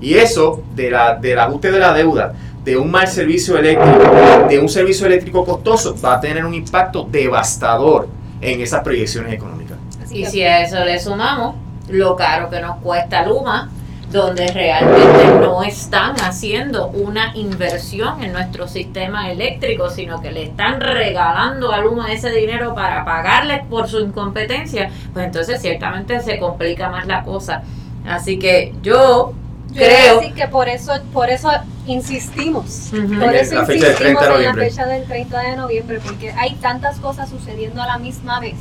Y 0.01 0.15
eso 0.15 0.63
de 0.75 0.91
la, 0.91 1.15
del 1.15 1.39
ajuste 1.39 1.71
de 1.71 1.79
la 1.79 1.93
deuda, 1.95 2.35
de 2.65 2.77
un 2.77 2.91
mal 2.91 3.09
servicio 3.09 3.57
eléctrico, 3.57 4.47
de 4.49 4.59
un 4.59 4.69
servicio 4.69 5.07
eléctrico 5.07 5.45
costoso, 5.45 5.95
va 6.03 6.15
a 6.15 6.21
tener 6.21 6.45
un 6.45 6.55
impacto 6.55 7.07
devastador 7.11 8.09
en 8.41 8.61
esas 8.61 8.83
proyecciones 8.83 9.33
económicas. 9.33 9.79
Y 10.11 10.27
si 10.27 10.43
a 10.43 10.63
eso 10.63 10.85
le 10.85 10.99
sumamos 11.01 11.57
lo 11.89 12.17
caro 12.17 12.49
que 12.51 12.61
nos 12.61 12.77
cuesta 12.77 13.27
Luma, 13.27 13.71
donde 14.11 14.47
realmente 14.49 15.27
no 15.41 15.63
están 15.63 16.15
haciendo 16.21 16.89
una 16.89 17.37
inversión 17.37 18.23
en 18.23 18.33
nuestro 18.33 18.69
sistema 18.69 19.31
eléctrico, 19.31 19.91
sino 19.91 20.21
que 20.21 20.31
le 20.31 20.45
están 20.45 20.81
regalando 20.81 21.73
a 21.73 21.79
Luma 21.79 22.13
ese 22.13 22.31
dinero 22.31 22.75
para 22.75 23.05
pagarles 23.05 23.63
por 23.69 23.89
su 23.89 24.01
incompetencia, 24.01 24.91
pues 25.13 25.27
entonces 25.27 25.61
ciertamente 25.61 26.21
se 26.21 26.39
complica 26.39 26.89
más 26.89 27.07
la 27.07 27.25
cosa. 27.25 27.63
Así 28.07 28.39
que 28.39 28.75
yo 28.83 29.33
Yo 29.73 29.83
creo... 29.83 30.35
que 30.35 30.47
por 30.49 30.69
eso, 30.69 30.93
por 31.13 31.31
eso 31.31 31.51
insistimos. 31.87 32.91
Por 32.91 33.01
En 33.01 33.35
eso 33.35 33.55
la 33.57 33.67
fecha 33.67 33.87
del 33.89 33.97
30 33.97 34.05
de 34.05 34.11
insistimos 34.11 34.39
en 34.39 34.45
la 34.45 34.55
fecha 34.55 34.87
del 34.87 35.05
30 35.05 35.41
de 35.41 35.57
noviembre, 35.57 36.01
porque 36.05 36.33
hay 36.33 36.55
tantas 36.57 36.99
cosas 37.01 37.29
sucediendo 37.29 37.83
a 37.83 37.87
la 37.87 37.99
misma 37.99 38.41
vez 38.41 38.55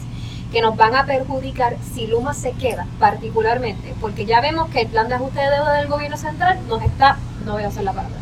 que 0.53 0.61
nos 0.61 0.77
van 0.77 0.95
a 0.95 1.05
perjudicar 1.05 1.75
si 1.93 2.07
Luma 2.07 2.33
se 2.33 2.51
queda, 2.53 2.85
particularmente, 2.99 3.93
porque 3.99 4.25
ya 4.25 4.39
vemos 4.39 4.69
que 4.69 4.81
el 4.81 4.87
plan 4.87 5.09
de 5.09 5.15
ajuste 5.15 5.39
de 5.41 5.49
deuda 5.49 5.73
del 5.73 5.87
gobierno 5.87 6.15
central 6.15 6.59
nos 6.69 6.81
está, 6.83 7.17
no 7.43 7.53
voy 7.53 7.63
a 7.63 7.67
usar 7.69 7.83
la 7.83 7.91
palabra, 7.91 8.19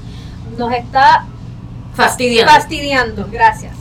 nos 0.58 0.72
está 0.72 1.26
Fastidiando. 1.94 2.52
fastidiando, 2.54 3.28
gracias. 3.30 3.76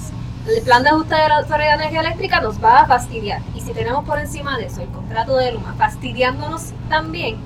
El 0.48 0.62
plan 0.62 0.82
de 0.82 0.88
ajuste 0.90 1.14
de 1.14 1.28
la 1.28 1.36
Autoridad 1.38 1.68
de 1.78 1.84
Energía 1.84 2.00
Eléctrica 2.00 2.40
nos 2.40 2.62
va 2.62 2.80
a 2.80 2.86
fastidiar. 2.86 3.40
Y 3.54 3.60
si 3.60 3.72
tenemos 3.72 4.04
por 4.04 4.18
encima 4.18 4.58
de 4.58 4.66
eso 4.66 4.82
el 4.82 4.88
contrato 4.88 5.36
de 5.36 5.52
Luma 5.52 5.74
fastidiándonos 5.78 6.72
también, 6.88 7.36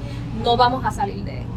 no 0.42 0.56
vamos 0.56 0.84
a 0.86 0.90
salir 0.90 1.22
de 1.24 1.40
esto. 1.40 1.53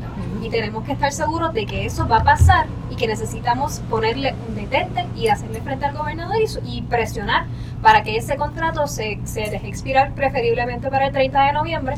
Y 0.47 0.49
tenemos 0.49 0.85
que 0.85 0.93
estar 0.93 1.11
seguros 1.11 1.53
de 1.53 1.65
que 1.65 1.85
eso 1.85 2.07
va 2.07 2.19
a 2.19 2.23
pasar 2.23 2.67
y 2.89 2.95
que 2.95 3.05
necesitamos 3.05 3.81
ponerle 3.89 4.33
un 4.47 4.55
detente 4.55 5.05
y 5.13 5.27
hacerle 5.27 5.59
frente 5.59 5.83
al 5.83 5.97
gobernador 5.97 6.37
y, 6.63 6.81
presionar 6.83 7.47
para 7.81 8.01
que 8.01 8.15
ese 8.15 8.37
contrato 8.37 8.87
se, 8.87 9.19
se 9.25 9.41
deje 9.41 9.67
expirar 9.67 10.13
preferiblemente 10.13 10.89
para 10.89 11.07
el 11.07 11.11
30 11.11 11.47
de 11.47 11.51
noviembre, 11.51 11.95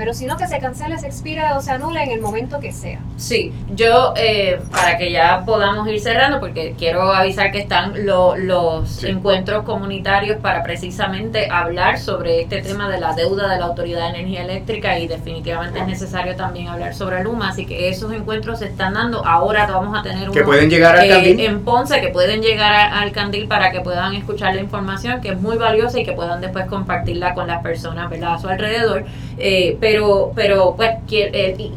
pero 0.00 0.14
si 0.14 0.24
no 0.24 0.38
que 0.38 0.46
se 0.46 0.58
cancele, 0.60 0.98
se 0.98 1.08
expire 1.08 1.42
o 1.54 1.60
se 1.60 1.72
anule 1.72 2.02
en 2.02 2.10
el 2.12 2.22
momento 2.22 2.58
que 2.58 2.72
sea. 2.72 3.00
Sí, 3.18 3.52
yo 3.74 4.14
eh, 4.16 4.58
para 4.72 4.96
que 4.96 5.12
ya 5.12 5.42
podamos 5.44 5.86
ir 5.88 6.00
cerrando, 6.00 6.40
porque 6.40 6.74
quiero 6.78 7.02
avisar 7.12 7.52
que 7.52 7.58
están 7.58 8.06
lo- 8.06 8.34
los 8.34 8.88
Sí. 8.88 9.08
encuentros 9.08 9.64
comunitarios 9.64 10.38
para 10.38 10.62
precisamente 10.62 11.50
hablar 11.50 11.98
sobre 11.98 12.40
este 12.40 12.62
tema 12.62 12.88
de 12.88 12.98
la 12.98 13.12
deuda 13.12 13.46
de 13.46 13.58
la 13.58 13.66
Autoridad 13.66 14.04
de 14.10 14.20
Energía 14.20 14.42
Eléctrica 14.44 14.98
y 14.98 15.06
definitivamente 15.06 15.80
es 15.80 15.86
necesario 15.86 16.34
también 16.34 16.68
hablar 16.68 16.94
sobre 16.94 17.22
Luma, 17.22 17.50
así 17.50 17.66
que 17.66 17.90
esos 17.90 18.10
encuentros 18.14 18.60
se 18.60 18.68
están 18.68 18.94
dando. 18.94 19.22
Ahora 19.26 19.66
vamos 19.66 19.98
a 19.98 20.02
tener 20.02 20.30
Que 20.30 20.38
uno, 20.38 20.46
pueden 20.46 20.70
llegar 20.70 20.96
al 20.96 21.04
eh, 21.04 21.08
candil. 21.10 21.40
en 21.40 21.60
Ponce, 21.62 22.00
que 22.00 22.08
pueden 22.08 22.40
llegar 22.40 22.72
a- 22.72 23.00
al 23.02 23.12
candil 23.12 23.48
para 23.48 23.70
que 23.70 23.82
puedan 23.82 24.14
escuchar 24.14 24.54
la 24.54 24.62
información, 24.62 25.20
que 25.20 25.28
es 25.32 25.38
muy 25.38 25.58
valiosa 25.58 26.00
y 26.00 26.06
que 26.06 26.12
puedan 26.12 26.40
después 26.40 26.64
compartirla 26.64 27.34
con 27.34 27.48
las 27.48 27.62
personas 27.62 28.08
¿verdad? 28.08 28.32
a 28.36 28.38
su 28.38 28.48
alrededor. 28.48 29.04
Eh, 29.36 29.76
pero, 29.78 29.89
pero 30.34 30.74
pues 30.76 30.90
quiero, 31.08 31.32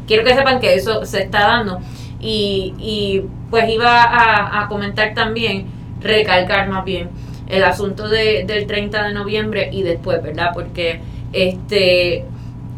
quiero 0.07 0.23
que 0.23 0.35
sepan 0.35 0.59
que 0.59 0.75
eso 0.75 1.05
se 1.05 1.23
está 1.23 1.39
dando. 1.47 1.79
Y, 2.19 2.73
y 2.79 3.21
pues 3.49 3.69
iba 3.69 4.61
a, 4.61 4.67
comentar 4.69 5.13
también, 5.13 5.65
recalcar 6.01 6.69
más 6.69 6.85
bien, 6.85 7.09
el 7.47 7.63
asunto 7.63 8.07
de, 8.07 8.45
del 8.45 8.65
30 8.67 9.03
de 9.03 9.13
noviembre 9.13 9.69
y 9.71 9.83
después, 9.83 10.21
¿verdad? 10.23 10.51
Porque 10.53 11.01
este 11.33 12.25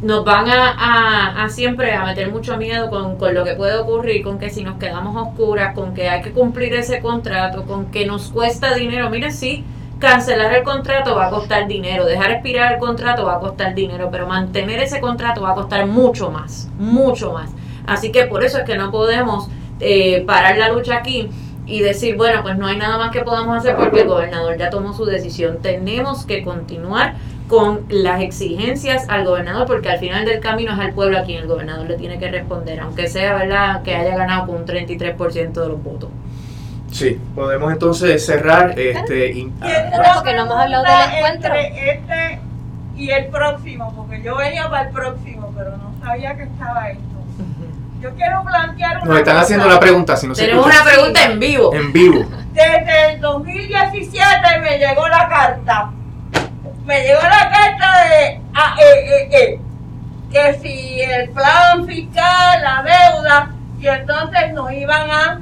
nos 0.01 0.25
van 0.25 0.49
a, 0.49 0.71
a- 0.71 1.43
a 1.45 1.49
siempre 1.49 1.93
a 1.93 2.05
meter 2.05 2.29
mucho 2.31 2.57
miedo 2.57 2.89
con, 2.89 3.17
con 3.17 3.33
lo 3.33 3.43
que 3.43 3.53
puede 3.53 3.77
ocurrir, 3.77 4.23
con 4.23 4.37
que 4.39 4.49
si 4.49 4.63
nos 4.63 4.77
quedamos 4.77 5.15
oscuras, 5.15 5.73
con 5.73 5.93
que 5.93 6.09
hay 6.09 6.21
que 6.21 6.31
cumplir 6.31 6.73
ese 6.73 6.99
contrato, 6.99 7.63
con 7.65 7.91
que 7.91 8.05
nos 8.05 8.29
cuesta 8.29 8.75
dinero. 8.75 9.09
Miren, 9.09 9.31
sí, 9.31 9.63
cancelar 9.99 10.53
el 10.53 10.63
contrato 10.63 11.15
va 11.15 11.27
a 11.27 11.29
costar 11.29 11.67
dinero, 11.67 12.05
dejar 12.05 12.31
expirar 12.31 12.73
el 12.73 12.79
contrato 12.79 13.25
va 13.25 13.35
a 13.35 13.39
costar 13.39 13.73
dinero, 13.75 14.09
pero 14.11 14.27
mantener 14.27 14.79
ese 14.79 14.99
contrato 14.99 15.41
va 15.41 15.51
a 15.51 15.55
costar 15.55 15.85
mucho 15.87 16.31
más, 16.31 16.69
mucho 16.77 17.31
más. 17.31 17.51
Así 17.87 18.11
que 18.11 18.25
por 18.25 18.43
eso 18.43 18.59
es 18.59 18.63
que 18.65 18.77
no 18.77 18.91
podemos 18.91 19.47
eh, 19.79 20.23
parar 20.25 20.57
la 20.57 20.69
lucha 20.69 20.97
aquí 20.97 21.29
y 21.67 21.81
decir, 21.81 22.15
bueno, 22.15 22.41
pues 22.43 22.57
no 22.57 22.67
hay 22.67 22.77
nada 22.77 22.97
más 22.97 23.11
que 23.11 23.21
podamos 23.21 23.57
hacer 23.57 23.75
porque 23.75 24.01
el 24.01 24.07
gobernador 24.07 24.57
ya 24.57 24.69
tomó 24.69 24.93
su 24.93 25.05
decisión. 25.05 25.59
Tenemos 25.61 26.25
que 26.25 26.43
continuar 26.43 27.15
con 27.47 27.85
las 27.89 28.21
exigencias 28.21 29.07
al 29.09 29.25
gobernador 29.25 29.67
porque 29.67 29.89
al 29.89 29.99
final 29.99 30.25
del 30.25 30.39
camino 30.39 30.73
es 30.73 30.79
al 30.79 30.93
pueblo 30.93 31.17
a 31.17 31.23
quien 31.23 31.41
el 31.41 31.47
gobernador 31.47 31.87
le 31.87 31.95
tiene 31.95 32.19
que 32.19 32.29
responder, 32.29 32.79
aunque 32.79 33.07
sea 33.07 33.35
verdad 33.35 33.83
que 33.83 33.95
haya 33.95 34.15
ganado 34.15 34.47
con 34.47 34.57
un 34.57 34.65
33% 34.65 35.53
de 35.53 35.67
los 35.67 35.83
votos. 35.83 36.09
Sí, 36.95 37.19
podemos 37.35 37.73
entonces 37.73 38.25
cerrar 38.25 38.79
este 38.79 39.31
in- 39.33 39.49
Y 39.49 39.59
Pero 39.61 40.03
porque 40.15 40.33
no 40.33 40.43
hemos 40.43 40.57
hablado 40.57 40.83
del 40.85 41.13
encuentro. 41.17 41.53
Entre 41.53 41.91
este 41.91 42.39
y 42.95 43.09
el 43.11 43.25
próximo, 43.25 43.93
porque 43.95 44.21
yo 44.23 44.37
venía 44.37 44.69
para 44.69 44.83
el 44.87 44.89
próximo, 44.93 45.51
pero 45.57 45.71
no 45.75 45.93
sabía 46.01 46.37
que 46.37 46.43
estaba 46.43 46.89
esto. 46.89 47.01
Yo 47.99 48.13
quiero 48.15 48.43
plantear 48.45 48.97
una 48.97 49.05
Nos 49.07 49.17
están 49.17 49.33
cosa. 49.33 49.43
haciendo 49.43 49.67
la 49.67 49.79
pregunta, 49.79 50.15
si 50.15 50.27
no 50.27 50.35
se 50.35 50.43
Tenemos 50.43 50.67
escucha. 50.67 50.83
una 50.83 50.91
pregunta 50.93 51.23
en 51.25 51.39
vivo. 51.39 51.73
en 51.73 51.91
vivo. 51.91 52.25
Desde 52.53 53.11
el 53.13 53.19
2017 53.19 54.59
me 54.61 54.77
llegó 54.77 55.05
la 55.09 55.27
carta. 55.27 55.91
Me 56.85 57.01
llegó 57.03 57.19
la 57.23 57.49
carta 57.49 58.03
de 58.05 58.41
AEE, 58.53 59.59
que 60.31 60.53
si 60.61 61.01
el 61.01 61.29
plan 61.31 61.85
fiscal, 61.85 62.61
la 62.63 62.83
deuda, 62.83 63.51
y 63.81 63.87
entonces 63.87 64.53
nos 64.53 64.71
iban 64.71 65.09
a, 65.09 65.41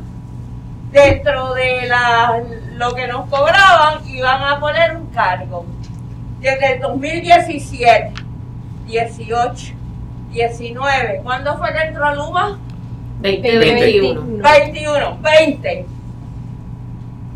dentro 0.93 1.53
de 1.55 1.87
la, 1.87 2.41
lo 2.75 2.93
que 2.93 3.07
nos 3.07 3.27
cobraban, 3.29 4.07
iban 4.07 4.41
a 4.43 4.59
poner 4.59 4.95
un 4.95 5.07
cargo. 5.07 5.65
desde 6.39 6.73
el 6.73 6.79
2017, 6.81 8.13
18, 8.85 9.73
19, 10.31 11.21
¿cuándo 11.23 11.57
fue 11.57 11.71
que 11.73 11.79
entró 11.87 12.13
Luma? 12.15 12.59
2021. 13.21 14.43
21, 14.43 15.17
20. 15.21 15.85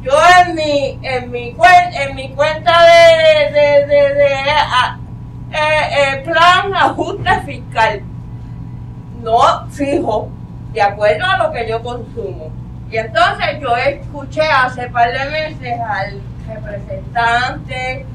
Yo 0.03 0.11
en 0.45 0.55
mi, 0.55 0.99
en 1.01 1.31
mi, 1.31 1.53
cuen- 1.53 1.93
en 1.93 2.15
mi 2.15 2.29
cuenta 2.29 2.71
de, 2.83 3.51
de, 3.51 3.85
de, 3.87 4.13
de, 4.13 4.33
a- 4.51 4.99
eh, 5.51 5.57
eh, 6.13 6.21
plan 6.25 6.73
ajuste 6.73 7.41
fiscal, 7.45 8.01
no 9.23 9.67
fijo, 9.69 10.29
de 10.73 10.81
acuerdo 10.81 11.25
a 11.25 11.37
lo 11.37 11.51
que 11.51 11.67
yo 11.69 11.81
consumo. 11.81 12.51
Y 12.89 12.97
entonces 12.97 13.59
yo 13.59 13.75
escuché 13.75 14.41
hace 14.43 14.89
par 14.89 15.11
de 15.11 15.25
meses 15.29 15.79
al 15.79 16.21
representante 16.47 18.05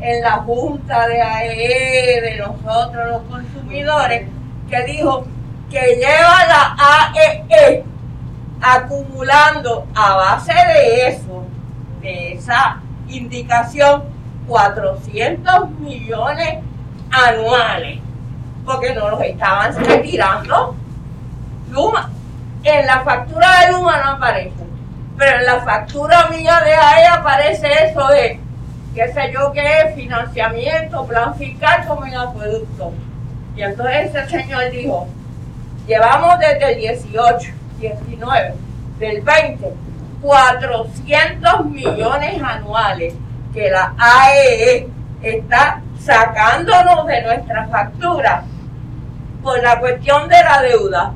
en 0.00 0.22
la 0.22 0.32
junta 0.36 1.08
de 1.08 1.20
AE, 1.20 2.20
de 2.22 2.36
nosotros 2.38 3.08
los 3.08 3.22
consumidores, 3.22 4.28
que 4.68 4.84
dijo 4.84 5.24
que 5.68 5.96
lleva 5.96 6.46
la 6.46 6.76
AEE 6.78 7.84
acumulando 8.62 9.86
a 9.94 10.14
base 10.14 10.52
de 10.54 11.08
eso, 11.08 11.44
de 12.00 12.34
esa 12.34 12.80
indicación, 13.08 14.04
400 14.46 15.70
millones 15.80 16.58
anuales, 17.10 17.98
porque 18.64 18.94
no 18.94 19.10
los 19.10 19.22
estaban 19.22 19.74
retirando. 19.84 20.74
Luma, 21.70 22.10
en 22.62 22.86
la 22.86 23.00
factura 23.00 23.48
de 23.60 23.72
Luma 23.72 24.02
no 24.02 24.10
aparece, 24.12 24.52
pero 25.16 25.38
en 25.38 25.46
la 25.46 25.60
factura 25.60 26.28
mía 26.30 26.60
de 26.60 26.74
AE 26.74 27.06
aparece 27.06 27.68
eso 27.84 28.06
de, 28.08 28.40
qué 28.94 29.12
sé 29.12 29.32
yo 29.32 29.52
qué, 29.52 29.92
financiamiento, 29.94 31.06
plan 31.06 31.34
fiscal 31.36 31.86
como 31.86 32.06
en 32.06 32.16
acueducto. 32.16 32.92
Y 33.56 33.62
entonces 33.62 34.14
ese 34.14 34.28
señor 34.28 34.70
dijo, 34.70 35.08
llevamos 35.86 36.38
desde 36.38 36.72
el 36.72 36.78
18, 36.80 37.52
19, 37.80 38.54
del 38.98 39.22
20, 39.22 39.74
400 40.22 41.64
millones 41.66 42.42
anuales 42.42 43.14
que 43.52 43.70
la 43.70 43.94
AEE 43.98 44.88
está 45.22 45.80
sacándonos 45.98 47.06
de 47.06 47.22
nuestra 47.22 47.66
factura 47.68 48.44
por 49.42 49.62
la 49.62 49.78
cuestión 49.80 50.28
de 50.28 50.42
la 50.42 50.62
deuda. 50.62 51.12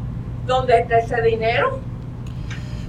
¿Dónde 0.47 0.79
está 0.81 0.99
ese 0.99 1.23
dinero? 1.23 1.81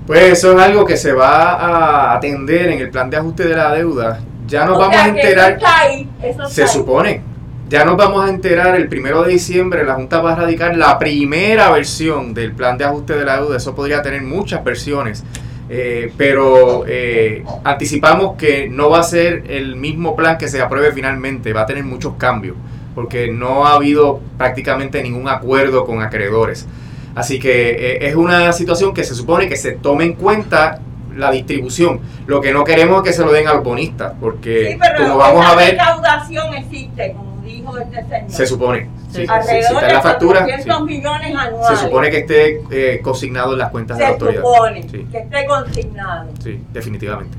Pues 0.05 0.23
eso 0.33 0.53
es 0.53 0.59
algo 0.61 0.85
que 0.85 0.97
se 0.97 1.13
va 1.13 1.53
a 1.53 2.15
atender 2.15 2.67
en 2.69 2.79
el 2.79 2.89
plan 2.91 3.09
de 3.09 3.17
ajuste 3.17 3.47
de 3.47 3.55
la 3.55 3.73
deuda. 3.73 4.19
Ya 4.45 4.65
nos 4.65 4.77
O 4.77 4.79
vamos 4.79 4.95
sea, 4.95 5.05
a 5.05 5.07
eso 5.07 5.17
enterar, 5.17 5.51
está 5.53 5.79
ahí, 5.79 6.09
eso 6.21 6.45
se 6.47 6.61
está 6.61 6.71
ahí. 6.71 6.79
supone, 6.79 7.21
ya 7.67 7.83
nos 7.83 7.97
vamos 7.97 8.23
a 8.23 8.29
enterar 8.29 8.75
el 8.75 8.87
primero 8.87 9.23
de 9.23 9.31
diciembre, 9.31 9.83
la 9.83 9.95
Junta 9.95 10.21
va 10.21 10.33
a 10.33 10.35
radicar 10.35 10.77
la 10.77 10.99
primera 10.99 11.71
versión 11.71 12.35
del 12.35 12.51
plan 12.51 12.77
de 12.77 12.85
ajuste 12.85 13.13
de 13.15 13.25
la 13.25 13.37
deuda. 13.37 13.57
Eso 13.57 13.73
podría 13.73 14.03
tener 14.03 14.21
muchas 14.21 14.63
versiones, 14.63 15.23
eh, 15.67 16.11
pero 16.15 16.83
eh, 16.87 17.43
anticipamos 17.63 18.35
que 18.37 18.69
no 18.69 18.91
va 18.91 18.99
a 18.99 19.03
ser 19.03 19.45
el 19.47 19.75
mismo 19.75 20.15
plan 20.15 20.37
que 20.37 20.47
se 20.47 20.61
apruebe 20.61 20.91
finalmente, 20.91 21.53
va 21.53 21.61
a 21.61 21.65
tener 21.65 21.83
muchos 21.83 22.13
cambios, 22.17 22.55
porque 22.93 23.31
no 23.31 23.65
ha 23.65 23.73
habido 23.73 24.19
prácticamente 24.37 25.01
ningún 25.01 25.27
acuerdo 25.27 25.85
con 25.85 26.03
acreedores. 26.03 26.67
Así 27.15 27.39
que 27.39 27.69
eh, 27.71 28.07
es 28.07 28.15
una 28.15 28.51
situación 28.53 28.93
que 28.93 29.03
se 29.03 29.15
supone 29.15 29.47
que 29.47 29.55
se 29.55 29.71
tome 29.73 30.03
en 30.03 30.13
cuenta 30.13 30.79
la 31.15 31.31
distribución. 31.31 32.01
Lo 32.27 32.41
que 32.41 32.51
no 32.51 32.63
queremos 32.65 32.97
es 32.97 33.03
que 33.09 33.13
se 33.13 33.23
lo 33.25 33.31
den 33.31 33.47
a 33.47 33.53
los 33.53 33.63
bonistas, 33.63 34.13
porque 34.19 34.71
Sí, 34.73 34.77
pero 34.79 35.03
como 35.05 35.17
vamos 35.17 35.45
a 35.45 35.55
ver, 35.55 35.71
recaudación 35.71 36.53
existe, 36.55 37.13
como 37.13 37.41
dijo 37.41 37.77
este 37.77 38.03
señor. 38.03 38.29
se 38.31 38.45
supone. 38.47 38.89
Sí, 39.11 39.21
Sí. 39.21 39.25
Alrededor 39.29 39.81
de 39.81 39.93
la 39.93 40.01
factura. 40.01 40.39
400 40.43 40.77
sí. 40.77 40.83
millones 40.83 41.31
Se 41.31 41.37
anuales. 41.37 41.79
supone 41.79 42.09
que 42.11 42.17
esté 42.17 42.61
eh, 42.69 42.99
consignado 43.01 43.53
en 43.53 43.59
las 43.59 43.69
cuentas 43.71 43.97
de 43.97 44.03
la 44.03 44.07
se 44.09 44.13
autoridad. 44.13 44.41
supone 44.41 44.81
Sí, 44.89 45.07
que 45.09 45.17
esté 45.19 45.45
consignado, 45.45 46.29
sí, 46.43 46.61
definitivamente. 46.73 47.37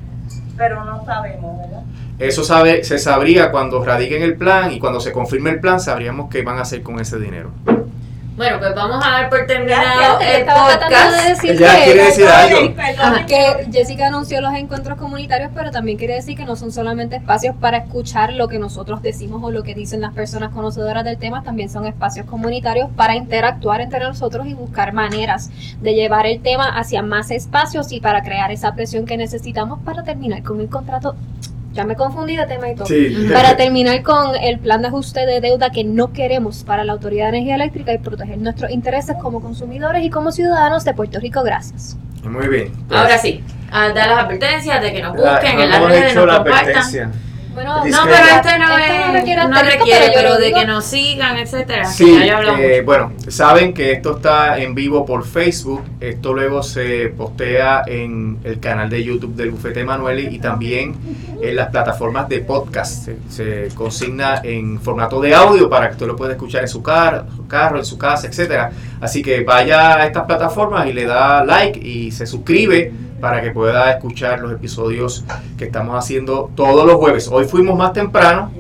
pero 0.57 0.83
no 0.87 1.05
sabemos, 1.05 1.59
¿verdad? 1.59 1.83
Eso 2.19 2.45
sabe, 2.45 2.83
se 2.83 2.99
sabría 2.99 3.51
cuando 3.51 3.85
radiquen 3.85 4.23
el 4.23 4.37
plan 4.37 4.73
y 4.73 4.79
cuando 4.79 5.01
se 5.01 5.13
confirme 5.13 5.51
el 5.51 5.61
plan 5.61 5.79
sabríamos 5.81 6.31
qué 6.31 6.41
van 6.41 6.57
a 6.57 6.63
hacer 6.63 6.83
con 6.83 6.99
ese 6.99 7.19
dinero. 7.19 7.51
Bueno, 8.37 8.59
pues 8.59 8.75
vamos 8.75 9.03
a 9.03 9.11
dar 9.13 9.31
por 9.31 9.47
terminado 9.47 9.83
Gracias, 10.19 10.21
el 10.35 10.41
Estaba 10.43 10.79
tratando 10.79 10.97
de 10.97 11.07
podcast. 11.07 11.29
decir 11.29 11.51
Ella 11.53 11.75
que- 11.77 11.85
quiere 11.85 12.03
decir 12.05 12.27
algo. 12.27 13.27
Que 13.27 13.69
Jessica 13.73 14.07
anunció 14.09 14.41
los 14.43 14.55
encuentros 14.55 14.99
comunitarios, 14.99 15.51
pero 15.55 15.71
también 15.71 15.97
quiere 15.97 16.15
decir 16.17 16.37
que 16.37 16.45
no 16.45 16.55
son 16.55 16.71
solamente 16.71 17.17
espacios 17.17 17.57
para 17.59 17.79
escuchar 17.79 18.35
lo 18.35 18.49
que 18.49 18.59
nosotros 18.59 19.01
decimos 19.01 19.43
o 19.43 19.51
lo 19.51 19.63
que 19.63 19.75
dicen 19.75 20.03
las 20.03 20.13
personas 20.13 20.51
conocedoras 20.53 21.03
del 21.05 21.17
tema, 21.17 21.43
también 21.45 21.71
son 21.71 21.87
espacios 21.87 22.27
comunitarios 22.27 22.91
para 22.95 23.17
interactuar 23.17 23.81
entre 23.81 24.01
nosotros 24.01 24.47
y 24.47 24.53
buscar 24.53 24.93
maneras 24.93 25.51
de 25.81 25.95
llevar 25.95 26.27
el 26.27 26.43
tema 26.43 26.69
hacia 26.79 27.01
más 27.01 27.31
espacios 27.31 27.91
y 27.91 28.01
para 28.01 28.23
crear 28.23 28.51
esa 28.53 28.75
presión 28.75 29.07
que 29.07 29.17
necesitamos 29.17 29.79
para 29.83 30.03
terminar 30.05 30.43
con 30.43 30.61
el 30.61 30.69
contrato. 30.69 31.17
Ya 31.77 31.85
me 31.85 31.95
confundí 31.95 32.35
de 32.37 32.47
tema 32.47 32.71
y 32.71 32.75
todo. 32.75 32.87
Sí. 32.87 33.29
Para 33.33 33.57
terminar 33.57 34.03
con 34.03 34.35
el 34.35 34.59
plan 34.59 34.81
de 34.83 34.89
ajuste 34.89 35.27
de 35.27 35.41
deuda 35.43 35.71
que 35.71 35.85
no 35.85 36.13
queremos 36.13 36.65
para 36.65 36.85
la 36.85 36.95
Autoridad 36.95 37.27
de 37.27 37.37
Energía 37.37 37.55
Eléctrica 37.57 37.93
y 37.93 37.99
proteger 37.99 38.39
nuestros 38.39 38.71
intereses 38.71 39.15
como 39.21 39.41
consumidores 39.43 40.03
y 40.03 40.09
como 40.11 40.33
ciudadanos 40.33 40.85
de 40.85 40.95
Puerto 40.95 41.21
Rico. 41.21 41.43
Gracias. 41.45 41.97
Muy 42.25 42.49
bien. 42.49 42.73
Pues, 42.89 42.99
Ahora 43.01 43.19
sí, 43.19 43.45
a 43.71 43.91
dar 43.91 44.09
las 44.09 44.25
advertencias 44.25 44.81
de 44.83 44.93
que 44.93 45.03
nos 45.03 45.17
la- 45.19 45.33
busquen 45.33 45.57
no 45.57 45.63
en 45.63 45.69
las 45.69 45.79
hemos 45.79 45.91
redes, 45.91 46.11
hecho 46.13 46.27
nos 46.27 46.27
la 46.27 46.37
compartan. 46.43 47.13
Bueno. 47.57 47.77
No, 47.87 47.99
pero 48.05 48.17
este 48.37 48.59
no, 48.59 48.77
Este 48.77 48.99
no 48.99 49.07
es, 49.07 49.13
requiere 49.15 49.49
no 49.49 49.63
requiere, 49.63 50.11
pero 50.15 50.37
de 50.37 50.53
que 50.53 50.67
nos 50.67 50.85
sigan, 50.85 51.39
etcétera. 51.39 51.87
Sí, 51.87 52.19
ya 52.27 52.39
eh, 52.59 52.83
bueno, 52.83 53.15
saben 53.29 53.73
que 53.73 53.93
esto 53.93 54.17
está 54.17 54.59
en 54.59 54.75
vivo 54.75 55.07
por 55.07 55.25
Facebook, 55.25 55.83
esto 55.99 56.35
luego 56.35 56.63
se 56.63 57.09
postea 57.17 57.85
en 57.87 58.41
el 58.45 58.61
canal 58.61 58.91
de 58.91 59.03
YouTube 59.03 59.35
del 59.35 59.53
Bufete 59.53 59.81
Emanuele 59.81 60.25
y 60.31 60.39
también 60.39 60.97
en 61.41 61.57
las 61.57 61.71
plataformas 61.71 62.29
de 62.29 62.41
podcast. 62.41 63.07
Se, 63.07 63.17
se 63.31 63.75
consigna 63.75 64.43
en 64.45 64.79
formato 64.79 65.19
de 65.23 65.35
audio 65.35 65.71
para 65.71 65.87
que 65.87 65.95
usted 65.95 66.07
lo 66.09 66.15
pueda 66.15 66.33
escuchar 66.33 66.61
en 66.61 66.69
su, 66.69 66.83
car 66.83 67.25
su 67.35 67.47
carro, 67.47 67.79
en 67.79 67.87
su 67.87 67.97
casa, 67.97 68.27
etcétera. 68.27 68.71
Así 69.01 69.23
que 69.23 69.43
vaya 69.45 69.95
a 69.95 70.07
estas 70.07 70.25
plataformas 70.25 70.87
y 70.89 70.93
le 70.93 71.07
da 71.07 71.43
like 71.43 71.79
y 71.79 72.11
se 72.11 72.27
suscribe 72.27 72.93
para 73.21 73.41
que 73.43 73.51
pueda 73.51 73.91
escuchar 73.93 74.41
los 74.41 74.53
episodios 74.53 75.25
que 75.57 75.65
estamos 75.67 75.97
haciendo 75.97 76.51
todos 76.55 76.87
los 76.87 76.97
jueves. 76.97 77.29
Hoy 77.33 77.45
fuimos 77.47 77.77
más 77.77 77.93
temprano 77.93 78.51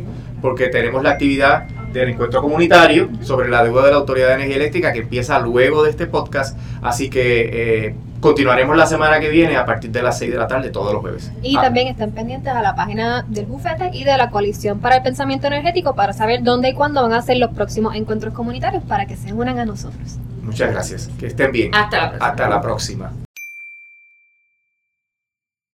porque 0.42 0.68
tenemos 0.68 1.02
la 1.02 1.10
actividad 1.10 1.64
del 1.92 2.10
encuentro 2.10 2.42
comunitario 2.42 3.08
sobre 3.22 3.48
la 3.48 3.64
deuda 3.64 3.84
de 3.86 3.90
la 3.92 3.96
Autoridad 3.96 4.28
de 4.28 4.34
Energía 4.34 4.56
Eléctrica 4.56 4.92
que 4.92 5.00
empieza 5.00 5.38
luego 5.38 5.82
de 5.82 5.90
este 5.90 6.06
podcast. 6.06 6.58
Así 6.82 7.08
que 7.08 7.86
eh, 7.86 7.94
continuaremos 8.20 8.76
la 8.76 8.86
semana 8.86 9.18
que 9.18 9.30
viene 9.30 9.56
a 9.56 9.64
partir 9.64 9.90
de 9.90 10.02
las 10.02 10.18
6 10.18 10.30
de 10.32 10.38
la 10.38 10.46
tarde 10.46 10.68
todos 10.70 10.92
los 10.92 11.00
jueves. 11.00 11.32
Y 11.42 11.56
Ah, 11.56 11.62
también 11.62 11.88
estén 11.88 12.10
pendientes 12.12 12.52
a 12.52 12.60
la 12.60 12.74
página 12.74 13.24
del 13.28 13.46
bufete 13.46 13.90
y 13.94 14.04
de 14.04 14.16
la 14.16 14.30
coalición 14.30 14.78
para 14.80 14.96
el 14.96 15.02
pensamiento 15.02 15.46
energético 15.46 15.94
para 15.94 16.12
saber 16.12 16.42
dónde 16.42 16.70
y 16.70 16.74
cuándo 16.74 17.02
van 17.02 17.12
a 17.14 17.22
ser 17.22 17.38
los 17.38 17.50
próximos 17.52 17.94
encuentros 17.94 18.34
comunitarios 18.34 18.82
para 18.84 19.06
que 19.06 19.16
se 19.16 19.32
unan 19.32 19.58
a 19.58 19.64
nosotros. 19.64 20.18
Muchas 20.42 20.70
gracias. 20.72 21.08
Que 21.18 21.26
estén 21.28 21.50
bien. 21.50 21.74
Hasta 21.74 21.96
la 21.96 22.08
próxima. 22.10 22.26
Hasta 22.28 22.48
la 22.48 22.60
próxima. 22.60 23.25